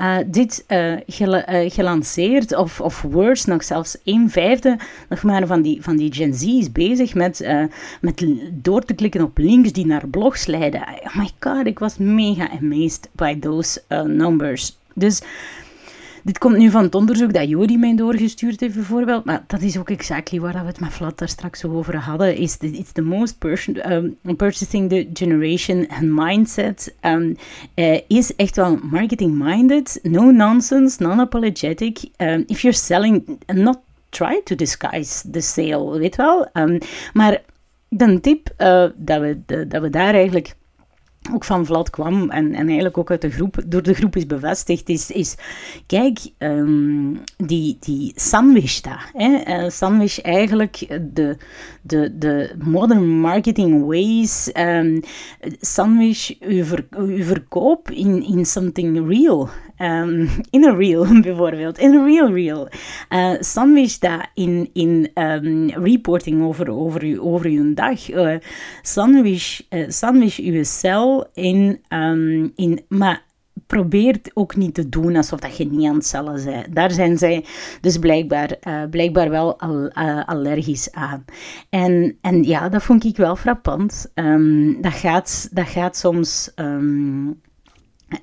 uh, 0.00 0.16
dit 0.26 0.64
uh, 0.68 0.94
gelanceerd, 1.68 2.56
of, 2.56 2.80
of 2.80 3.02
worse, 3.02 3.48
nog 3.48 3.64
zelfs 3.64 3.96
een 4.04 4.30
vijfde 4.30 4.78
nog 5.08 5.22
maar 5.22 5.46
van 5.46 5.62
die, 5.62 5.82
van 5.82 5.96
die 5.96 6.12
Gen 6.12 6.34
Z 6.34 6.42
is 6.42 6.72
bezig 6.72 7.14
met, 7.14 7.48
met 8.00 8.26
door 8.52 8.82
te 8.82 8.94
klikken 8.94 9.22
op 9.22 9.38
links 9.38 9.72
die 9.72 9.86
naar 9.86 10.08
blogs 10.08 10.46
leiden 10.46 10.87
oh 11.04 11.16
my 11.16 11.30
god, 11.38 11.66
ik 11.66 11.78
was 11.78 11.96
mega 11.98 12.50
amazed 12.50 13.08
by 13.12 13.38
those 13.38 13.82
uh, 13.88 14.02
numbers. 14.02 14.76
Dus 14.94 15.22
dit 16.22 16.38
komt 16.38 16.56
nu 16.56 16.70
van 16.70 16.82
het 16.82 16.94
onderzoek 16.94 17.32
dat 17.32 17.48
Jody 17.48 17.76
mij 17.76 17.96
doorgestuurd 17.96 18.60
heeft, 18.60 18.74
bijvoorbeeld. 18.74 19.24
Maar 19.24 19.44
dat 19.46 19.62
is 19.62 19.78
ook 19.78 19.90
exactly 19.90 20.40
waar 20.40 20.52
we 20.52 20.66
het 20.66 20.80
met 20.80 20.92
Vlad 20.92 21.18
daar 21.18 21.28
straks 21.28 21.64
over 21.64 21.96
hadden. 21.96 22.36
Is 22.36 22.56
the, 22.56 22.84
the 22.92 23.02
most 23.02 23.36
um, 23.44 24.16
purchasing 24.36 24.88
the 24.88 25.08
generation 25.12 25.88
and 25.88 26.02
mindset. 26.02 26.94
Um, 27.02 27.36
uh, 27.74 28.00
is 28.06 28.36
echt 28.36 28.56
wel 28.56 28.78
marketing-minded, 28.82 29.98
no 30.02 30.30
nonsense, 30.30 31.02
non-apologetic. 31.02 31.98
Um, 32.16 32.44
if 32.46 32.60
you're 32.60 32.78
selling, 32.78 33.38
not 33.46 33.78
try 34.08 34.40
to 34.44 34.54
disguise 34.54 35.30
the 35.30 35.40
sale, 35.40 35.98
weet 35.98 36.16
wel. 36.16 36.48
Maar 37.12 37.40
de 37.88 38.20
tip 38.20 38.54
uh, 38.58 38.84
dat, 38.96 39.20
we, 39.20 39.66
dat 39.68 39.82
we 39.82 39.90
daar 39.90 40.14
eigenlijk 40.14 40.54
ook 41.32 41.44
van 41.44 41.66
Vlad 41.66 41.90
kwam 41.90 42.30
en, 42.30 42.54
en 42.54 42.66
eigenlijk 42.66 42.98
ook 42.98 43.10
uit 43.10 43.20
de 43.20 43.30
groep, 43.30 43.62
door 43.66 43.82
de 43.82 43.94
groep 43.94 44.16
is 44.16 44.26
bevestigd, 44.26 44.88
is, 44.88 45.10
is 45.10 45.36
kijk, 45.86 46.18
um, 46.38 47.20
die, 47.36 47.76
die 47.80 48.12
sandwich 48.16 48.80
daar. 48.80 49.10
Hè? 49.12 49.62
Uh, 49.64 49.70
sandwich 49.70 50.20
eigenlijk 50.20 50.98
de, 51.14 51.36
de, 51.82 52.18
de 52.18 52.50
modern 52.64 53.08
marketing 53.08 53.86
ways, 53.86 54.50
um, 54.54 55.00
sandwich 55.60 56.34
uw, 56.40 56.64
ver, 56.64 56.86
uw 56.90 57.22
verkoop 57.22 57.90
in, 57.90 58.22
in 58.22 58.46
something 58.46 59.08
real. 59.08 59.48
Um, 59.80 60.28
in 60.50 60.64
een 60.64 60.76
reel 60.76 61.06
bijvoorbeeld, 61.20 61.78
in 61.78 61.94
een 61.94 62.04
real 62.04 62.32
reel. 62.32 62.68
Uh, 63.10 63.32
sandwich 63.40 63.98
dat 63.98 64.26
in, 64.34 64.70
in 64.72 65.10
reporting 65.74 66.42
over, 66.42 66.70
over, 66.70 67.22
over 67.22 67.46
uw 67.46 67.74
dag. 67.74 68.10
Uh, 68.10 68.36
sandwich, 68.82 69.62
sandwich 69.88 70.38
uw 70.38 70.64
cel 70.64 71.17
um, 71.88 72.52
in 72.54 72.84
maar 72.88 73.26
probeer 73.66 74.20
ook 74.34 74.56
niet 74.56 74.74
te 74.74 74.88
doen 74.88 75.16
alsof 75.16 75.40
dat 75.40 75.56
je 75.56 75.66
niet 75.66 75.88
aan 75.88 75.94
het 75.94 76.06
cellen 76.06 76.44
bent. 76.44 76.74
Daar 76.74 76.90
zijn 76.90 77.18
zij 77.18 77.44
dus 77.80 77.98
blijkbaar, 77.98 78.56
uh, 78.62 78.82
blijkbaar 78.90 79.30
wel 79.30 79.60
al, 79.60 79.90
uh, 79.98 80.24
allergisch 80.26 80.92
aan. 80.92 81.24
En, 81.68 82.18
en 82.20 82.42
ja, 82.42 82.68
dat 82.68 82.82
vond 82.82 83.04
ik 83.04 83.16
wel 83.16 83.36
frappant. 83.36 84.12
Um, 84.14 84.82
dat, 84.82 84.92
gaat, 84.92 85.48
dat 85.52 85.68
gaat 85.68 85.96
soms 85.96 86.52
um, 86.56 87.40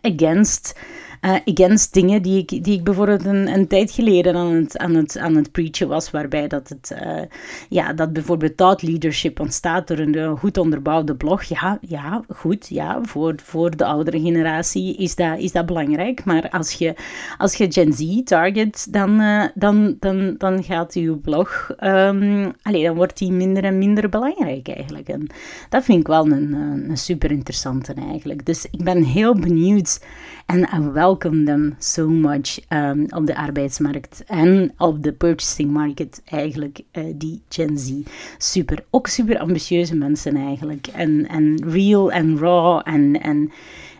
against 0.01 0.79
uh, 1.25 1.35
against 1.45 1.93
dingen 1.93 2.21
die 2.21 2.37
ik, 2.37 2.63
die 2.63 2.77
ik 2.77 2.83
bijvoorbeeld 2.83 3.25
een, 3.25 3.47
een 3.53 3.67
tijd 3.67 3.91
geleden 3.91 4.35
aan 4.35 4.53
het, 4.53 4.77
aan, 4.77 4.95
het, 4.95 5.17
aan 5.17 5.35
het 5.35 5.51
preachen 5.51 5.87
was, 5.87 6.11
waarbij 6.11 6.47
dat, 6.47 6.69
het, 6.69 6.95
uh, 7.03 7.21
ja, 7.69 7.93
dat 7.93 8.13
bijvoorbeeld 8.13 8.57
thought 8.57 8.81
leadership 8.81 9.39
ontstaat 9.39 9.87
door 9.87 9.97
een 9.97 10.37
goed 10.37 10.57
onderbouwde 10.57 11.15
blog. 11.15 11.43
Ja, 11.43 11.77
ja 11.81 12.23
goed, 12.29 12.67
ja, 12.67 12.99
voor, 13.03 13.35
voor 13.43 13.77
de 13.77 13.85
oudere 13.85 14.19
generatie 14.19 14.97
is 14.97 15.15
dat, 15.15 15.39
is 15.39 15.51
dat 15.51 15.65
belangrijk. 15.65 16.25
Maar 16.25 16.49
als 16.49 16.71
je, 16.71 16.95
als 17.37 17.55
je 17.55 17.71
Gen 17.71 17.93
Z 17.93 18.21
target, 18.23 18.87
dan, 18.93 19.21
uh, 19.21 19.43
dan, 19.53 19.95
dan, 19.99 20.35
dan 20.37 20.63
gaat 20.63 20.93
uw 20.93 21.19
blog, 21.19 21.69
um, 21.79 22.53
allee, 22.61 22.83
dan 22.83 22.95
wordt 22.95 23.17
die 23.17 23.31
minder 23.31 23.63
en 23.63 23.77
minder 23.77 24.09
belangrijk 24.09 24.67
eigenlijk. 24.67 25.09
En 25.09 25.27
dat 25.69 25.83
vind 25.83 25.99
ik 25.99 26.07
wel 26.07 26.25
een, 26.25 26.53
een 26.89 26.97
super 26.97 27.31
interessante 27.31 27.93
eigenlijk. 27.93 28.45
Dus 28.45 28.67
ik 28.71 28.83
ben 28.83 29.03
heel 29.03 29.39
benieuwd 29.39 29.99
en 30.45 30.67
I 30.73 30.79
welcome 30.79 31.43
them 31.45 31.75
so 31.79 32.07
much 32.07 32.59
um, 32.69 33.05
op 33.09 33.25
de 33.25 33.35
arbeidsmarkt 33.35 34.23
en 34.25 34.73
op 34.77 35.03
de 35.03 35.13
purchasing 35.13 35.71
market 35.71 36.21
eigenlijk, 36.25 36.81
uh, 36.93 37.03
die 37.15 37.41
Gen 37.49 37.77
Z. 37.77 37.93
Super, 38.37 38.85
ook 38.89 39.07
super 39.07 39.39
ambitieuze 39.39 39.95
mensen 39.95 40.35
eigenlijk. 40.35 40.87
En, 40.87 41.27
en 41.27 41.63
real 41.69 42.11
en 42.11 42.37
raw 42.37 42.81
en, 42.83 43.21
en, 43.21 43.51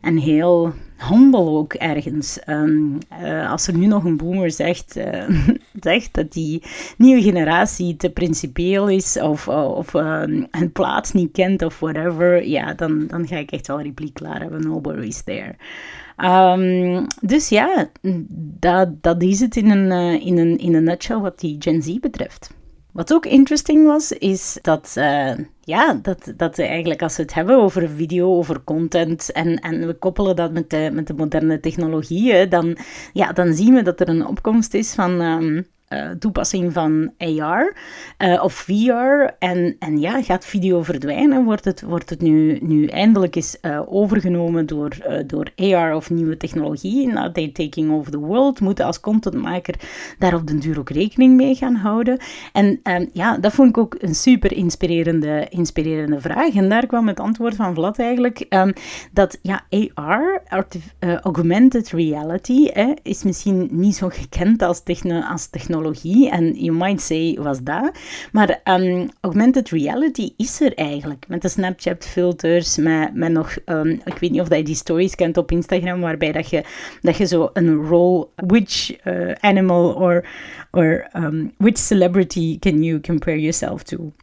en 0.02 0.18
heel 0.18 0.74
humble 1.10 1.40
ook 1.40 1.74
ergens. 1.74 2.40
Um, 2.46 2.98
uh, 3.22 3.52
als 3.52 3.68
er 3.68 3.78
nu 3.78 3.86
nog 3.86 4.04
een 4.04 4.18
boomer 4.18 4.52
zegt, 4.52 4.98
uh, 4.98 5.30
zegt 5.80 6.14
dat 6.14 6.34
die 6.34 6.64
nieuwe 6.98 7.22
generatie 7.22 7.96
te 7.96 8.10
principieel 8.10 8.90
is 8.90 9.20
of, 9.20 9.48
of 9.48 9.94
um, 9.94 10.48
een 10.52 10.72
plaats 10.72 11.12
niet 11.12 11.32
kent 11.32 11.62
of 11.62 11.80
whatever, 11.80 12.48
ja, 12.48 12.74
dan, 12.74 13.08
dan 13.08 13.28
ga 13.28 13.38
ik 13.38 13.52
echt 13.52 13.68
wel 13.68 13.82
repliek 13.82 14.14
klaar 14.14 14.42
hebben. 14.42 14.62
No 14.62 14.82
worries 14.82 15.24
there. 15.24 15.56
Um, 16.17 17.07
dus 17.22 17.50
ja, 17.50 17.89
dat, 18.60 19.03
dat 19.03 19.24
is 19.24 19.39
het 19.39 19.55
in 19.55 19.69
een, 19.69 19.91
uh, 19.91 20.25
in, 20.25 20.38
een, 20.38 20.57
in 20.57 20.75
een 20.75 20.84
nutshell 20.84 21.17
wat 21.17 21.39
die 21.39 21.55
Gen 21.60 21.81
Z 21.81 22.00
betreft. 22.00 22.53
Wat 22.91 23.13
ook 23.13 23.25
interesting 23.25 23.86
was, 23.86 24.12
is 24.12 24.57
dat, 24.62 24.95
uh, 24.98 25.34
ja, 25.62 26.00
dat, 26.01 26.34
dat 26.38 26.60
eigenlijk 26.60 27.01
als 27.01 27.15
we 27.17 27.22
het 27.24 27.34
hebben 27.34 27.57
over 27.57 27.89
video, 27.89 28.36
over 28.36 28.63
content 28.63 29.31
en, 29.31 29.60
en 29.60 29.88
we 29.88 29.93
koppelen 29.93 30.36
dat 30.36 30.51
met 30.51 30.69
de, 30.69 30.89
met 30.93 31.07
de 31.07 31.13
moderne 31.13 31.60
technologieën, 31.60 32.50
dan, 32.50 32.77
ja, 33.13 33.31
dan 33.31 33.53
zien 33.53 33.74
we 33.74 33.81
dat 33.81 34.00
er 34.00 34.09
een 34.09 34.27
opkomst 34.27 34.74
is 34.74 34.94
van 34.94 35.22
um, 35.22 35.66
uh, 35.89 36.09
toepassing 36.09 36.74
van 36.74 37.11
AR 37.17 37.75
uh, 38.17 38.43
of 38.43 38.53
VR. 38.53 39.33
En, 39.39 39.75
en 39.79 40.00
ja, 40.00 40.21
gaat 40.21 40.45
video 40.45 40.83
verdwijnen? 40.83 41.43
Wordt 41.43 41.65
het, 41.65 41.81
wordt 41.81 42.09
het 42.09 42.21
nu, 42.21 42.59
nu 42.61 42.85
eindelijk 42.85 43.35
eens 43.35 43.57
uh, 43.61 43.81
overgenomen 43.85 44.65
door, 44.65 45.24
door 45.27 45.51
AR 45.55 45.95
of 45.95 46.09
nieuwe 46.09 46.37
technologie? 46.37 47.07
Nou, 47.07 47.31
they 47.31 47.50
taking 47.51 47.91
over 47.91 48.11
the 48.11 48.19
world. 48.19 48.59
Moeten 48.59 48.85
als 48.85 49.00
contentmaker 49.00 49.75
daar 50.19 50.33
op 50.33 50.48
den 50.48 50.59
duur 50.59 50.79
ook 50.79 50.89
rekening 50.89 51.35
mee 51.35 51.55
gaan 51.55 51.75
houden. 51.75 52.17
En 52.53 52.79
um, 52.83 53.09
ja, 53.13 53.37
dat 53.37 53.53
vond 53.53 53.69
ik 53.69 53.77
ook 53.77 53.95
een 54.00 54.15
super 54.15 54.51
inspirerende, 54.51 55.48
inspirerende 55.50 56.21
vraag. 56.21 56.55
En 56.55 56.69
daar 56.69 56.85
kwam 56.85 57.07
het 57.07 57.19
antwoord 57.19 57.55
van 57.55 57.74
Vlad 57.74 58.00
eigenlijk. 58.00 58.45
Um, 58.50 58.74
dat 59.11 59.39
ja, 59.41 59.65
AR, 59.93 60.43
augmented 61.21 61.89
reality, 61.89 62.69
is 63.03 63.24
misschien 63.24 63.67
niet 63.71 63.95
zo 63.95 64.09
gekend 64.09 64.61
als, 64.61 64.83
techno 64.83 65.19
als 65.19 65.48
technologie 65.48 65.74
technologie. 65.75 66.29
En 66.29 66.53
you 66.53 66.77
might 66.77 67.01
say, 67.01 67.38
was 67.40 67.64
dat? 67.64 67.92
Maar 68.31 68.61
um, 68.64 69.09
augmented 69.22 69.70
reality 69.70 70.33
is 70.38 70.61
er 70.61 70.74
eigenlijk. 70.74 71.25
Met 71.27 71.42
de 71.42 71.50
Snapchat-filters, 71.50 72.77
met, 72.77 73.14
met 73.14 73.31
nog... 73.31 73.57
Um, 73.66 73.90
ik 74.05 74.18
weet 74.20 74.31
niet 74.31 74.42
of 74.42 74.55
je 74.55 74.64
die 74.64 74.75
stories 74.75 75.16
kent 75.16 75.38
op 75.38 75.51
Instagram, 75.51 76.01
waarbij 76.01 76.31
dat 76.31 76.50
je, 76.50 76.64
dat 77.01 77.18
je 77.18 77.25
zo 77.25 77.50
een 77.53 77.75
role... 77.75 78.27
Which 78.35 79.05
uh, 79.05 79.31
animal 79.40 79.94
or, 79.94 80.25
or 80.72 81.07
um, 81.14 81.53
which 81.57 81.77
celebrity 81.77 82.59
can 82.59 82.83
you 82.83 83.00
compare 83.00 83.40
yourself 83.40 83.83
to? 83.83 84.14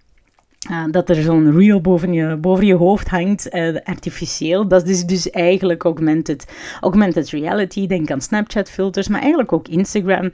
Uh, 0.71 0.85
dat 0.91 1.09
er 1.09 1.23
zo'n 1.23 1.57
reel 1.57 1.81
boven 1.81 2.13
je, 2.13 2.37
boven 2.37 2.67
je 2.67 2.75
hoofd 2.75 3.09
hangt, 3.09 3.55
uh, 3.55 3.77
artificieel. 3.85 4.69
Dat 4.69 4.89
is 4.89 5.05
dus 5.05 5.31
eigenlijk 5.31 5.85
augmented, 5.85 6.47
augmented 6.81 7.31
reality. 7.31 7.87
Denk 7.87 8.11
aan 8.11 8.21
Snapchat-filters, 8.21 9.09
maar 9.09 9.21
eigenlijk 9.21 9.53
ook 9.53 9.69
Instagram. 9.69 10.33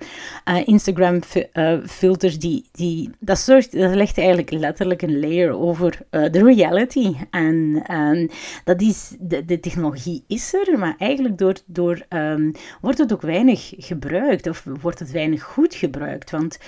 Uh, 0.48 0.66
Instagram-filters, 0.66 2.38
die, 2.38 2.68
die, 2.72 3.10
dat, 3.18 3.44
dat 3.70 3.94
legt 3.94 4.18
eigenlijk 4.18 4.50
letterlijk 4.50 5.02
een 5.02 5.20
layer 5.20 5.58
over 5.58 5.98
de 6.10 6.42
reality. 6.44 7.14
En 7.30 7.84
um, 7.90 8.28
dat 8.64 8.80
is, 8.80 9.16
de, 9.20 9.44
de, 9.44 9.60
technologie 9.60 10.24
is 10.26 10.54
er, 10.54 10.78
maar 10.78 10.94
eigenlijk 10.98 11.38
door, 11.38 11.54
door, 11.66 12.06
um, 12.08 12.52
wordt 12.80 12.98
het 12.98 13.12
ook 13.12 13.22
weinig 13.22 13.72
gebruikt, 13.76 14.48
of 14.48 14.64
wordt 14.80 14.98
het 14.98 15.10
weinig 15.10 15.42
goed 15.42 15.74
gebruikt. 15.74 16.30
Want 16.30 16.58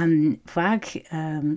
um, 0.00 0.40
vaak, 0.44 1.02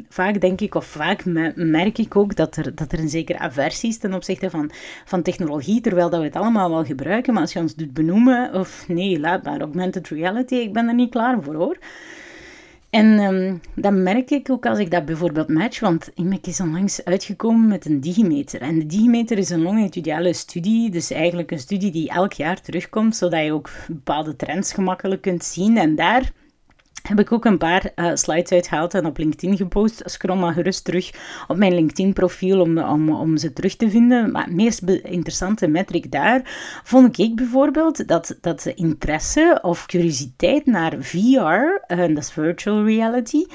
vaak 0.09 0.41
denk 0.41 0.61
ik, 0.61 0.75
of 0.75 0.85
vaak 0.85 1.25
merk 1.55 1.97
ik 1.97 2.15
ook 2.15 2.35
dat 2.35 2.55
er, 2.55 2.75
dat 2.75 2.91
er 2.91 2.99
een 2.99 3.09
zekere 3.09 3.39
aversie 3.39 3.89
is 3.89 3.97
ten 3.97 4.13
opzichte 4.13 4.49
van, 4.49 4.71
van 5.05 5.21
technologie, 5.21 5.81
terwijl 5.81 6.09
dat 6.09 6.19
we 6.19 6.25
het 6.25 6.35
allemaal 6.35 6.69
wel 6.69 6.85
gebruiken. 6.85 7.33
Maar 7.33 7.41
als 7.41 7.53
je 7.53 7.59
ons 7.59 7.75
doet 7.75 7.93
benoemen, 7.93 8.53
of 8.53 8.87
nee, 8.87 9.19
laat 9.19 9.43
maar, 9.43 9.61
augmented 9.61 10.07
reality, 10.07 10.55
ik 10.55 10.73
ben 10.73 10.87
er 10.87 10.93
niet 10.93 11.11
klaar 11.11 11.43
voor 11.43 11.55
hoor. 11.55 11.77
En 12.89 13.19
um, 13.19 13.61
dat 13.75 13.93
merk 13.93 14.29
ik 14.29 14.49
ook 14.49 14.65
als 14.65 14.79
ik 14.79 14.91
dat 14.91 15.05
bijvoorbeeld 15.05 15.47
match, 15.49 15.79
want 15.79 16.11
IMEC 16.13 16.47
is 16.47 16.59
onlangs 16.59 17.05
uitgekomen 17.05 17.67
met 17.67 17.85
een 17.85 17.99
digimeter. 17.99 18.61
En 18.61 18.79
de 18.79 18.85
digimeter 18.85 19.37
is 19.37 19.49
een 19.49 19.61
longitudinale 19.61 20.33
studie, 20.33 20.89
dus 20.89 21.11
eigenlijk 21.11 21.51
een 21.51 21.59
studie 21.59 21.91
die 21.91 22.09
elk 22.09 22.33
jaar 22.33 22.61
terugkomt, 22.61 23.15
zodat 23.15 23.43
je 23.43 23.53
ook 23.53 23.69
bepaalde 23.87 24.35
trends 24.35 24.73
gemakkelijk 24.73 25.21
kunt 25.21 25.43
zien. 25.43 25.77
En 25.77 25.95
daar 25.95 26.31
heb 27.07 27.19
ik 27.19 27.31
ook 27.31 27.45
een 27.45 27.57
paar 27.57 27.91
uh, 27.95 28.11
slides 28.13 28.51
uitgehaald 28.51 28.93
en 28.93 29.05
op 29.05 29.17
LinkedIn 29.17 29.57
gepost. 29.57 30.01
Scroll 30.05 30.37
maar 30.37 30.53
gerust 30.53 30.83
terug 30.83 31.11
op 31.47 31.57
mijn 31.57 31.73
LinkedIn-profiel 31.73 32.61
om, 32.61 32.77
om, 32.77 33.09
om 33.09 33.37
ze 33.37 33.53
terug 33.53 33.75
te 33.75 33.89
vinden. 33.89 34.31
Maar 34.31 34.43
het 34.43 34.53
meest 34.53 34.81
interessante 34.81 35.67
metric 35.67 36.11
daar 36.11 36.41
vond 36.83 37.17
ik 37.17 37.35
bijvoorbeeld 37.35 38.07
dat, 38.07 38.37
dat 38.41 38.61
de 38.61 38.73
interesse 38.73 39.59
of 39.61 39.85
curiositeit 39.85 40.65
naar 40.65 40.95
VR, 40.99 41.17
uh, 41.17 41.77
eh, 41.87 41.97
dat 42.15 42.17
is 42.17 42.31
virtual 42.31 42.85
reality, 42.85 43.45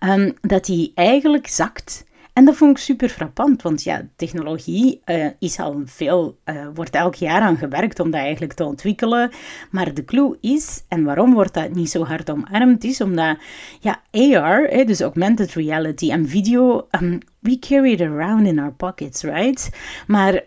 um, 0.00 0.34
dat 0.40 0.64
die 0.64 0.92
eigenlijk 0.94 1.46
zakt. 1.46 2.04
En 2.32 2.44
dat 2.44 2.56
vond 2.56 2.70
ik 2.70 2.82
super 2.82 3.08
frappant, 3.08 3.62
want 3.62 3.82
ja, 3.82 4.08
technologie 4.16 5.00
uh, 5.06 5.26
is 5.38 5.58
al 5.58 5.82
veel, 5.84 6.38
uh, 6.44 6.66
wordt 6.74 6.94
elk 6.94 7.14
jaar 7.14 7.40
aan 7.40 7.56
gewerkt 7.56 8.00
om 8.00 8.10
dat 8.10 8.20
eigenlijk 8.20 8.52
te 8.52 8.64
ontwikkelen. 8.64 9.30
Maar 9.70 9.94
de 9.94 10.04
clue 10.04 10.36
is, 10.40 10.84
en 10.88 11.04
waarom 11.04 11.34
wordt 11.34 11.54
dat 11.54 11.74
niet 11.74 11.90
zo 11.90 12.04
hard 12.04 12.30
omarmd, 12.30 12.84
is 12.84 13.00
omdat 13.00 13.36
ja, 13.80 14.00
AR, 14.10 14.86
dus 14.86 15.00
augmented 15.00 15.52
reality 15.52 16.10
en 16.10 16.28
video, 16.28 16.86
um, 17.00 17.18
we 17.38 17.58
carry 17.58 17.92
it 17.92 18.00
around 18.00 18.46
in 18.46 18.58
our 18.58 18.72
pockets, 18.72 19.22
right? 19.22 19.70
Maar 20.06 20.42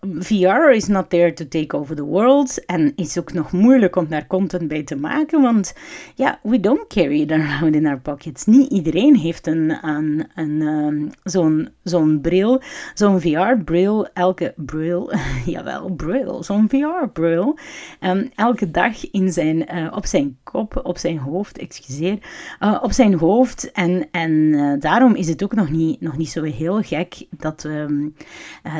VR 0.00 0.70
is 0.70 0.88
not 0.88 1.10
there 1.10 1.32
to 1.32 1.48
take 1.48 1.76
over 1.76 1.96
the 1.96 2.04
world. 2.04 2.64
En 2.64 2.92
is 2.96 3.18
ook 3.18 3.32
nog 3.32 3.52
moeilijk 3.52 3.96
om 3.96 4.08
daar 4.08 4.26
content 4.26 4.68
bij 4.68 4.82
te 4.82 4.96
maken. 4.96 5.42
Want 5.42 5.74
ja, 6.14 6.38
we 6.42 6.60
don't 6.60 6.86
carry 6.86 7.20
it 7.20 7.32
around 7.32 7.74
in 7.74 7.86
our 7.86 8.00
pockets. 8.00 8.46
Niet 8.46 8.70
iedereen 8.72 9.16
heeft 9.16 9.46
een, 9.46 9.86
een, 9.86 10.28
een, 10.34 10.60
um, 10.60 11.10
zo'n 11.22 11.68
zo'n 11.82 12.20
bril, 12.20 12.60
zo'n 12.94 13.20
VR-bril. 13.20 14.08
Elke 14.12 14.52
bril, 14.56 15.12
jawel, 15.46 15.90
bril, 15.90 16.42
zo'n 16.42 16.68
VR-bril. 16.68 17.58
Um, 18.00 18.30
elke 18.34 18.70
dag 18.70 19.10
in 19.10 19.32
zijn, 19.32 19.74
uh, 19.74 19.92
op 19.94 20.06
zijn 20.06 20.38
kop, 20.42 20.80
op 20.82 20.98
zijn 20.98 21.18
hoofd, 21.18 21.58
excuseer. 21.58 22.18
Uh, 22.60 22.78
op 22.82 22.92
zijn 22.92 23.14
hoofd. 23.14 23.72
En, 23.72 24.08
en 24.10 24.30
uh, 24.30 24.80
daarom 24.80 25.14
is 25.14 25.28
het 25.28 25.42
ook 25.42 25.54
nog 25.54 25.70
niet, 25.70 26.00
nog 26.00 26.16
niet 26.16 26.30
zo 26.30 26.42
heel 26.42 26.82
gek 26.82 27.26
dat 27.30 27.62
we, 27.62 27.68
um, 27.68 28.14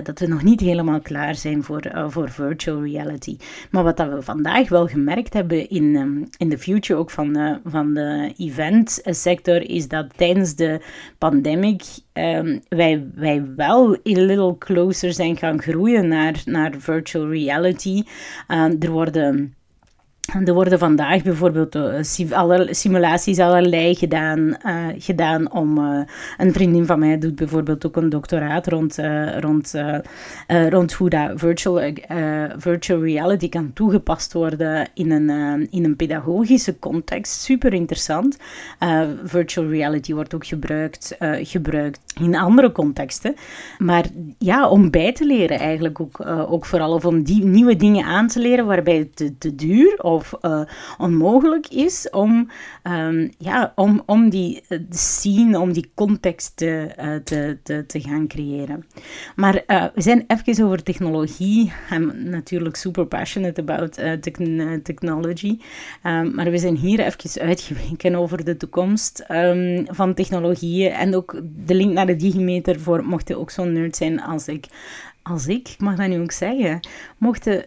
dat 0.03 0.19
we 0.19 0.27
nog 0.27 0.43
niet 0.43 0.61
helemaal 0.61 1.01
klaar 1.11 1.35
zijn 1.35 1.63
voor, 1.63 1.87
uh, 1.87 2.05
voor 2.09 2.31
virtual 2.31 2.83
reality. 2.83 3.37
Maar 3.71 3.85
wat 3.85 3.97
dat 3.97 4.09
we 4.09 4.23
vandaag 4.23 4.69
wel 4.69 4.87
gemerkt 4.87 5.33
hebben 5.33 5.69
in, 5.69 5.97
um, 5.97 6.29
in 6.39 6.49
de 6.49 6.59
future 6.59 6.99
ook 6.99 7.11
van, 7.11 7.39
uh, 7.39 7.57
van 7.65 7.95
de 7.95 8.33
event 8.37 9.01
sector, 9.05 9.71
is 9.71 9.89
dat 9.89 10.07
tijdens 10.17 10.55
de 10.55 10.81
pandemic 11.19 11.83
um, 12.13 12.61
wij, 12.69 13.07
wij 13.15 13.45
wel 13.57 13.95
a 13.95 13.99
little 14.03 14.59
closer 14.59 15.13
zijn 15.13 15.37
gaan 15.37 15.63
groeien 15.63 16.09
naar, 16.09 16.43
naar 16.45 16.75
virtual 16.79 17.31
reality. 17.31 18.03
Uh, 18.49 18.83
er 18.83 18.91
worden 18.91 19.55
er 20.45 20.55
worden 20.55 20.79
vandaag 20.79 21.23
bijvoorbeeld 21.23 21.77
alle, 22.33 22.75
simulaties 22.75 23.39
allerlei 23.39 23.95
gedaan, 23.95 24.39
uh, 24.39 24.87
gedaan 24.99 25.53
om... 25.53 25.79
Uh, 25.79 26.01
een 26.39 26.53
vriendin 26.53 26.87
van 26.87 26.99
mij 26.99 27.19
doet 27.19 27.35
bijvoorbeeld 27.35 27.87
ook 27.87 27.97
een 27.97 28.09
doctoraat 28.09 28.67
rond, 28.67 28.99
rond, 29.41 29.75
rond 30.69 30.93
hoe 30.93 31.09
dat 31.09 31.31
virtual, 31.35 31.93
virtual 32.57 33.03
reality 33.03 33.49
kan 33.49 33.73
toegepast 33.73 34.33
worden 34.33 34.89
in 34.95 35.11
een, 35.11 35.67
in 35.71 35.85
een 35.85 35.97
pedagogische 35.97 36.79
context. 36.79 37.43
Super 37.43 37.73
interessant. 37.73 38.37
virtual 39.25 39.69
reality 39.69 40.15
wordt 40.15 40.35
ook 40.35 40.47
gebruikt, 40.47 41.17
gebruikt 41.43 42.01
in 42.21 42.37
andere 42.37 42.73
contexten. 42.73 43.35
Maar 43.79 44.05
ja, 44.39 44.69
om 44.69 44.91
bij 44.91 45.13
te 45.13 45.27
leren 45.27 45.59
eigenlijk 45.59 46.01
ook, 46.01 46.27
ook 46.27 46.67
vooral. 46.67 46.93
Of 46.93 47.05
om 47.05 47.23
die 47.23 47.45
nieuwe 47.45 47.77
dingen 47.77 48.05
aan 48.05 48.29
te 48.29 48.41
leren 48.41 48.67
waarbij 48.67 48.97
het 48.97 49.17
te, 49.17 49.39
te 49.39 49.55
duur 49.55 49.99
of 50.03 50.20
uh, 50.43 50.61
onmogelijk 50.99 51.69
is 51.69 52.11
om, 52.11 52.51
um, 52.83 53.31
ja, 53.39 53.73
om, 53.75 54.03
om 54.07 54.31
die 54.31 54.63
uh, 54.69 54.79
scene, 54.91 55.59
om 55.59 55.73
die 55.73 55.91
context 55.95 56.57
te, 56.57 56.91
uh, 56.99 57.17
te, 57.25 57.59
te, 57.63 57.87
te, 57.87 58.01
gaan 58.01 58.27
creëren. 58.27 58.87
Maar 59.37 59.63
we 59.95 60.03
zijn 60.03 60.25
even 60.27 60.65
over 60.65 60.83
technologie. 60.83 61.73
I'm 61.91 62.13
natuurlijk 62.31 62.77
super 62.77 63.07
passionate 63.07 63.61
about 63.61 63.95
technology. 64.83 65.59
Um, 66.03 66.35
maar 66.35 66.51
we 66.51 66.59
zijn 66.59 66.77
hier 66.77 67.01
even 67.01 67.43
uitgeweken 67.43 68.15
over 68.15 68.45
de 68.45 68.57
toekomst 68.57 69.25
um, 69.29 69.87
van 69.91 70.15
technologieën 70.15 70.93
en 70.93 71.17
ook 71.17 71.41
de 71.67 71.75
link 71.75 71.93
naar 71.93 72.07
de 72.07 72.17
digimeter 72.17 72.81
voor 72.81 73.05
mochten 73.05 73.39
ook 73.39 73.51
zo'n 73.51 73.73
nerd 73.73 73.97
zijn 73.97 74.21
als 74.21 74.49
ik 74.49 74.67
als 75.23 75.47
ik, 75.47 75.69
ik 75.69 75.81
mag 75.81 75.97
dat 75.97 76.09
nu 76.09 76.21
ook 76.21 76.33
zeggen, 76.33 76.81
mochten, 77.19 77.65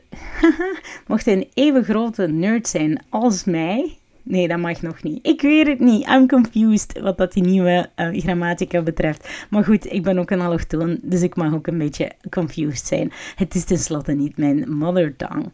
mochten 1.08 1.34
een 1.34 1.48
even 1.54 1.84
grote 1.84 2.28
nerd 2.28 2.68
zijn 2.68 3.04
als 3.10 3.44
mij. 3.44 3.98
Nee, 4.24 4.48
dat 4.48 4.60
mag 4.60 4.82
nog 4.82 5.04
niet. 5.04 5.28
Ik 5.28 5.42
weet 5.42 5.68
het 5.68 5.80
niet. 5.80 6.08
I'm 6.08 6.28
confused 6.28 7.00
wat 7.00 7.18
dat 7.18 7.34
die 7.34 7.44
nieuwe 7.44 7.90
uh, 7.96 8.20
grammatica 8.20 8.82
betreft. 8.82 9.46
Maar 9.50 9.64
goed, 9.64 9.92
ik 9.92 10.04
ben 10.04 10.18
ook 10.18 10.30
een 10.32 10.42
allochtoon, 10.42 11.00
dus 11.02 11.22
ik 11.22 11.36
mag 11.36 11.54
ook 11.54 11.68
een 11.68 11.78
beetje 11.78 12.12
confused 12.30 12.88
zijn. 12.88 13.12
Het 13.36 13.56
is 13.56 13.64
tenslotte 13.64 14.12
niet 14.12 14.38
mijn 14.38 14.76
mother 14.78 15.16
tongue. 15.16 15.52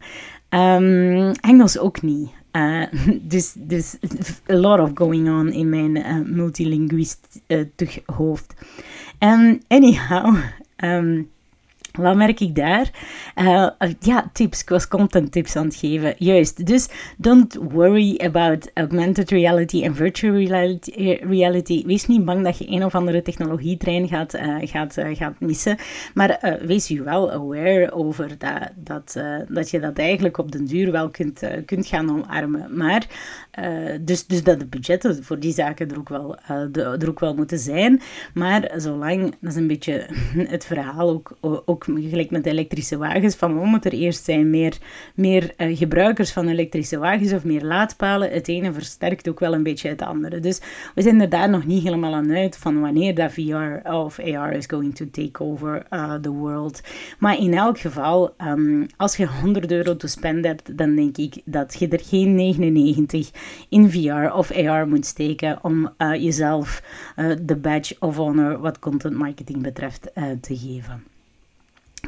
Um, 0.48 1.32
Engels 1.32 1.78
ook 1.78 2.02
niet. 2.02 2.30
Uh, 2.52 2.86
dus, 3.32 3.54
dus 3.56 3.98
a 4.50 4.54
lot 4.54 4.80
of 4.80 4.90
going 4.94 5.28
on 5.28 5.52
in 5.52 5.68
mijn 5.68 5.96
uh, 7.48 7.96
hoofd. 8.06 8.54
Um, 9.18 9.60
anyhow, 9.68 10.36
um, 10.76 11.30
wat 12.00 12.16
merk 12.16 12.40
ik 12.40 12.54
daar? 12.54 12.90
Uh, 13.36 13.68
ja, 14.00 14.30
tips. 14.32 14.60
Ik 14.60 14.68
was 14.68 14.88
content 14.88 15.32
tips 15.32 15.56
aan 15.56 15.64
het 15.64 15.76
geven. 15.76 16.14
Juist. 16.18 16.66
Dus 16.66 16.88
don't 17.16 17.58
worry 17.70 18.20
about 18.24 18.70
augmented 18.74 19.30
reality 19.30 19.82
en 19.82 19.94
virtual 19.94 20.34
reality. 20.34 21.18
reality. 21.22 21.86
Wees 21.86 22.06
niet 22.06 22.24
bang 22.24 22.44
dat 22.44 22.58
je 22.58 22.70
een 22.70 22.84
of 22.84 22.94
andere 22.94 23.22
technologietrein 23.22 24.08
gaat, 24.08 24.38
gaat, 24.60 24.96
gaat 25.12 25.40
missen. 25.40 25.76
Maar 26.14 26.58
wees 26.62 26.88
je 26.88 27.02
wel 27.02 27.30
aware 27.32 27.92
over 27.92 28.28
dat, 28.38 28.70
dat, 28.76 29.20
dat 29.48 29.70
je 29.70 29.80
dat 29.80 29.98
eigenlijk 29.98 30.38
op 30.38 30.52
den 30.52 30.64
duur 30.64 30.92
wel 30.92 31.08
kunt, 31.08 31.42
kunt 31.66 31.86
gaan 31.86 32.10
omarmen. 32.10 32.76
Maar 32.76 33.06
dus, 34.00 34.26
dus 34.26 34.42
dat 34.42 34.58
de 34.58 34.66
budgetten 34.66 35.24
voor 35.24 35.38
die 35.38 35.52
zaken 35.52 35.90
er 35.90 35.98
ook, 35.98 36.08
wel, 36.08 36.38
er 36.72 37.08
ook 37.08 37.20
wel 37.20 37.34
moeten 37.34 37.58
zijn. 37.58 38.00
Maar 38.34 38.70
zolang, 38.76 39.34
dat 39.40 39.50
is 39.50 39.56
een 39.56 39.66
beetje 39.66 40.06
het 40.54 40.64
verhaal 40.64 41.08
ook 41.10 41.30
ook 41.64 41.86
gelijk 41.96 42.30
met 42.30 42.46
elektrische 42.46 42.96
wagens, 42.96 43.34
van 43.34 43.54
wat 43.54 43.64
moet 43.64 43.84
er 43.84 43.92
eerst 43.92 44.24
zijn? 44.24 44.50
Meer, 44.50 44.78
meer 45.14 45.54
uh, 45.56 45.76
gebruikers 45.76 46.32
van 46.32 46.48
elektrische 46.48 46.98
wagens 46.98 47.32
of 47.32 47.44
meer 47.44 47.64
laadpalen? 47.64 48.30
Het 48.30 48.48
ene 48.48 48.72
versterkt 48.72 49.28
ook 49.28 49.40
wel 49.40 49.54
een 49.54 49.62
beetje 49.62 49.88
het 49.88 50.02
andere. 50.02 50.40
Dus 50.40 50.60
we 50.94 51.02
zijn 51.02 51.20
er 51.20 51.28
daar 51.28 51.50
nog 51.50 51.66
niet 51.66 51.82
helemaal 51.82 52.14
aan 52.14 52.32
uit 52.32 52.56
van 52.56 52.80
wanneer 52.80 53.14
dat 53.14 53.32
VR 53.32 53.88
of 53.88 54.18
AR 54.18 54.52
is 54.52 54.66
going 54.66 54.94
to 54.94 55.06
take 55.10 55.44
over 55.44 55.86
uh, 55.90 56.14
the 56.14 56.30
world. 56.30 56.80
Maar 57.18 57.38
in 57.38 57.54
elk 57.54 57.78
geval, 57.78 58.34
um, 58.38 58.86
als 58.96 59.16
je 59.16 59.26
100 59.26 59.72
euro 59.72 59.96
te 59.96 60.08
spenden 60.08 60.50
hebt, 60.50 60.78
dan 60.78 60.94
denk 60.94 61.16
ik 61.16 61.34
dat 61.44 61.76
je 61.78 61.88
er 61.88 62.00
geen 62.02 62.34
99 62.34 63.30
in 63.68 63.90
VR 63.90 64.34
of 64.34 64.52
AR 64.52 64.88
moet 64.88 65.06
steken 65.06 65.58
om 65.62 65.90
uh, 65.98 66.14
jezelf 66.14 66.82
de 67.42 67.56
badge 67.56 67.96
of 67.98 68.16
honor 68.16 68.58
wat 68.58 68.78
content 68.78 69.14
marketing 69.14 69.62
betreft 69.62 70.10
te 70.40 70.56
geven. 70.56 71.19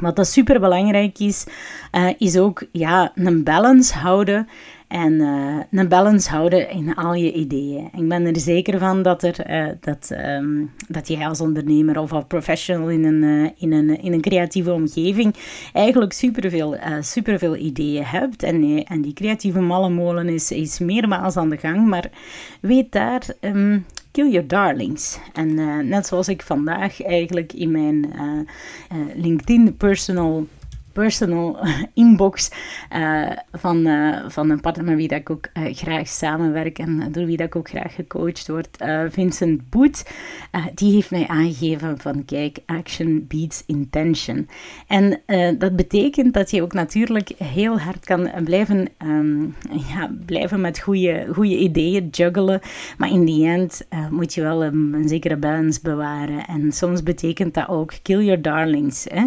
Wat 0.01 0.15
dat 0.15 0.27
super 0.27 0.59
belangrijk 0.59 1.19
is, 1.19 1.45
uh, 1.91 2.09
is 2.17 2.37
ook 2.37 2.63
ja, 2.71 3.11
een 3.15 3.43
balance 3.43 3.97
houden. 3.97 4.47
En 4.87 5.13
uh, 5.13 5.57
een 5.71 5.87
balance 5.87 6.29
houden 6.29 6.69
in 6.69 6.95
al 6.95 7.13
je 7.13 7.33
ideeën. 7.33 7.89
Ik 7.97 8.07
ben 8.07 8.25
er 8.25 8.39
zeker 8.39 8.79
van 8.79 9.01
dat, 9.01 9.23
er, 9.23 9.49
uh, 9.49 9.71
dat, 9.79 10.09
um, 10.25 10.71
dat 10.87 11.07
jij 11.07 11.27
als 11.27 11.41
ondernemer 11.41 11.99
of 11.99 12.13
als 12.13 12.23
professional 12.27 12.89
in 12.89 13.03
een, 13.03 13.53
in 13.57 13.71
een, 13.71 14.01
in 14.01 14.13
een 14.13 14.21
creatieve 14.21 14.71
omgeving 14.71 15.35
eigenlijk 15.73 16.13
superveel, 16.13 16.77
superveel 16.99 17.55
ideeën 17.55 18.03
hebt. 18.05 18.43
En, 18.43 18.83
en 18.83 19.01
die 19.01 19.13
creatieve 19.13 19.59
mallenmolen 19.59 20.29
is, 20.29 20.51
is 20.51 20.79
meermaals 20.79 21.37
aan 21.37 21.49
de 21.49 21.57
gang. 21.57 21.87
Maar 21.87 22.09
weet 22.61 22.91
daar, 22.91 23.23
um, 23.41 23.85
Kill 24.13 24.29
Your 24.29 24.47
Darlings. 24.47 25.19
En 25.33 25.49
uh, 25.49 25.79
net 25.79 26.07
zoals 26.07 26.27
ik 26.27 26.41
vandaag 26.41 27.03
eigenlijk 27.03 27.53
in 27.53 27.71
mijn 27.71 28.13
uh, 28.15 28.21
uh, 28.21 29.15
LinkedIn 29.15 29.77
personal 29.77 30.47
personal 30.93 31.57
inbox 31.93 32.51
uh, 32.95 33.29
van, 33.51 33.87
uh, 33.87 34.17
van 34.27 34.49
een 34.49 34.61
partner 34.61 34.85
met 34.85 34.95
wie 34.95 35.07
dat 35.07 35.19
ik 35.19 35.29
ook 35.29 35.49
uh, 35.53 35.73
graag 35.73 36.07
samenwerk 36.07 36.79
en 36.79 37.11
door 37.11 37.25
wie 37.25 37.37
dat 37.37 37.47
ik 37.47 37.55
ook 37.55 37.69
graag 37.69 37.95
gecoacht 37.95 38.47
word, 38.47 38.77
Vincent 39.09 39.69
Boet, 39.69 40.05
die 40.73 40.93
heeft 40.93 41.11
mij 41.11 41.27
aangegeven 41.27 41.97
van 41.97 42.25
kijk, 42.25 42.57
action 42.65 43.25
beats 43.27 43.63
intention. 43.65 44.47
En 44.87 45.21
dat 45.57 45.75
betekent 45.75 46.33
dat 46.33 46.51
je 46.51 46.61
ook 46.61 46.73
natuurlijk 46.73 47.29
heel 47.37 47.79
hard 47.79 48.05
kan 48.05 48.29
blijven, 48.43 48.87
um, 49.05 49.55
ja, 49.89 50.11
blijven 50.25 50.61
met 50.61 50.79
goede, 50.79 51.27
goede 51.33 51.57
ideeën 51.57 52.07
juggelen, 52.11 52.59
maar 52.97 53.09
in 53.09 53.25
die 53.25 53.47
end 53.47 53.87
moet 54.09 54.33
je 54.33 54.41
wel 54.41 54.63
een, 54.63 55.03
zekere 55.05 55.37
balance 55.37 55.79
bewaren. 55.83 56.45
En 56.45 56.71
soms 56.71 57.03
betekent 57.03 57.53
dat 57.53 57.67
ook 57.67 57.93
kill 58.01 58.23
your 58.23 58.41
darlings. 58.41 59.07
Hè? 59.09 59.25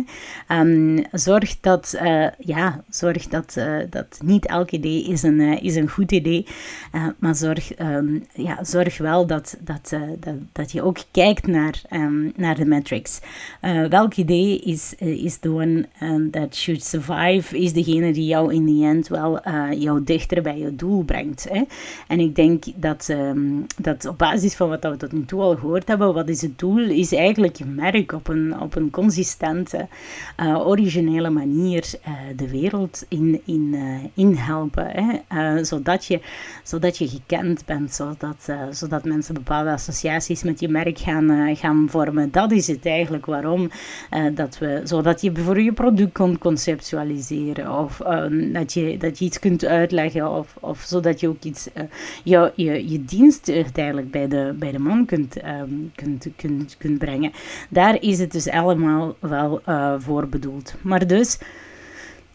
Um, 0.61 1.05
zorg 1.13 1.56
dat, 1.61 1.99
uh, 2.03 2.27
ja, 2.39 2.85
zorg 2.89 3.29
dat, 3.29 3.55
uh, 3.59 3.77
dat 3.91 4.19
niet 4.25 4.47
elk 4.47 4.71
idee 4.71 5.05
is 5.05 5.23
een, 5.23 5.41
uh, 5.41 5.63
is 5.63 5.77
een 5.77 5.89
goed 5.89 6.13
idee. 6.13 6.47
maar 7.19 7.35
zorg, 7.35 7.79
um, 7.79 8.27
ja, 8.35 8.65
zorg 8.65 8.99
wel 8.99 9.27
dat, 9.27 9.57
dat, 9.61 9.93
dat, 10.19 10.35
dat 10.53 10.73
je 10.73 10.83
ook 10.83 10.99
kijkt 11.11 11.47
naar, 11.47 11.83
um, 11.91 12.33
naar 12.37 12.55
de 12.55 12.65
metrics. 12.65 13.21
welk 13.89 14.15
idee 14.15 14.59
is, 14.59 14.95
is 14.99 15.37
the 15.37 15.51
one 15.51 15.89
that 16.31 16.55
should 16.55 16.83
survive, 16.85 17.59
is 17.59 17.73
degene 17.73 18.13
die 18.13 18.27
jou 18.27 18.55
in 18.55 18.67
the 18.67 18.87
end 18.87 19.09
wel 19.09 19.41
jou 19.71 20.05
dichter 20.05 20.43
bij 20.43 20.59
je 20.59 20.77
doel 20.77 21.03
brengt. 21.03 21.47
Hè? 21.51 21.63
En 22.09 22.21
ik 22.21 22.35
denk 22.35 22.65
dat, 22.75 23.09
um, 23.11 23.67
dat 23.77 24.07
op 24.07 24.19
basis 24.19 24.55
van 24.55 24.69
wat 24.69 24.83
we 24.83 24.97
tot 24.97 25.13
nu 25.13 25.25
toe 25.25 25.41
al 25.41 25.57
gehoord 25.57 25.89
hebben, 25.89 26.15
wat 26.15 26.29
is 26.29 26.43
het 26.43 26.59
doel, 26.59 26.91
is 26.91 27.13
eigenlijk 27.13 27.57
je 27.57 27.65
merk 27.65 28.13
op 28.13 28.29
een, 28.29 28.61
op 28.61 28.77
een 28.77 28.91
consistente, 28.91 29.89
originele 30.39 31.31
manier 31.31 31.46
manier 31.47 31.85
de 32.37 32.51
wereld 32.51 33.05
in, 33.09 33.41
in, 33.45 33.77
in 34.15 34.35
helpen. 34.35 34.87
Hè? 34.87 35.65
zodat, 35.65 36.05
je, 36.05 36.21
zodat 36.63 36.99
je 36.99 37.09
gekend 37.09 37.65
bent, 37.65 37.93
zodat, 37.93 38.49
zodat 38.71 39.05
mensen 39.05 39.35
bepaalde 39.35 39.71
associaties 39.71 40.43
met 40.43 40.61
je 40.61 40.69
merk 40.69 40.99
gaan, 40.99 41.57
gaan 41.57 41.87
vormen. 41.91 42.31
Dat 42.31 42.53
is 42.53 42.67
het 42.67 42.87
eigenlijk 42.87 43.27
waarom. 43.27 43.71
dat 44.35 44.59
we, 44.59 44.81
zodat 44.85 45.21
je 45.21 45.33
voor 45.35 45.61
je 45.61 45.73
product 45.73 46.13
kunt 46.13 46.39
conceptualiseren 46.39 47.79
of 47.79 48.01
ehm, 48.01 48.53
dat, 48.53 48.73
je, 48.73 48.97
dat 48.99 49.19
je 49.19 49.25
iets 49.25 49.39
kunt 49.39 49.65
uitleggen 49.65 50.31
of, 50.31 50.57
of 50.61 50.81
zodat 50.81 51.21
je 51.21 51.29
ook 51.29 51.43
iets, 51.43 51.69
je, 52.23 52.53
je, 52.55 52.89
je 52.91 53.05
dienst 53.05 53.49
uiteindelijk 53.49 54.11
bij 54.11 54.29
de, 54.29 54.55
bij 54.59 54.73
de 54.73 54.79
man 54.79 55.05
kunt, 55.05 55.41
ehm, 55.41 55.71
kunt, 55.95 56.27
kunt, 56.37 56.77
kunt 56.79 56.99
brengen. 56.99 57.33
Daar 57.69 58.03
is 58.03 58.19
het 58.19 58.33
dus 58.33 58.49
allemaal 58.49 59.17
wel 59.21 59.61
voor 59.99 60.29
bedoeld. 60.29 60.75
Maar 60.83 61.07
dus, 61.07 61.36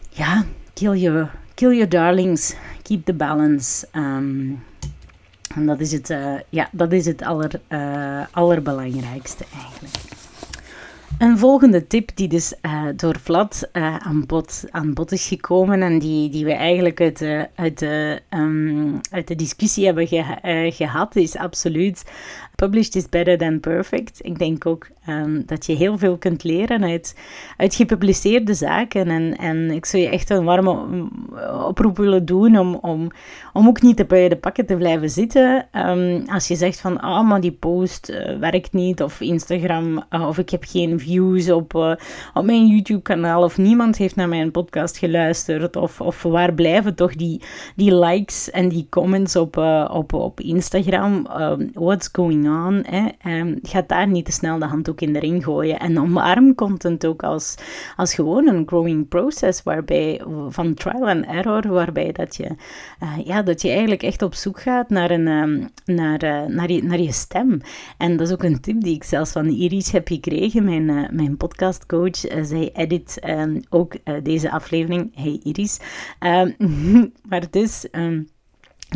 ja, 0.08 0.44
kill 0.74 0.94
your, 0.94 1.30
kill 1.54 1.72
your 1.72 1.88
darlings, 1.88 2.54
keep 2.82 3.04
the 3.04 3.14
balance. 3.14 3.86
Um, 3.92 4.62
en 5.54 5.66
dat 5.66 5.80
is 5.80 5.92
het, 5.92 6.10
uh, 6.10 6.34
ja, 6.48 6.68
dat 6.72 6.92
is 6.92 7.06
het 7.06 7.22
aller, 7.22 7.60
uh, 7.68 8.24
allerbelangrijkste 8.30 9.44
eigenlijk. 9.54 9.94
Een 11.18 11.38
volgende 11.38 11.86
tip 11.86 12.10
die 12.14 12.28
dus 12.28 12.54
uh, 12.62 12.84
door 12.96 13.16
Vlad 13.22 13.68
aan, 13.72 14.24
bod, 14.26 14.64
aan 14.70 14.94
bod 14.94 15.12
is 15.12 15.26
gekomen 15.26 15.82
en 15.82 15.98
die, 15.98 16.30
die 16.30 16.44
we 16.44 16.52
eigenlijk 16.52 17.00
uit 17.00 17.18
de, 17.18 17.48
uit 17.54 17.78
de, 17.78 18.22
um, 18.30 19.00
uit 19.10 19.28
de 19.28 19.34
discussie 19.34 19.84
hebben 19.84 20.06
ge, 20.06 20.70
gehad, 20.74 21.16
is 21.16 21.36
absoluut 21.36 22.04
published 22.56 22.94
is 22.94 23.08
better 23.08 23.38
than 23.38 23.60
perfect. 23.60 24.18
Ik 24.22 24.38
denk 24.38 24.66
ook 24.66 24.88
um, 25.08 25.42
dat 25.46 25.66
je 25.66 25.74
heel 25.74 25.98
veel 25.98 26.16
kunt 26.16 26.44
leren 26.44 26.84
uit, 26.84 27.16
uit 27.56 27.74
gepubliceerde 27.74 28.54
zaken. 28.54 29.08
En, 29.08 29.36
en 29.36 29.70
ik 29.70 29.86
zou 29.86 30.02
je 30.02 30.08
echt 30.08 30.30
een 30.30 30.44
warme 30.44 30.76
oproep 31.66 31.96
willen 31.96 32.24
doen 32.24 32.58
om, 32.58 32.74
om, 32.74 33.10
om 33.52 33.68
ook 33.68 33.82
niet 33.82 34.08
bij 34.08 34.28
de 34.28 34.36
pakken 34.36 34.66
te 34.66 34.76
blijven 34.76 35.10
zitten. 35.10 35.66
Um, 35.72 36.24
als 36.26 36.48
je 36.48 36.54
zegt 36.54 36.80
van, 36.80 37.00
ah, 37.00 37.10
oh, 37.10 37.28
maar 37.28 37.40
die 37.40 37.52
post 37.52 38.10
uh, 38.10 38.38
werkt 38.38 38.72
niet, 38.72 39.02
of 39.02 39.20
Instagram, 39.20 40.04
uh, 40.10 40.28
of 40.28 40.38
ik 40.38 40.50
heb 40.50 40.64
geen 40.66 41.00
views 41.00 41.50
op, 41.50 41.74
uh, 41.74 41.94
op 42.34 42.44
mijn 42.44 42.66
YouTube-kanaal, 42.66 43.42
of 43.42 43.58
niemand 43.58 43.96
heeft 43.96 44.16
naar 44.16 44.28
mijn 44.28 44.50
podcast 44.50 44.98
geluisterd, 44.98 45.76
of, 45.76 46.00
of 46.00 46.22
waar 46.22 46.54
blijven 46.54 46.94
toch 46.94 47.14
die, 47.14 47.42
die 47.76 47.94
likes 47.94 48.50
en 48.50 48.68
die 48.68 48.86
comments 48.90 49.36
op, 49.36 49.56
op, 49.90 50.12
op 50.12 50.40
Instagram? 50.40 51.26
Um, 51.40 51.70
what's 51.74 52.08
going 52.12 52.41
on? 52.46 52.84
Hè. 52.86 53.08
Um, 53.38 53.58
ga 53.62 53.84
daar 53.86 54.08
niet 54.08 54.24
te 54.24 54.32
snel 54.32 54.58
de 54.58 54.64
handdoek 54.64 55.00
in 55.00 55.12
de 55.12 55.18
ring 55.18 55.44
gooien. 55.44 55.78
En 55.78 56.00
omarm 56.00 56.54
content 56.54 57.06
ook 57.06 57.22
als, 57.22 57.54
als 57.96 58.14
gewoon 58.14 58.48
een 58.48 58.62
growing 58.66 59.08
process 59.08 59.62
waarbij, 59.62 60.20
van 60.48 60.74
trial 60.74 61.08
and 61.08 61.24
error, 61.26 61.68
waarbij 61.68 62.12
dat 62.12 62.36
je, 62.36 62.50
uh, 63.02 63.18
ja, 63.24 63.42
dat 63.42 63.62
je 63.62 63.68
eigenlijk 63.68 64.02
echt 64.02 64.22
op 64.22 64.34
zoek 64.34 64.60
gaat 64.60 64.88
naar, 64.88 65.10
een, 65.10 65.26
um, 65.26 65.68
naar, 65.84 66.24
uh, 66.24 66.46
naar, 66.46 66.72
je, 66.72 66.82
naar 66.82 67.00
je 67.00 67.12
stem. 67.12 67.60
En 67.98 68.16
dat 68.16 68.26
is 68.26 68.32
ook 68.32 68.42
een 68.42 68.60
tip 68.60 68.80
die 68.80 68.94
ik 68.94 69.04
zelfs 69.04 69.32
van 69.32 69.46
Iris 69.46 69.92
heb 69.92 70.08
gekregen, 70.08 70.64
mijn, 70.64 70.88
uh, 70.88 71.08
mijn 71.10 71.36
podcastcoach. 71.36 72.16
zij 72.42 72.70
edit 72.72 73.18
um, 73.26 73.60
ook 73.68 73.94
deze 74.22 74.50
aflevering. 74.50 75.10
Hey 75.14 75.40
Iris. 75.42 75.80
maar 77.28 77.50
dus... 77.50 77.86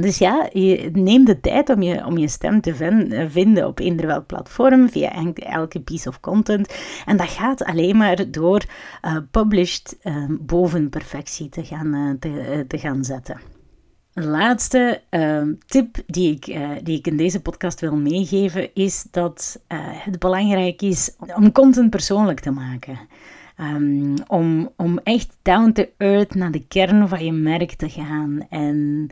Dus 0.01 0.19
ja, 0.19 0.49
je, 0.53 0.91
neem 0.93 1.25
de 1.25 1.41
tijd 1.41 1.69
om 1.69 1.83
je, 1.83 2.07
om 2.07 2.19
je 2.19 2.29
stem 2.29 2.61
te 2.61 2.73
eh, 2.73 3.25
vinden 3.29 3.67
op 3.67 3.79
eender 3.79 4.07
welk 4.07 4.27
platform, 4.27 4.89
via 4.89 5.13
elke 5.35 5.81
piece 5.81 6.09
of 6.09 6.21
content. 6.21 6.75
En 7.07 7.17
dat 7.17 7.29
gaat 7.29 7.65
alleen 7.65 7.97
maar 7.97 8.31
door 8.31 8.65
uh, 9.05 9.17
published 9.31 9.99
uh, 10.03 10.25
boven 10.41 10.89
perfectie 10.89 11.49
te 11.49 11.65
gaan, 11.65 11.95
uh, 11.95 12.11
te, 12.19 12.65
te, 12.69 12.79
gaan 12.79 13.05
zetten. 13.05 13.41
Een 14.15 14.27
laatste 14.27 15.03
ehm, 15.09 15.53
tip 15.67 15.97
die 16.07 16.35
ik, 16.35 16.59
die 16.83 16.99
ik 16.99 17.07
in 17.07 17.17
deze 17.17 17.43
podcast 17.43 17.81
wil 17.81 17.97
meegeven 17.97 18.75
is 18.75 19.07
dat 19.11 19.61
het 19.69 20.19
belangrijk 20.19 20.83
is 20.83 21.17
om 21.35 21.53
content 21.53 21.91
persoonlijk 21.91 22.41
te 22.41 22.51
maken. 22.51 22.99
Um, 23.61 24.15
om, 24.27 24.73
om 24.77 24.99
echt 25.03 25.37
down 25.43 25.73
to 25.73 25.85
earth 25.97 26.35
naar 26.35 26.51
de 26.51 26.67
kern 26.67 27.09
van 27.09 27.25
je 27.25 27.33
merk 27.33 27.73
te 27.73 27.89
gaan 27.89 28.47
en 28.49 29.11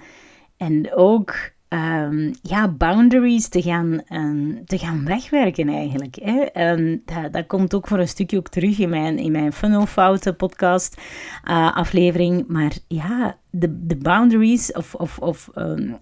en 0.65 0.95
ook 0.95 1.53
um, 1.69 2.33
ja, 2.43 2.69
boundaries 2.69 3.49
te 3.49 3.63
gaan, 3.63 4.03
um, 4.09 4.65
te 4.67 4.79
gaan 4.79 5.05
wegwerken 5.05 5.69
eigenlijk. 5.69 6.17
Hè. 6.23 6.71
Um, 6.73 7.03
dat, 7.05 7.33
dat, 7.33 7.47
komt 7.47 7.75
ook 7.75 7.89
voor 7.89 7.99
een 7.99 8.09
stukje 8.09 8.37
ook 8.37 8.49
terug 8.49 8.79
in 8.79 8.89
mijn, 8.89 9.19
in 9.19 9.33
mijn 9.33 9.53
funnelfouten 9.53 10.37
podcast 10.37 11.01
uh, 11.49 11.77
aflevering. 11.77 12.45
Maar 12.49 12.73
ja, 12.89 13.39
de, 13.51 13.87
de 13.87 13.97
boundaries 13.97 14.73
of, 14.73 14.95
of, 14.95 15.19
of 15.19 15.51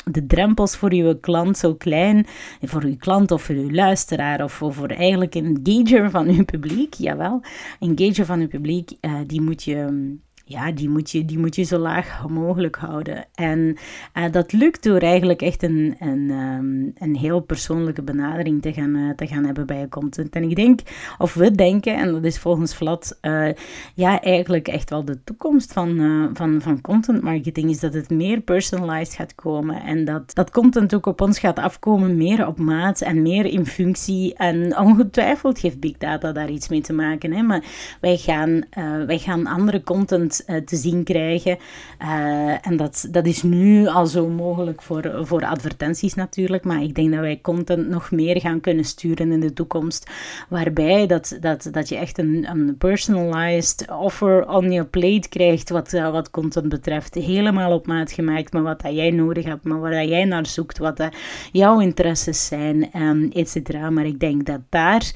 de 0.05 0.27
drempels 0.27 0.77
voor 0.77 0.95
je 0.95 1.21
klant 1.21 1.59
zo 1.59 1.75
klein, 1.75 2.27
voor 2.63 2.87
je 2.87 2.97
klant 2.97 3.31
of 3.31 3.43
voor 3.43 3.55
je 3.55 3.73
luisteraar 3.73 4.45
of 4.45 4.53
voor, 4.53 4.75
voor 4.75 4.89
eigenlijk 4.89 5.35
een 5.35 5.61
engager 5.65 6.11
van 6.11 6.35
je 6.35 6.45
publiek, 6.45 6.95
jawel, 6.95 7.43
engager 7.81 8.27
van 8.27 8.41
je 8.41 8.47
publiek, 8.47 8.91
uh, 9.01 9.15
die 9.27 9.41
moet 9.41 9.63
je 9.63 10.11
ja, 10.45 10.73
die 10.73 10.89
moet 10.89 11.11
je, 11.11 11.25
die 11.25 11.39
moet 11.39 11.57
je 11.57 11.63
zo 11.63 11.79
laag 11.79 12.29
mogelijk 12.29 12.77
houden. 12.77 13.25
En 13.35 13.77
uh, 14.15 14.25
dat 14.31 14.53
lukt 14.53 14.83
door 14.83 14.99
eigenlijk 14.99 15.43
echt 15.43 15.63
een, 15.63 15.97
een, 15.99 16.31
um, 16.31 16.93
een 16.99 17.17
heel 17.17 17.41
persoonlijke 17.41 18.03
benadering 18.03 18.63
te 18.63 18.73
gaan, 18.73 18.97
uh, 18.97 19.15
te 19.15 19.27
gaan 19.27 19.45
hebben 19.45 19.67
bij 19.67 19.79
je 19.79 19.89
content. 19.89 20.35
En 20.35 20.43
ik 20.43 20.57
denk, 20.57 20.81
of 21.19 21.35
we 21.35 21.51
denken, 21.51 21.97
en 21.97 22.13
dat 22.13 22.25
is 22.25 22.39
volgens 22.39 22.75
Vlad, 22.75 23.19
uh, 23.23 23.49
ja, 23.95 24.21
eigenlijk 24.21 24.69
echt 24.69 24.91
wel 24.91 25.05
de 25.05 25.25
toekomst 25.25 25.73
van, 25.73 26.31
van, 26.35 26.61
van 26.61 26.81
content 26.81 27.23
marketing, 27.23 27.71
is 27.71 27.81
dat 27.81 27.95
het 27.95 28.11
meer 28.11 28.41
personalized 28.41 29.15
gaat 29.15 29.35
komen. 29.35 29.83
En 29.83 30.05
dat, 30.05 30.35
dat 30.35 30.51
content 30.51 30.95
ook 30.95 31.07
op 31.07 31.21
ons 31.21 31.39
gaat 31.39 31.59
afkomen, 31.59 32.17
meer 32.17 32.47
op 32.47 32.59
maat 32.59 33.01
en 33.01 33.23
meer 33.23 33.45
in 33.45 33.67
functie. 33.67 34.35
En 34.35 34.79
ongetwijfeld 34.79 35.59
heeft 35.59 35.81
Big 35.81 35.99
Data 35.99 36.33
daar 36.33 36.51
iets 36.51 36.69
mee 36.69 36.81
te 36.81 36.93
maken. 36.93 37.33
Hè? 37.33 37.43
Maar 37.43 37.65
wij 38.01 38.17
gaan, 38.17 38.65
wij 39.07 39.19
gaan 39.19 39.47
andere 39.47 39.83
content 39.83 40.32
uh, 40.47 40.57
te 40.57 40.77
zien 40.77 41.05
krijgen. 41.05 41.59
Uh, 42.03 42.67
en 42.67 42.77
dat, 42.77 43.09
dat 43.11 43.27
is 43.27 43.43
nu 43.43 43.87
al 43.87 44.07
zo 44.07 44.29
mogelijk 44.29 44.83
voor, 44.83 45.11
voor 45.23 45.45
advertenties 45.45 46.15
natuurlijk, 46.15 46.65
maar 46.65 46.83
ik 46.83 46.95
denk 46.95 47.11
dat 47.11 47.21
wij 47.21 47.39
content 47.43 47.89
nog 47.89 48.11
meer 48.11 48.41
gaan 48.41 48.61
kunnen 48.61 48.85
sturen 48.85 49.33
in 49.33 49.41
de 49.41 49.53
toekomst, 49.53 50.11
waarbij 50.49 51.07
dat, 51.07 51.37
dat, 51.41 51.69
dat 51.71 51.89
je 51.89 51.97
echt 51.97 52.19
een, 52.19 52.47
een 52.51 52.77
personalized 52.79 53.91
offer 53.91 54.49
on 54.49 54.73
your 54.73 54.89
plate 54.89 55.29
krijgt 55.29 55.71
wat, 55.71 55.93
uh, 55.93 56.11
wat 56.11 56.31
content 56.31 56.69
betreft. 56.69 57.15
Helemaal 57.15 57.73
op 57.73 57.87
maat 57.87 58.13
gemaakt, 58.13 58.53
maar 58.53 58.63
wat 58.63 58.81
dat 58.81 58.95
jij 58.95 59.11
nodig 59.11 59.45
hebt, 59.45 59.65
maar 59.65 59.81
waar 59.81 59.91
dat 59.91 60.09
jij 60.09 60.25
naar 60.25 60.47
zoekt, 60.47 60.79
wat 60.79 61.09
jouw 61.53 61.81
interesses 61.81 62.47
zijn, 62.47 62.91
um, 62.97 63.31
et 63.33 63.49
cetera. 63.49 63.91
Maar 63.91 64.07
ik 64.07 64.21
denk 64.21 64.47
dat 64.47 64.61
daar 64.69 65.13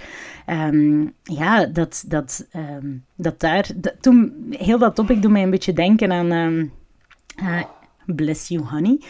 um, 0.46 1.14
ja, 1.22 1.66
dat, 1.66 2.04
dat, 2.06 2.46
um, 2.56 3.04
dat 3.16 3.40
daar, 3.40 3.66
toen, 4.00 4.46
heel 4.50 4.78
dat 4.78 4.94
topic 4.94 5.22
doet 5.22 5.30
mij 5.30 5.42
een 5.42 5.50
beetje 5.50 5.72
denken 5.72 6.12
aan, 6.12 6.32
uh, 7.42 7.62
bless 8.06 8.48
you 8.48 8.64
honey, 8.64 9.00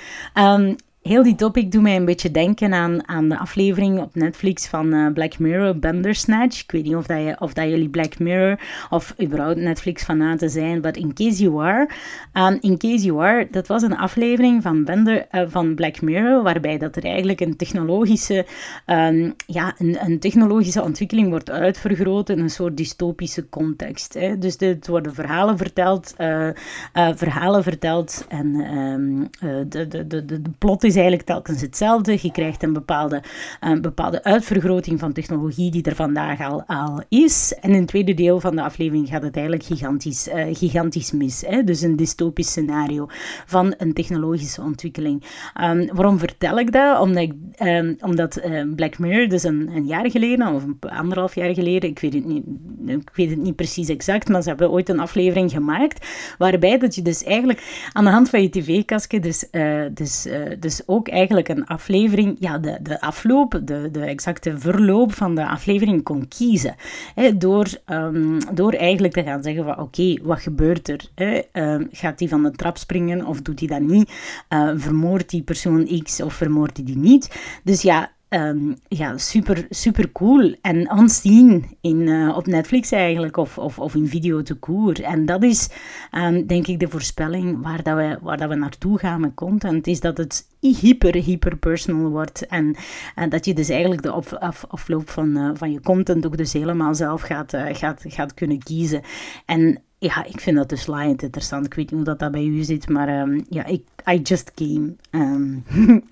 heel 1.06 1.22
die 1.22 1.34
topic 1.34 1.72
doet 1.72 1.82
mij 1.82 1.96
een 1.96 2.04
beetje 2.04 2.30
denken 2.30 2.72
aan, 2.72 3.08
aan 3.08 3.28
de 3.28 3.38
aflevering 3.38 4.00
op 4.00 4.14
Netflix 4.14 4.66
van 4.66 4.94
uh, 4.94 5.12
Black 5.12 5.38
Mirror, 5.38 5.78
Bandersnatch. 5.78 6.62
Ik 6.62 6.70
weet 6.70 6.84
niet 6.84 6.94
of, 6.94 7.06
dat 7.06 7.18
je, 7.18 7.36
of 7.38 7.52
dat 7.52 7.68
jullie 7.68 7.88
Black 7.88 8.18
Mirror 8.18 8.58
of 8.90 9.14
überhaupt 9.22 9.58
Netflix 9.58 10.04
fanaten 10.04 10.50
zijn, 10.50 10.80
but 10.80 10.96
in 10.96 11.14
case 11.14 11.42
you 11.42 11.64
are. 11.64 11.88
Um, 12.32 12.58
in 12.60 12.78
case 12.78 13.04
you 13.04 13.22
are, 13.22 13.48
dat 13.50 13.66
was 13.66 13.82
een 13.82 13.96
aflevering 13.96 14.62
van, 14.62 14.84
Bender, 14.84 15.26
uh, 15.32 15.42
van 15.46 15.74
Black 15.74 16.00
Mirror, 16.00 16.42
waarbij 16.42 16.78
dat 16.78 16.96
er 16.96 17.04
eigenlijk 17.04 17.40
een 17.40 17.56
technologische, 17.56 18.46
um, 18.86 19.34
ja, 19.46 19.74
een, 19.78 19.96
een, 20.00 20.18
technologische 20.18 20.82
ontwikkeling 20.82 21.28
wordt 21.28 21.50
uitvergroot 21.50 22.28
in 22.28 22.38
een 22.38 22.50
soort 22.50 22.76
dystopische 22.76 23.48
context. 23.48 24.14
Hè. 24.14 24.38
Dus 24.38 24.56
er 24.56 24.78
worden 24.86 25.14
verhalen 25.14 25.56
verteld, 25.56 26.14
uh, 26.18 26.48
verhalen 26.92 27.62
verteld 27.62 28.24
en 28.28 28.76
um, 28.76 29.28
de, 29.68 29.88
de, 29.88 30.06
de, 30.06 30.24
de 30.24 30.40
plot 30.58 30.84
is 30.84 30.95
eigenlijk 30.96 31.26
telkens 31.26 31.61
hetzelfde. 31.61 32.18
Je 32.22 32.32
krijgt 32.32 32.62
een 32.62 32.72
bepaalde, 32.72 33.22
een 33.61 33.80
bepaalde 33.80 34.24
uitvergroting 34.24 35.00
van 35.00 35.12
technologie 35.12 35.70
die 35.70 35.82
er 35.82 35.94
vandaag 35.94 36.40
al, 36.40 36.64
al 36.66 37.02
is. 37.09 37.54
En 37.61 37.70
in 37.70 37.78
het 37.78 37.88
tweede 37.88 38.14
deel 38.14 38.40
van 38.40 38.56
de 38.56 38.62
aflevering 38.62 39.09
gaat 39.09 39.22
het 39.22 39.35
eigenlijk 39.35 39.64
gigantisch, 39.64 40.28
uh, 40.28 40.44
gigantisch 40.52 41.12
mis. 41.12 41.44
Hè? 41.46 41.64
Dus 41.64 41.80
een 41.80 41.96
dystopisch 41.96 42.48
scenario 42.48 43.06
van 43.46 43.74
een 43.78 43.92
technologische 43.92 44.62
ontwikkeling. 44.62 45.24
Um, 45.62 45.88
waarom 45.92 46.18
vertel 46.18 46.59
ik 46.59 46.72
dat? 46.72 47.00
Omdat, 47.00 47.22
ik, 47.22 47.32
um, 47.62 47.96
omdat 48.00 48.38
uh, 48.46 48.74
Black 48.74 48.98
Mirror 48.98 49.28
dus 49.28 49.42
een, 49.42 49.70
een, 49.74 49.87
jaar 49.87 50.11
geleden, 50.11 50.54
of 50.54 50.64
anderhalf 50.80 51.35
jaar 51.35 51.54
geleden, 51.54 51.90
ik 51.90 51.98
weet, 51.98 52.14
het 52.14 52.24
niet, 52.24 52.44
ik 52.87 53.11
weet 53.14 53.30
het 53.30 53.38
niet 53.38 53.56
precies 53.56 53.88
exact, 53.88 54.28
maar 54.28 54.42
ze 54.42 54.48
hebben 54.48 54.70
ooit 54.70 54.88
een 54.88 55.00
aflevering 55.00 55.50
gemaakt 55.50 56.06
waarbij 56.38 56.78
dat 56.78 56.94
je 56.94 57.02
dus 57.02 57.24
eigenlijk 57.24 57.88
aan 57.92 58.04
de 58.04 58.11
hand 58.11 58.30
van 58.30 58.42
je 58.42 58.48
tv-kastje 58.48 59.20
dus, 59.20 59.48
uh, 59.52 59.82
dus, 59.94 60.26
dus 60.59 60.86
ook 60.87 61.09
eigenlijk 61.09 61.49
een 61.49 61.66
aflevering, 61.66 62.37
ja, 62.38 62.59
de, 62.59 62.79
de 62.83 63.01
afloop, 63.01 63.61
de, 63.64 63.88
de 63.92 64.05
exacte 64.05 64.59
verloop 64.59 65.12
van 65.12 65.35
de 65.35 65.46
aflevering 65.46 66.03
kon 66.03 66.29
kiezen. 66.29 66.75
Hè, 67.14 67.37
door, 67.37 67.66
um, 67.87 68.38
door 68.55 68.72
eigenlijk 68.72 69.14
te 69.14 69.22
gaan 69.22 69.42
zeggen 69.42 69.64
van 69.64 69.79
oké, 69.79 70.16
wat 70.22 70.40
gebeurt 70.40 70.88
er? 70.88 71.11
Hè? 71.14 71.40
Um, 71.53 71.88
gaat 71.90 72.18
hij 72.18 72.29
van 72.29 72.42
de 72.42 72.51
trap 72.51 72.77
springen 72.77 73.27
of 73.27 73.42
doet 73.42 73.59
hij 73.59 73.68
dat 73.68 73.81
niet? 73.81 74.11
Uh, 74.49 74.70
vermoordt 74.75 75.31
die 75.31 75.42
persoon 75.42 76.03
X 76.03 76.20
of 76.20 76.35
vermoordt 76.35 76.77
hij 76.77 76.87
die 76.87 76.99
niet? 76.99 77.37
Dus 77.64 77.83
ja, 77.83 78.11
Um, 78.28 78.76
ja, 78.88 79.18
super, 79.18 79.66
super 79.70 80.12
cool. 80.12 80.54
En 80.60 80.90
onzien 80.90 81.64
in, 81.80 82.00
uh, 82.00 82.36
op 82.36 82.46
Netflix 82.46 82.92
eigenlijk, 82.92 83.36
of, 83.36 83.58
of, 83.58 83.78
of 83.78 83.94
in 83.94 84.08
video 84.08 84.42
te 84.42 84.54
koer. 84.54 85.02
En 85.02 85.26
dat 85.26 85.42
is, 85.42 85.70
um, 86.12 86.46
denk 86.46 86.66
ik, 86.66 86.80
de 86.80 86.88
voorspelling 86.88 87.62
waar, 87.62 87.82
dat 87.82 87.96
we, 87.96 88.18
waar 88.22 88.36
dat 88.36 88.48
we 88.48 88.54
naartoe 88.54 88.98
gaan 88.98 89.20
met 89.20 89.34
content. 89.34 89.86
Is 89.86 90.00
dat 90.00 90.16
het 90.16 90.46
hyper, 90.60 91.14
hyper 91.14 91.56
personal 91.56 92.10
wordt. 92.10 92.46
En, 92.46 92.76
en 93.14 93.28
dat 93.28 93.44
je 93.44 93.54
dus 93.54 93.68
eigenlijk 93.68 94.02
de 94.02 94.12
op, 94.12 94.32
af, 94.32 94.64
afloop 94.68 95.10
van, 95.10 95.36
uh, 95.38 95.50
van 95.54 95.72
je 95.72 95.80
content 95.80 96.26
ook 96.26 96.36
dus 96.36 96.52
helemaal 96.52 96.94
zelf 96.94 97.22
gaat, 97.22 97.54
uh, 97.54 97.64
gaat, 97.72 98.04
gaat 98.06 98.34
kunnen 98.34 98.58
kiezen. 98.58 99.02
En 99.44 99.80
ja, 100.06 100.24
ik 100.24 100.40
vind 100.40 100.56
dat 100.56 100.68
dus 100.68 100.86
laaiend 100.86 101.22
interessant. 101.22 101.66
Ik 101.66 101.74
weet 101.74 101.90
niet 101.90 101.94
hoe 101.94 102.04
dat, 102.04 102.18
dat 102.18 102.32
bij 102.32 102.44
u 102.44 102.62
zit, 102.62 102.88
maar 102.88 103.20
um, 103.20 103.44
ja, 103.48 103.64
ik, 103.64 103.82
I 104.10 104.20
just 104.20 104.54
came 104.54 104.96
um, 105.10 105.64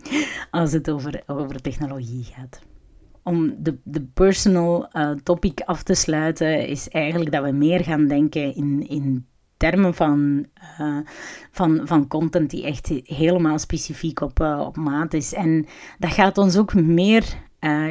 als 0.50 0.72
het 0.72 0.90
over, 0.90 1.22
over 1.26 1.60
technologie 1.60 2.24
gaat. 2.24 2.60
Om 3.22 3.54
de, 3.58 3.78
de 3.82 4.02
personal 4.02 4.88
uh, 4.92 5.10
topic 5.10 5.60
af 5.60 5.82
te 5.82 5.94
sluiten, 5.94 6.68
is 6.68 6.88
eigenlijk 6.88 7.32
dat 7.32 7.44
we 7.44 7.50
meer 7.50 7.84
gaan 7.84 8.06
denken 8.06 8.54
in, 8.54 8.88
in 8.88 9.26
termen 9.56 9.94
van, 9.94 10.46
uh, 10.80 10.98
van, 11.50 11.80
van 11.84 12.08
content 12.08 12.50
die 12.50 12.64
echt 12.64 12.92
helemaal 13.04 13.58
specifiek 13.58 14.20
op, 14.20 14.40
uh, 14.40 14.62
op 14.66 14.76
maat 14.76 15.14
is. 15.14 15.32
En 15.32 15.66
dat 15.98 16.12
gaat 16.12 16.38
ons 16.38 16.56
ook 16.56 16.74
meer 16.74 17.42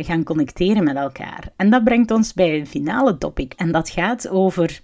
gaan 0.01 0.23
connecteren 0.23 0.83
met 0.83 0.95
elkaar. 0.95 1.51
En 1.55 1.69
dat 1.69 1.83
brengt 1.83 2.11
ons 2.11 2.33
bij 2.33 2.59
een 2.59 2.67
finale 2.67 3.17
topic. 3.17 3.53
En 3.53 3.71
dat 3.71 3.89
gaat 3.89 4.29
over 4.29 4.81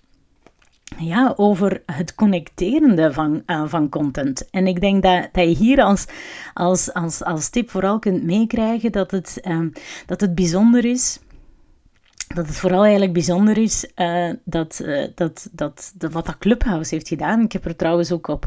ja, 0.98 1.34
over 1.36 1.82
het 1.86 2.16
connecterende 2.16 3.14
van, 3.14 3.44
uh, 3.46 3.64
van 3.66 3.90
content. 3.90 4.50
En 4.50 4.68
ik 4.68 4.82
denk 4.82 5.04
dat, 5.04 5.30
dat 5.32 5.44
je 5.44 5.56
hier 5.56 5.82
als, 5.82 6.06
als, 6.54 6.94
als, 6.94 7.24
als 7.24 7.50
tip 7.50 7.70
vooral 7.70 8.00
kunt 8.00 8.24
meekrijgen 8.24 8.92
dat 8.92 9.12
het, 9.12 9.42
um, 9.48 9.72
dat 10.06 10.22
het 10.22 10.36
bijzonder 10.36 10.86
is 10.86 11.20
dat 12.36 12.48
het 12.48 12.58
vooral 12.58 12.82
eigenlijk 12.82 13.14
bijzonder 13.14 13.58
is 13.58 13.92
dat, 14.44 14.82
uh, 14.84 15.08
dat, 15.16 15.50
dat, 15.52 15.94
de, 15.98 16.10
wat 16.10 16.26
dat 16.26 16.38
Clubhouse 16.38 16.94
heeft 16.94 17.08
gedaan. 17.08 17.42
Ik 17.42 17.52
heb 17.52 17.66
er 17.66 17.76
trouwens 17.76 18.12
ook 18.12 18.28
op, 18.28 18.46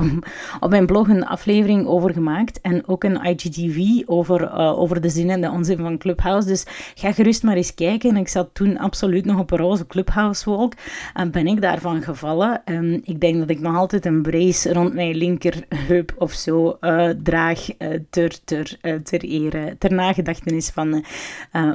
op 0.61 0.71
mijn 0.71 0.87
blog 0.87 1.09
een 1.09 1.27
aflevering 1.27 1.87
over 1.87 2.13
gemaakt. 2.13 2.61
En 2.61 2.89
ook 2.89 3.05
een 3.05 3.25
IGTV 3.25 4.03
over, 4.07 4.43
uh, 4.43 4.79
over 4.79 5.01
de 5.01 5.09
zin 5.09 5.31
en 5.31 5.41
de 5.41 5.51
onzin 5.51 5.79
van 5.79 5.99
Clubhouse. 5.99 6.49
Dus 6.49 6.65
ga 6.95 7.13
gerust 7.13 7.43
maar 7.43 7.57
eens 7.57 7.75
kijken. 7.75 8.17
Ik 8.17 8.29
zat 8.29 8.49
toen 8.53 8.79
absoluut 8.79 9.25
nog 9.25 9.39
op 9.39 9.51
een 9.51 9.59
roze 9.59 9.87
Clubhouse-wolk. 9.87 10.73
En 11.15 11.31
ben 11.31 11.47
ik 11.47 11.61
daarvan 11.61 12.03
gevallen. 12.03 12.63
Um, 12.65 13.01
ik 13.05 13.21
denk 13.21 13.39
dat 13.39 13.51
ik 13.51 13.61
nog 13.61 13.77
altijd 13.77 14.07
een 14.07 14.23
brace 14.23 14.73
rond 14.73 14.95
mijn 14.95 15.17
linkerheup 15.17 16.15
of 16.19 16.33
zo 16.33 16.79
draag. 17.23 17.67
ter, 18.11 18.45
ter, 18.45 18.79
ter 19.03 19.21
ere, 19.21 19.77
ter 19.79 19.93
nagedachtenis 19.93 20.69
van, 20.69 21.05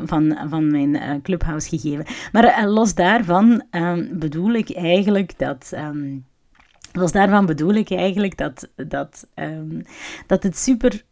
van, 0.05 0.37
van 0.49 0.71
mijn 0.71 1.21
Clubhouse 1.21 1.69
gegeven. 2.05 2.29
Maar 2.31 2.59
uh, 2.63 2.73
los 2.73 2.95
daarvan 2.95 3.63
um, 3.71 4.19
bedoel 4.19 4.53
ik 4.53 4.75
eigenlijk 4.75 5.39
dat. 5.39 5.71
Um, 5.73 6.25
los 6.91 7.11
daarvan 7.11 7.45
bedoel 7.45 7.73
ik 7.73 7.91
eigenlijk 7.91 8.37
dat, 8.37 8.69
dat, 8.75 9.27
um, 9.35 9.81
dat 10.27 10.43
het 10.43 10.57
super 10.57 11.03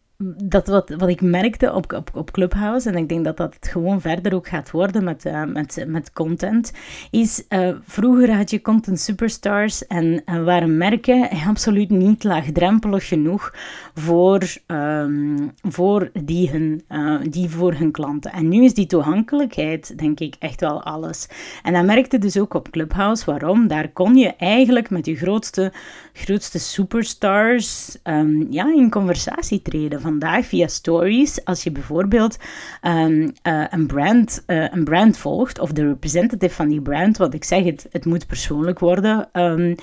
dat 0.43 0.67
wat, 0.67 0.89
wat 0.97 1.09
ik 1.09 1.21
merkte 1.21 1.73
op, 1.73 1.93
op, 1.93 2.09
op 2.13 2.31
Clubhouse, 2.31 2.89
en 2.89 2.95
ik 2.95 3.09
denk 3.09 3.25
dat 3.25 3.37
dat 3.37 3.57
gewoon 3.59 4.01
verder 4.01 4.33
ook 4.33 4.47
gaat 4.47 4.71
worden 4.71 5.03
met, 5.03 5.25
uh, 5.25 5.43
met, 5.43 5.85
met 5.87 6.13
content, 6.13 6.73
is 7.11 7.43
uh, 7.49 7.75
vroeger 7.83 8.35
had 8.35 8.49
je 8.49 8.61
content 8.61 8.99
superstars 8.99 9.87
en 9.87 10.21
uh, 10.25 10.43
waren 10.43 10.77
merken 10.77 11.29
absoluut 11.47 11.89
niet 11.89 12.23
laagdrempelig 12.23 13.07
genoeg 13.07 13.53
voor, 13.93 14.43
um, 14.67 15.51
voor, 15.61 16.09
die, 16.23 16.49
hun, 16.49 16.83
die 17.29 17.49
voor 17.49 17.73
hun 17.73 17.91
klanten. 17.91 18.31
En 18.31 18.49
nu 18.49 18.63
is 18.63 18.73
die 18.73 18.85
toegankelijkheid, 18.85 19.97
denk 19.97 20.19
ik, 20.19 20.35
echt 20.39 20.61
wel 20.61 20.83
alles. 20.83 21.27
En 21.63 21.73
dat 21.73 21.85
merkte 21.85 22.17
dus 22.17 22.37
ook 22.37 22.53
op 22.53 22.69
Clubhouse. 22.69 23.25
Waarom? 23.25 23.67
Daar 23.67 23.89
kon 23.89 24.15
je 24.15 24.35
eigenlijk 24.35 24.89
met 24.89 25.05
je 25.05 25.15
grootste, 25.15 25.73
grootste 26.13 26.59
superstars 26.59 27.97
um, 28.03 28.47
ja, 28.49 28.73
in 28.73 28.89
conversatie 28.89 29.61
treden 29.61 30.01
vandaag 30.05 30.45
via 30.45 30.67
stories, 30.67 31.45
als 31.45 31.63
je 31.63 31.71
bijvoorbeeld 31.71 32.37
um, 32.81 33.21
uh, 33.21 33.65
een, 33.69 33.87
brand, 33.87 34.43
uh, 34.47 34.67
een 34.71 34.83
brand 34.83 35.17
volgt, 35.17 35.59
of 35.59 35.71
de 35.71 35.87
representative 35.87 36.55
van 36.55 36.67
die 36.67 36.81
brand, 36.81 37.17
wat 37.17 37.33
ik 37.33 37.43
zeg, 37.43 37.63
het, 37.63 37.87
het 37.91 38.05
moet 38.05 38.27
persoonlijk 38.27 38.79
worden. 38.79 39.29
Um, 39.33 39.75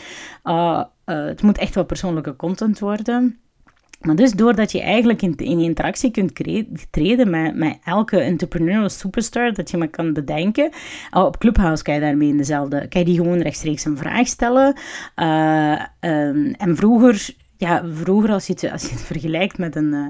uh, 0.45 0.83
het 1.05 1.43
moet 1.43 1.59
echt 1.59 1.75
wel 1.75 1.85
persoonlijke 1.85 2.37
content 2.37 2.79
worden. 2.79 3.37
Maar 4.01 4.17
dus 4.17 4.33
doordat 4.33 4.73
je 4.73 4.81
eigenlijk 4.81 5.23
in, 5.23 5.37
in 5.37 5.59
interactie 5.59 6.11
kunt 6.11 6.33
treden 6.91 7.31
met, 7.31 7.57
met 7.57 7.79
elke 7.85 8.21
entrepreneurial 8.21 8.89
superstar 8.89 9.53
dat 9.53 9.71
je 9.71 9.77
maar 9.77 9.89
kan 9.89 10.13
bedenken. 10.13 10.71
Op 11.11 11.39
Clubhouse 11.39 11.83
kan 11.83 11.95
je 11.95 12.01
daarmee 12.01 12.29
in 12.29 12.37
dezelfde... 12.37 12.89
Kan 12.89 13.01
je 13.01 13.07
die 13.07 13.17
gewoon 13.17 13.41
rechtstreeks 13.41 13.85
een 13.85 13.97
vraag 13.97 14.27
stellen. 14.27 14.67
Um, 15.17 16.55
en 16.55 16.77
vroeger 16.77 17.35
ja, 17.63 17.85
vroeger 17.93 18.31
als 18.31 18.47
je 18.47 18.53
het, 18.53 18.73
als 18.73 18.83
je 18.83 18.91
het 18.91 19.03
vergelijkt 19.03 19.59
met 19.59 19.77
een, 19.77 19.93
uh, 19.93 20.07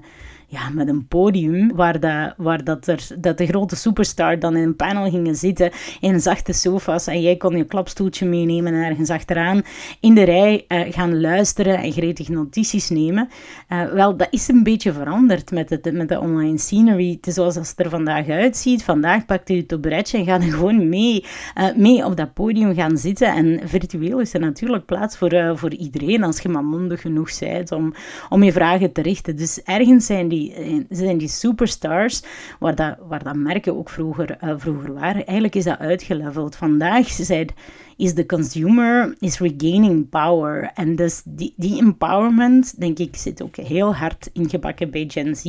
ja, 0.53 0.69
met 0.69 0.89
een 0.89 1.07
podium 1.09 1.73
waar, 1.75 2.01
dat, 2.01 2.35
waar 2.37 2.65
dat, 2.65 2.87
er, 2.87 3.07
dat 3.19 3.39
de 3.39 3.47
grote 3.47 3.77
superstar 3.77 4.39
dan 4.39 4.57
in 4.57 4.63
een 4.63 4.77
panel 4.77 5.11
gingen 5.11 5.37
zitten 5.37 5.71
in 6.01 6.21
zachte 6.21 6.53
sofa's 6.53 7.07
en 7.07 7.21
jij 7.21 7.37
kon 7.37 7.57
je 7.57 7.65
klapstoeltje 7.65 8.27
meenemen 8.27 8.75
en 8.75 8.83
ergens 8.83 9.11
achteraan 9.11 9.63
in 10.01 10.15
de 10.15 10.23
rij 10.23 10.65
uh, 10.69 10.81
gaan 10.93 11.21
luisteren 11.21 11.79
en 11.79 11.93
gretig 11.93 12.29
notities 12.29 12.91
nemen. 12.91 13.29
Uh, 13.69 13.93
wel, 13.93 14.17
dat 14.17 14.29
is 14.31 14.49
een 14.49 14.63
beetje 14.63 14.93
veranderd 14.93 15.51
met, 15.51 15.71
het, 15.71 15.93
met 15.93 16.09
de 16.09 16.21
online 16.21 16.59
scenery. 16.59 17.11
Het 17.11 17.27
is 17.27 17.35
zoals 17.35 17.55
het 17.55 17.75
er 17.77 17.91
vandaag 17.91 18.29
uitziet. 18.29 18.85
Vandaag 18.85 19.27
pakt 19.27 19.51
u 19.51 19.57
het 19.57 19.69
tabouretje 19.69 20.19
en 20.19 20.25
gaat 20.25 20.43
er 20.43 20.53
gewoon 20.53 20.89
mee, 20.89 21.25
uh, 21.59 21.77
mee 21.77 22.05
op 22.05 22.17
dat 22.17 22.35
podium 22.35 22.75
gaan 22.75 22.97
zitten. 22.97 23.29
En 23.29 23.61
virtueel 23.65 24.21
is 24.21 24.35
er 24.35 24.41
natuurlijk 24.41 24.87
plaats 24.87 25.17
voor, 25.17 25.53
voor 25.55 25.75
iedereen 25.75 26.23
als 26.23 26.41
je 26.41 26.49
maar 26.49 26.65
mondig 26.65 27.01
genoeg 27.01 27.39
bent 27.39 27.73
om, 27.73 27.95
om 28.29 28.43
je 28.43 28.53
vragen 28.53 28.93
te 28.93 29.03
richten. 29.03 29.37
Dus 29.37 29.63
ergens 29.63 30.07
zijn 30.07 30.29
die 30.29 30.42
die, 30.51 30.87
zijn 30.89 31.19
die 31.19 31.29
superstars, 31.29 32.23
waar 32.59 32.75
dat, 32.75 32.97
waar 33.09 33.23
dat 33.23 33.37
merken 33.37 33.77
ook 33.77 33.89
vroeger, 33.89 34.37
uh, 34.45 34.55
vroeger 34.57 34.93
waren. 34.93 35.27
Eigenlijk 35.27 35.55
is 35.55 35.65
dat 35.65 35.79
uitgeleveld. 35.79 36.57
Vandaag 36.57 37.09
zijn 37.09 37.49
is 37.97 38.15
de 38.15 38.27
consumer 38.27 39.15
is 39.19 39.39
regaining 39.39 40.09
power. 40.09 40.71
En 40.75 40.97
dus 40.97 41.23
die, 41.25 41.55
empowerment, 41.79 42.81
denk 42.81 42.99
ik, 42.99 43.17
zit 43.17 43.43
ook 43.43 43.57
heel 43.57 43.95
hard 43.95 44.31
ingebakken 44.33 44.91
bij 44.91 45.05
Gen 45.09 45.37
Z. 45.37 45.45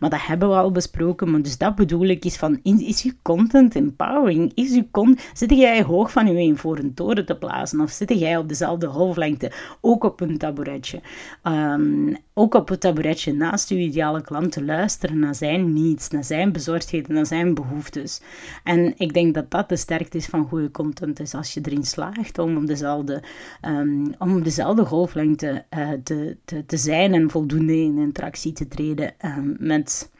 Maar 0.00 0.10
dat 0.10 0.26
hebben 0.26 0.48
we 0.48 0.54
al 0.54 0.70
besproken. 0.70 1.30
Maar 1.30 1.42
dus 1.42 1.58
dat 1.58 1.74
bedoel 1.74 2.06
ik, 2.06 2.24
is 2.24 2.36
van, 2.36 2.60
is 2.62 3.02
je 3.02 3.14
content 3.22 3.74
empowering? 3.74 4.52
Is 4.54 4.74
je 4.74 4.90
con 4.90 5.18
zit 5.32 5.50
jij 5.50 5.82
hoog 5.82 6.12
van 6.12 6.26
je 6.26 6.38
een 6.38 6.56
voor 6.56 6.78
een 6.78 6.94
toren 6.94 7.26
te 7.26 7.36
plaatsen? 7.36 7.80
Of 7.80 7.90
zit 7.90 8.18
jij 8.18 8.36
op 8.36 8.48
dezelfde 8.48 8.86
golflengte, 8.86 9.52
ook 9.80 10.04
op 10.04 10.20
een 10.20 10.38
tabouretje? 10.38 11.00
Um, 11.42 12.16
ook 12.34 12.54
op 12.54 12.68
het 12.68 12.80
tabouretje 12.80 13.32
naast 13.32 13.68
je 13.68 13.78
ideale 13.78 14.22
klant 14.22 14.52
te 14.52 14.64
luisteren 14.64 15.18
naar 15.18 15.34
zijn 15.34 15.72
needs, 15.72 16.08
naar 16.08 16.24
zijn 16.24 16.52
bezorgdheden, 16.52 17.14
naar 17.14 17.26
zijn 17.26 17.54
behoeftes. 17.54 18.20
En 18.64 18.94
ik 18.96 19.12
denk 19.12 19.34
dat 19.34 19.50
dat 19.50 19.68
de 19.68 19.76
sterkte 19.76 20.16
is 20.16 20.26
van 20.26 20.48
goede 20.48 20.70
content, 20.70 21.20
is 21.20 21.34
als 21.34 21.54
je 21.54 21.60
erin 21.62 21.83
slaagt 21.84 22.38
om 22.38 22.56
op 22.56 22.66
dezelfde, 22.66 23.22
um, 23.62 24.14
om 24.18 24.42
dezelfde 24.42 24.84
golflengte 24.84 25.64
uh, 25.78 25.90
te, 26.04 26.36
te, 26.44 26.66
te 26.66 26.76
zijn 26.76 27.14
en 27.14 27.30
voldoende 27.30 27.76
in 27.76 27.98
interactie 27.98 28.52
te 28.52 28.68
treden 28.68 29.14
um, 29.24 29.56
met, 29.58 30.10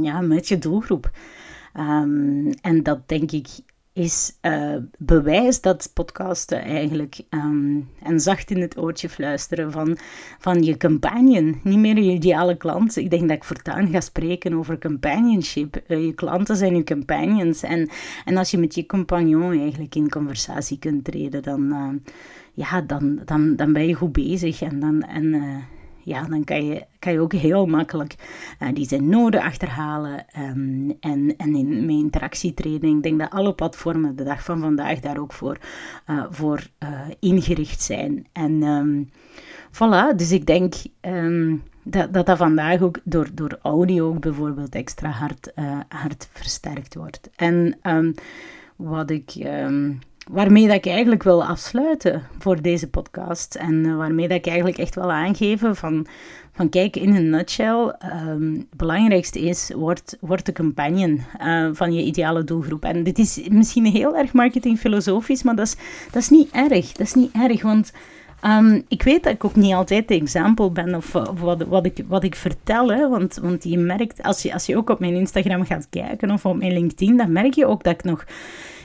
ja, 0.00 0.20
met 0.20 0.48
je 0.48 0.58
doelgroep. 0.58 1.10
Um, 1.76 2.50
en 2.60 2.82
dat 2.82 3.08
denk 3.08 3.32
ik 3.32 3.48
is 3.92 4.38
uh, 4.42 4.76
bewijs 4.98 5.60
dat 5.60 5.90
podcasten 5.94 6.62
eigenlijk 6.62 7.20
um, 7.30 7.88
en 8.02 8.20
zacht 8.20 8.50
in 8.50 8.60
het 8.60 8.78
oortje 8.78 9.08
fluisteren 9.08 9.72
van, 9.72 9.96
van 10.38 10.62
je 10.62 10.76
companion, 10.76 11.60
niet 11.62 11.78
meer 11.78 11.96
je 11.96 12.12
ideale 12.12 12.56
klant. 12.56 12.96
Ik 12.96 13.10
denk 13.10 13.28
dat 13.28 13.36
ik 13.36 13.44
voortaan 13.44 13.88
ga 13.88 14.00
spreken 14.00 14.54
over 14.54 14.78
companionship. 14.78 15.82
Uh, 15.88 16.04
je 16.04 16.12
klanten 16.12 16.56
zijn 16.56 16.76
je 16.76 16.84
companions. 16.84 17.62
En, 17.62 17.88
en 18.24 18.36
als 18.36 18.50
je 18.50 18.58
met 18.58 18.74
je 18.74 18.86
compagnon 18.86 19.58
eigenlijk 19.60 19.94
in 19.94 20.10
conversatie 20.10 20.78
kunt 20.78 21.04
treden, 21.04 21.42
dan, 21.42 21.62
uh, 21.62 21.88
ja, 22.52 22.80
dan, 22.80 23.20
dan, 23.24 23.56
dan 23.56 23.72
ben 23.72 23.86
je 23.86 23.94
goed 23.94 24.12
bezig. 24.12 24.62
En 24.62 24.80
dan, 24.80 25.02
en, 25.02 25.34
ja, 26.04 26.22
dan 26.22 26.44
kan 26.44 26.66
je, 26.66 26.84
kan 26.98 27.12
je 27.12 27.20
ook 27.20 27.32
heel 27.32 27.66
makkelijk 27.66 28.14
uh, 28.60 28.68
die 28.74 28.88
zijn 28.88 29.08
noden 29.08 29.42
achterhalen 29.42 30.24
um, 30.38 30.96
en, 31.00 31.36
en 31.36 31.54
in, 31.54 31.86
met 31.86 31.94
interactie 31.94 32.54
treden. 32.54 32.96
Ik 32.96 33.02
denk 33.02 33.18
dat 33.18 33.30
alle 33.30 33.54
platformen 33.54 34.16
de 34.16 34.24
dag 34.24 34.44
van 34.44 34.60
vandaag 34.60 35.00
daar 35.00 35.18
ook 35.18 35.32
voor, 35.32 35.58
uh, 36.06 36.24
voor 36.30 36.66
uh, 36.82 37.00
ingericht 37.18 37.82
zijn. 37.82 38.26
En 38.32 38.62
um, 38.62 39.10
voilà, 39.70 40.16
dus 40.16 40.32
ik 40.32 40.46
denk, 40.46 40.74
um, 41.00 41.62
dat, 41.82 42.12
dat 42.12 42.26
dat 42.26 42.38
vandaag 42.38 42.80
ook 42.80 43.00
door, 43.04 43.28
door 43.34 43.58
audio 43.62 44.08
ook 44.08 44.20
bijvoorbeeld 44.20 44.74
extra 44.74 45.10
hard, 45.10 45.52
hard 45.88 46.28
versterkt 46.32 46.94
wordt. 46.94 47.30
En 47.36 47.78
wat 48.76 49.10
ik, 49.10 49.34
waarmee 50.30 50.66
dat 50.66 50.76
ik 50.76 50.86
eigenlijk 50.86 51.22
wil 51.22 51.44
afsluiten 51.44 52.22
voor 52.38 52.62
deze 52.62 52.88
podcast 52.88 53.54
en 53.54 53.74
uh, 53.74 53.96
waarmee 53.96 54.28
dat 54.28 54.36
ik 54.36 54.46
eigenlijk 54.46 54.78
echt 54.78 54.94
wil 54.94 55.12
aangeven 55.12 55.76
van, 55.76 56.06
van 56.52 56.68
kijk, 56.68 56.96
in 56.96 57.14
een 57.14 57.30
nutshell, 57.30 57.94
um, 58.28 58.54
het 58.54 58.76
belangrijkste 58.76 59.40
is, 59.40 59.70
word, 59.74 60.16
word 60.20 60.46
de 60.46 60.52
companion 60.52 61.20
uh, 61.40 61.68
van 61.72 61.92
je 61.92 62.02
ideale 62.02 62.44
doelgroep. 62.44 62.84
En 62.84 63.02
dit 63.02 63.18
is 63.18 63.48
misschien 63.48 63.86
heel 63.86 64.16
erg 64.16 64.32
marketingfilosofisch, 64.32 65.42
maar 65.42 65.56
dat 65.56 65.66
is, 65.66 65.76
dat 66.10 66.22
is 66.22 66.28
niet 66.28 66.50
erg. 66.50 66.92
Dat 66.92 67.06
is 67.06 67.14
niet 67.14 67.32
erg, 67.32 67.62
want 67.62 67.92
Um, 68.46 68.82
ik 68.88 69.02
weet 69.02 69.22
dat 69.22 69.32
ik 69.32 69.44
ook 69.44 69.56
niet 69.56 69.74
altijd 69.74 70.08
de 70.08 70.14
example 70.14 70.70
ben 70.70 70.94
of, 70.94 71.14
of 71.14 71.40
wat, 71.40 71.62
wat, 71.62 71.86
ik, 71.86 72.04
wat 72.08 72.24
ik 72.24 72.34
vertel. 72.34 72.92
Hè, 72.92 73.08
want, 73.08 73.38
want 73.42 73.64
je 73.64 73.78
merkt, 73.78 74.22
als 74.22 74.42
je, 74.42 74.52
als 74.52 74.66
je 74.66 74.76
ook 74.76 74.90
op 74.90 74.98
mijn 74.98 75.14
Instagram 75.14 75.64
gaat 75.64 75.86
kijken 75.90 76.30
of 76.30 76.46
op 76.46 76.56
mijn 76.56 76.72
LinkedIn, 76.72 77.16
dan 77.16 77.32
merk 77.32 77.54
je 77.54 77.66
ook 77.66 77.84
dat 77.84 77.92
ik 77.92 78.04
nog 78.04 78.24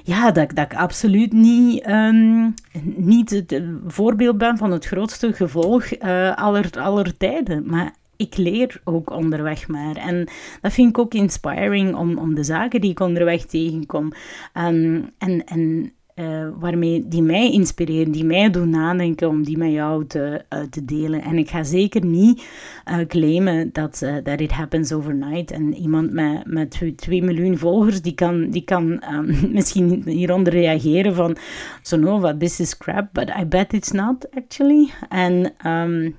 ja, 0.08 0.32
dat, 0.32 0.50
dat 0.54 0.66
ik 0.66 0.76
absoluut 0.76 1.34
niet, 1.34 1.88
um, 1.88 2.54
niet 2.96 3.30
het 3.30 3.62
voorbeeld 3.88 4.38
ben 4.38 4.58
van 4.58 4.72
het 4.72 4.86
grootste 4.86 5.34
gevolg 5.34 6.02
uh, 6.02 6.36
aller, 6.36 6.70
aller 6.80 7.18
tijden. 7.18 7.64
Maar 7.66 7.94
ik 8.16 8.38
leer 8.38 8.82
ook 8.84 9.10
onderweg 9.10 9.68
maar. 9.68 9.96
En 9.96 10.28
dat 10.62 10.74
vind 10.74 10.90
ik 10.90 10.98
ook 10.98 11.14
inspiring 11.14 11.96
om, 11.96 12.18
om 12.18 12.36
de 12.36 12.44
zaken 12.44 12.82
die 12.82 12.92
ik 12.92 13.00
onderweg 13.00 13.46
tegenkom. 13.46 14.12
Um, 14.54 15.10
en, 15.18 15.46
en 15.46 15.92
uh, 16.20 16.48
waarmee 16.60 17.08
die 17.08 17.22
mij 17.22 17.52
inspireren, 17.52 18.12
die 18.12 18.26
mij 18.26 18.50
doen 18.50 18.70
nadenken 18.70 19.30
om 19.30 19.44
die 19.44 19.58
met 19.58 19.72
jou 19.72 20.06
te, 20.06 20.46
uh, 20.50 20.60
te 20.70 20.86
delen. 20.86 21.22
En 21.22 21.38
ik 21.38 21.50
ga 21.50 21.64
zeker 21.64 22.06
niet 22.06 22.48
uh, 22.86 22.98
claimen 23.08 23.70
dat 23.74 24.06
that 24.24 24.40
it 24.40 24.52
happens 24.52 24.92
overnight. 24.92 25.52
En 25.52 25.76
iemand 25.76 26.12
met, 26.12 26.46
met 26.46 26.82
2 26.96 27.24
miljoen 27.24 27.58
volgers, 27.58 28.02
die 28.02 28.14
kan, 28.14 28.50
die 28.50 28.64
kan 28.64 29.04
um, 29.14 29.38
misschien 29.54 30.04
hieronder 30.06 30.54
reageren 30.54 31.16
van 31.16 31.38
Sonova, 31.82 32.38
this 32.38 32.60
is 32.60 32.78
crap, 32.78 33.08
but 33.14 33.30
I 33.40 33.46
bet 33.46 33.74
it's 33.74 33.92
not 33.92 34.28
actually. 34.36 34.90
En 35.10 35.54
um, 35.66 36.16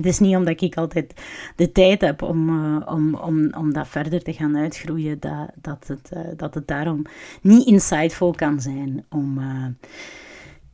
het 0.00 0.12
is 0.12 0.18
niet 0.18 0.36
omdat 0.36 0.60
ik 0.60 0.76
altijd 0.76 1.20
de 1.56 1.72
tijd 1.72 2.00
heb 2.00 2.22
om, 2.22 2.48
uh, 2.48 2.82
om, 2.86 3.14
om, 3.14 3.54
om 3.54 3.72
dat 3.72 3.88
verder 3.88 4.22
te 4.22 4.32
gaan 4.32 4.56
uitgroeien, 4.56 5.20
dat, 5.20 5.50
dat, 5.60 5.86
het, 5.86 6.10
uh, 6.14 6.20
dat 6.36 6.54
het 6.54 6.66
daarom 6.66 7.02
niet 7.42 7.66
insightful 7.66 8.32
kan 8.32 8.60
zijn 8.60 9.04
om, 9.08 9.38
uh, 9.38 9.66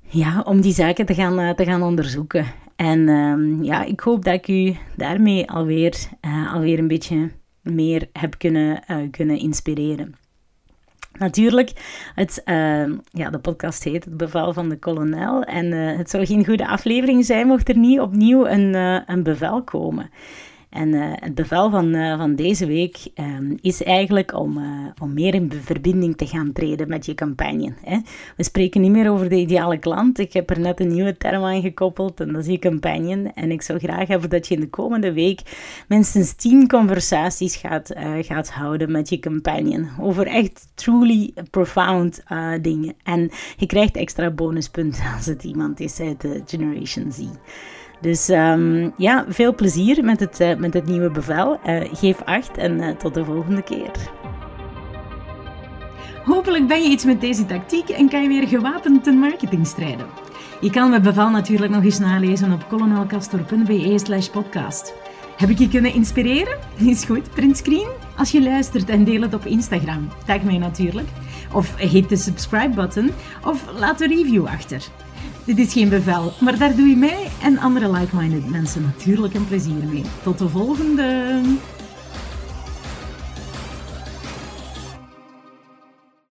ja, 0.01 0.41
om 0.41 0.61
die 0.61 0.72
zaken 0.72 1.07
te 1.07 1.14
gaan, 1.14 1.55
te 1.55 1.64
gaan 1.64 1.83
onderzoeken. 1.83 2.47
En 2.77 3.09
ehm, 3.09 3.62
ja, 3.62 3.85
ik 3.85 4.01
hoop 4.01 4.24
dat 4.24 4.35
ik 4.35 4.49
u 4.49 4.77
daarmee 4.97 5.51
alweer, 5.51 5.97
alweer 6.53 6.79
een 6.79 6.89
beetje 6.89 7.31
meer 7.62 8.09
heb 8.12 8.39
kunnen, 8.39 8.83
kunnen 9.11 9.39
inspireren. 9.39 10.14
Natuurlijk, 11.19 11.73
het, 12.14 12.43
uh, 12.45 12.85
ja, 13.11 13.31
de 13.31 13.39
podcast 13.39 13.85
heet 13.85 14.05
Het 14.05 14.17
Bevel 14.17 14.53
van 14.53 14.69
de 14.69 14.79
Kolonel. 14.79 15.43
En 15.43 15.67
uh, 15.67 15.97
het 15.97 16.11
zou 16.11 16.27
geen 16.27 16.45
goede 16.45 16.69
aflevering 16.69 17.25
zijn 17.25 17.47
mocht 17.47 17.69
er 17.69 17.77
niet 17.77 18.01
opnieuw 18.01 18.47
een, 18.47 18.75
uh, 18.75 19.01
een 19.07 19.23
bevel 19.23 19.62
komen. 19.62 20.11
En 20.77 20.93
uh, 20.93 21.12
het 21.14 21.35
bevel 21.35 21.70
van, 21.70 21.95
uh, 21.95 22.18
van 22.18 22.35
deze 22.35 22.66
week 22.66 22.97
um, 23.14 23.59
is 23.61 23.83
eigenlijk 23.83 24.39
om, 24.39 24.59
uh, 24.59 24.64
om 25.03 25.14
meer 25.14 25.35
in 25.35 25.53
verbinding 25.62 26.16
te 26.16 26.27
gaan 26.27 26.53
treden 26.53 26.89
met 26.89 27.07
je 27.07 27.14
campagne. 27.14 27.72
Hè. 27.83 27.99
We 28.37 28.45
spreken 28.45 28.81
niet 28.81 28.91
meer 28.91 29.11
over 29.11 29.29
de 29.29 29.37
ideale 29.37 29.79
klant. 29.79 30.18
Ik 30.18 30.33
heb 30.33 30.51
er 30.51 30.61
net 30.61 30.81
een 30.81 30.93
nieuwe 30.93 31.16
term 31.16 31.45
aan 31.45 31.61
gekoppeld 31.61 32.20
en 32.20 32.33
dat 32.33 32.43
is 32.43 32.53
je 32.53 32.59
campagne. 32.59 33.31
En 33.35 33.51
ik 33.51 33.62
zou 33.62 33.79
graag 33.79 34.09
hebben 34.09 34.31
dat 34.31 34.49
je 34.49 34.55
in 34.55 34.61
de 34.61 34.68
komende 34.68 35.12
week 35.12 35.41
minstens 35.89 36.33
tien 36.33 36.68
conversaties 36.68 37.57
gaat, 37.57 37.91
gaat 38.20 38.51
houden 38.51 38.91
met 38.91 39.09
je 39.09 39.18
campagne. 39.18 39.87
Over 40.01 40.27
echt 40.27 40.68
truly 40.74 41.33
profound 41.51 42.22
dingen. 42.62 42.95
En 43.03 43.31
je 43.57 43.66
krijgt 43.66 43.97
extra 43.97 44.31
bonuspunten 44.31 45.05
als 45.16 45.27
het 45.27 45.45
iemand 45.45 45.81
is 45.81 46.01
uit 46.01 46.20
de 46.20 46.43
Generation 46.47 47.12
Z. 47.12 47.20
Dus 48.01 48.28
um, 48.28 48.92
ja, 48.97 49.24
veel 49.28 49.55
plezier 49.55 50.05
met 50.05 50.20
het, 50.20 50.40
uh, 50.40 50.57
met 50.57 50.74
het 50.74 50.86
nieuwe 50.86 51.11
bevel. 51.11 51.59
Uh, 51.66 51.80
geef 51.92 52.22
acht 52.22 52.57
en 52.57 52.80
uh, 52.80 52.90
tot 52.90 53.14
de 53.14 53.24
volgende 53.24 53.62
keer. 53.62 53.90
Hopelijk 56.24 56.66
ben 56.66 56.82
je 56.82 56.88
iets 56.88 57.05
met 57.05 57.20
deze 57.20 57.47
tactiek 57.47 57.88
en 57.88 58.09
kan 58.09 58.22
je 58.22 58.28
weer 58.28 58.49
gewapend 58.49 59.05
ten 59.05 59.18
marketing 59.18 59.66
strijden. 59.66 60.07
Je 60.61 60.70
kan 60.70 60.90
mijn 60.90 61.03
bevel 61.03 61.30
natuurlijk 61.30 61.72
nog 61.72 61.84
eens 61.84 61.99
nalezen 61.99 62.53
op 62.53 62.68
kolonelcastor.be 62.68 63.99
slash 63.99 64.28
podcast. 64.28 64.94
Heb 65.36 65.49
ik 65.49 65.59
je 65.59 65.68
kunnen 65.68 65.92
inspireren? 65.92 66.59
Is 66.76 67.05
goed, 67.05 67.30
print 67.30 67.57
screen 67.57 67.88
als 68.16 68.30
je 68.30 68.42
luistert 68.42 68.88
en 68.88 69.05
deel 69.05 69.20
het 69.20 69.34
op 69.34 69.44
Instagram. 69.44 70.09
Tag 70.26 70.42
mij 70.42 70.59
natuurlijk. 70.59 71.09
Of 71.53 71.76
hit 71.76 72.09
de 72.09 72.16
subscribe 72.16 72.74
button 72.74 73.11
of 73.44 73.64
laat 73.78 74.01
een 74.01 74.09
review 74.09 74.47
achter. 74.47 74.82
Dit 75.47 75.59
is 75.59 75.72
geen 75.72 75.88
bevel, 75.88 76.32
maar 76.40 76.59
daar 76.59 76.76
doe 76.76 76.86
je 76.86 76.97
mij 76.97 77.28
en 77.42 77.59
andere 77.59 77.90
like-minded 77.90 78.51
mensen 78.51 78.82
natuurlijk 78.82 79.34
een 79.34 79.47
plezier 79.47 79.84
mee. 79.92 80.03
Tot 80.22 80.38
de 80.38 80.49
volgende! 80.49 81.40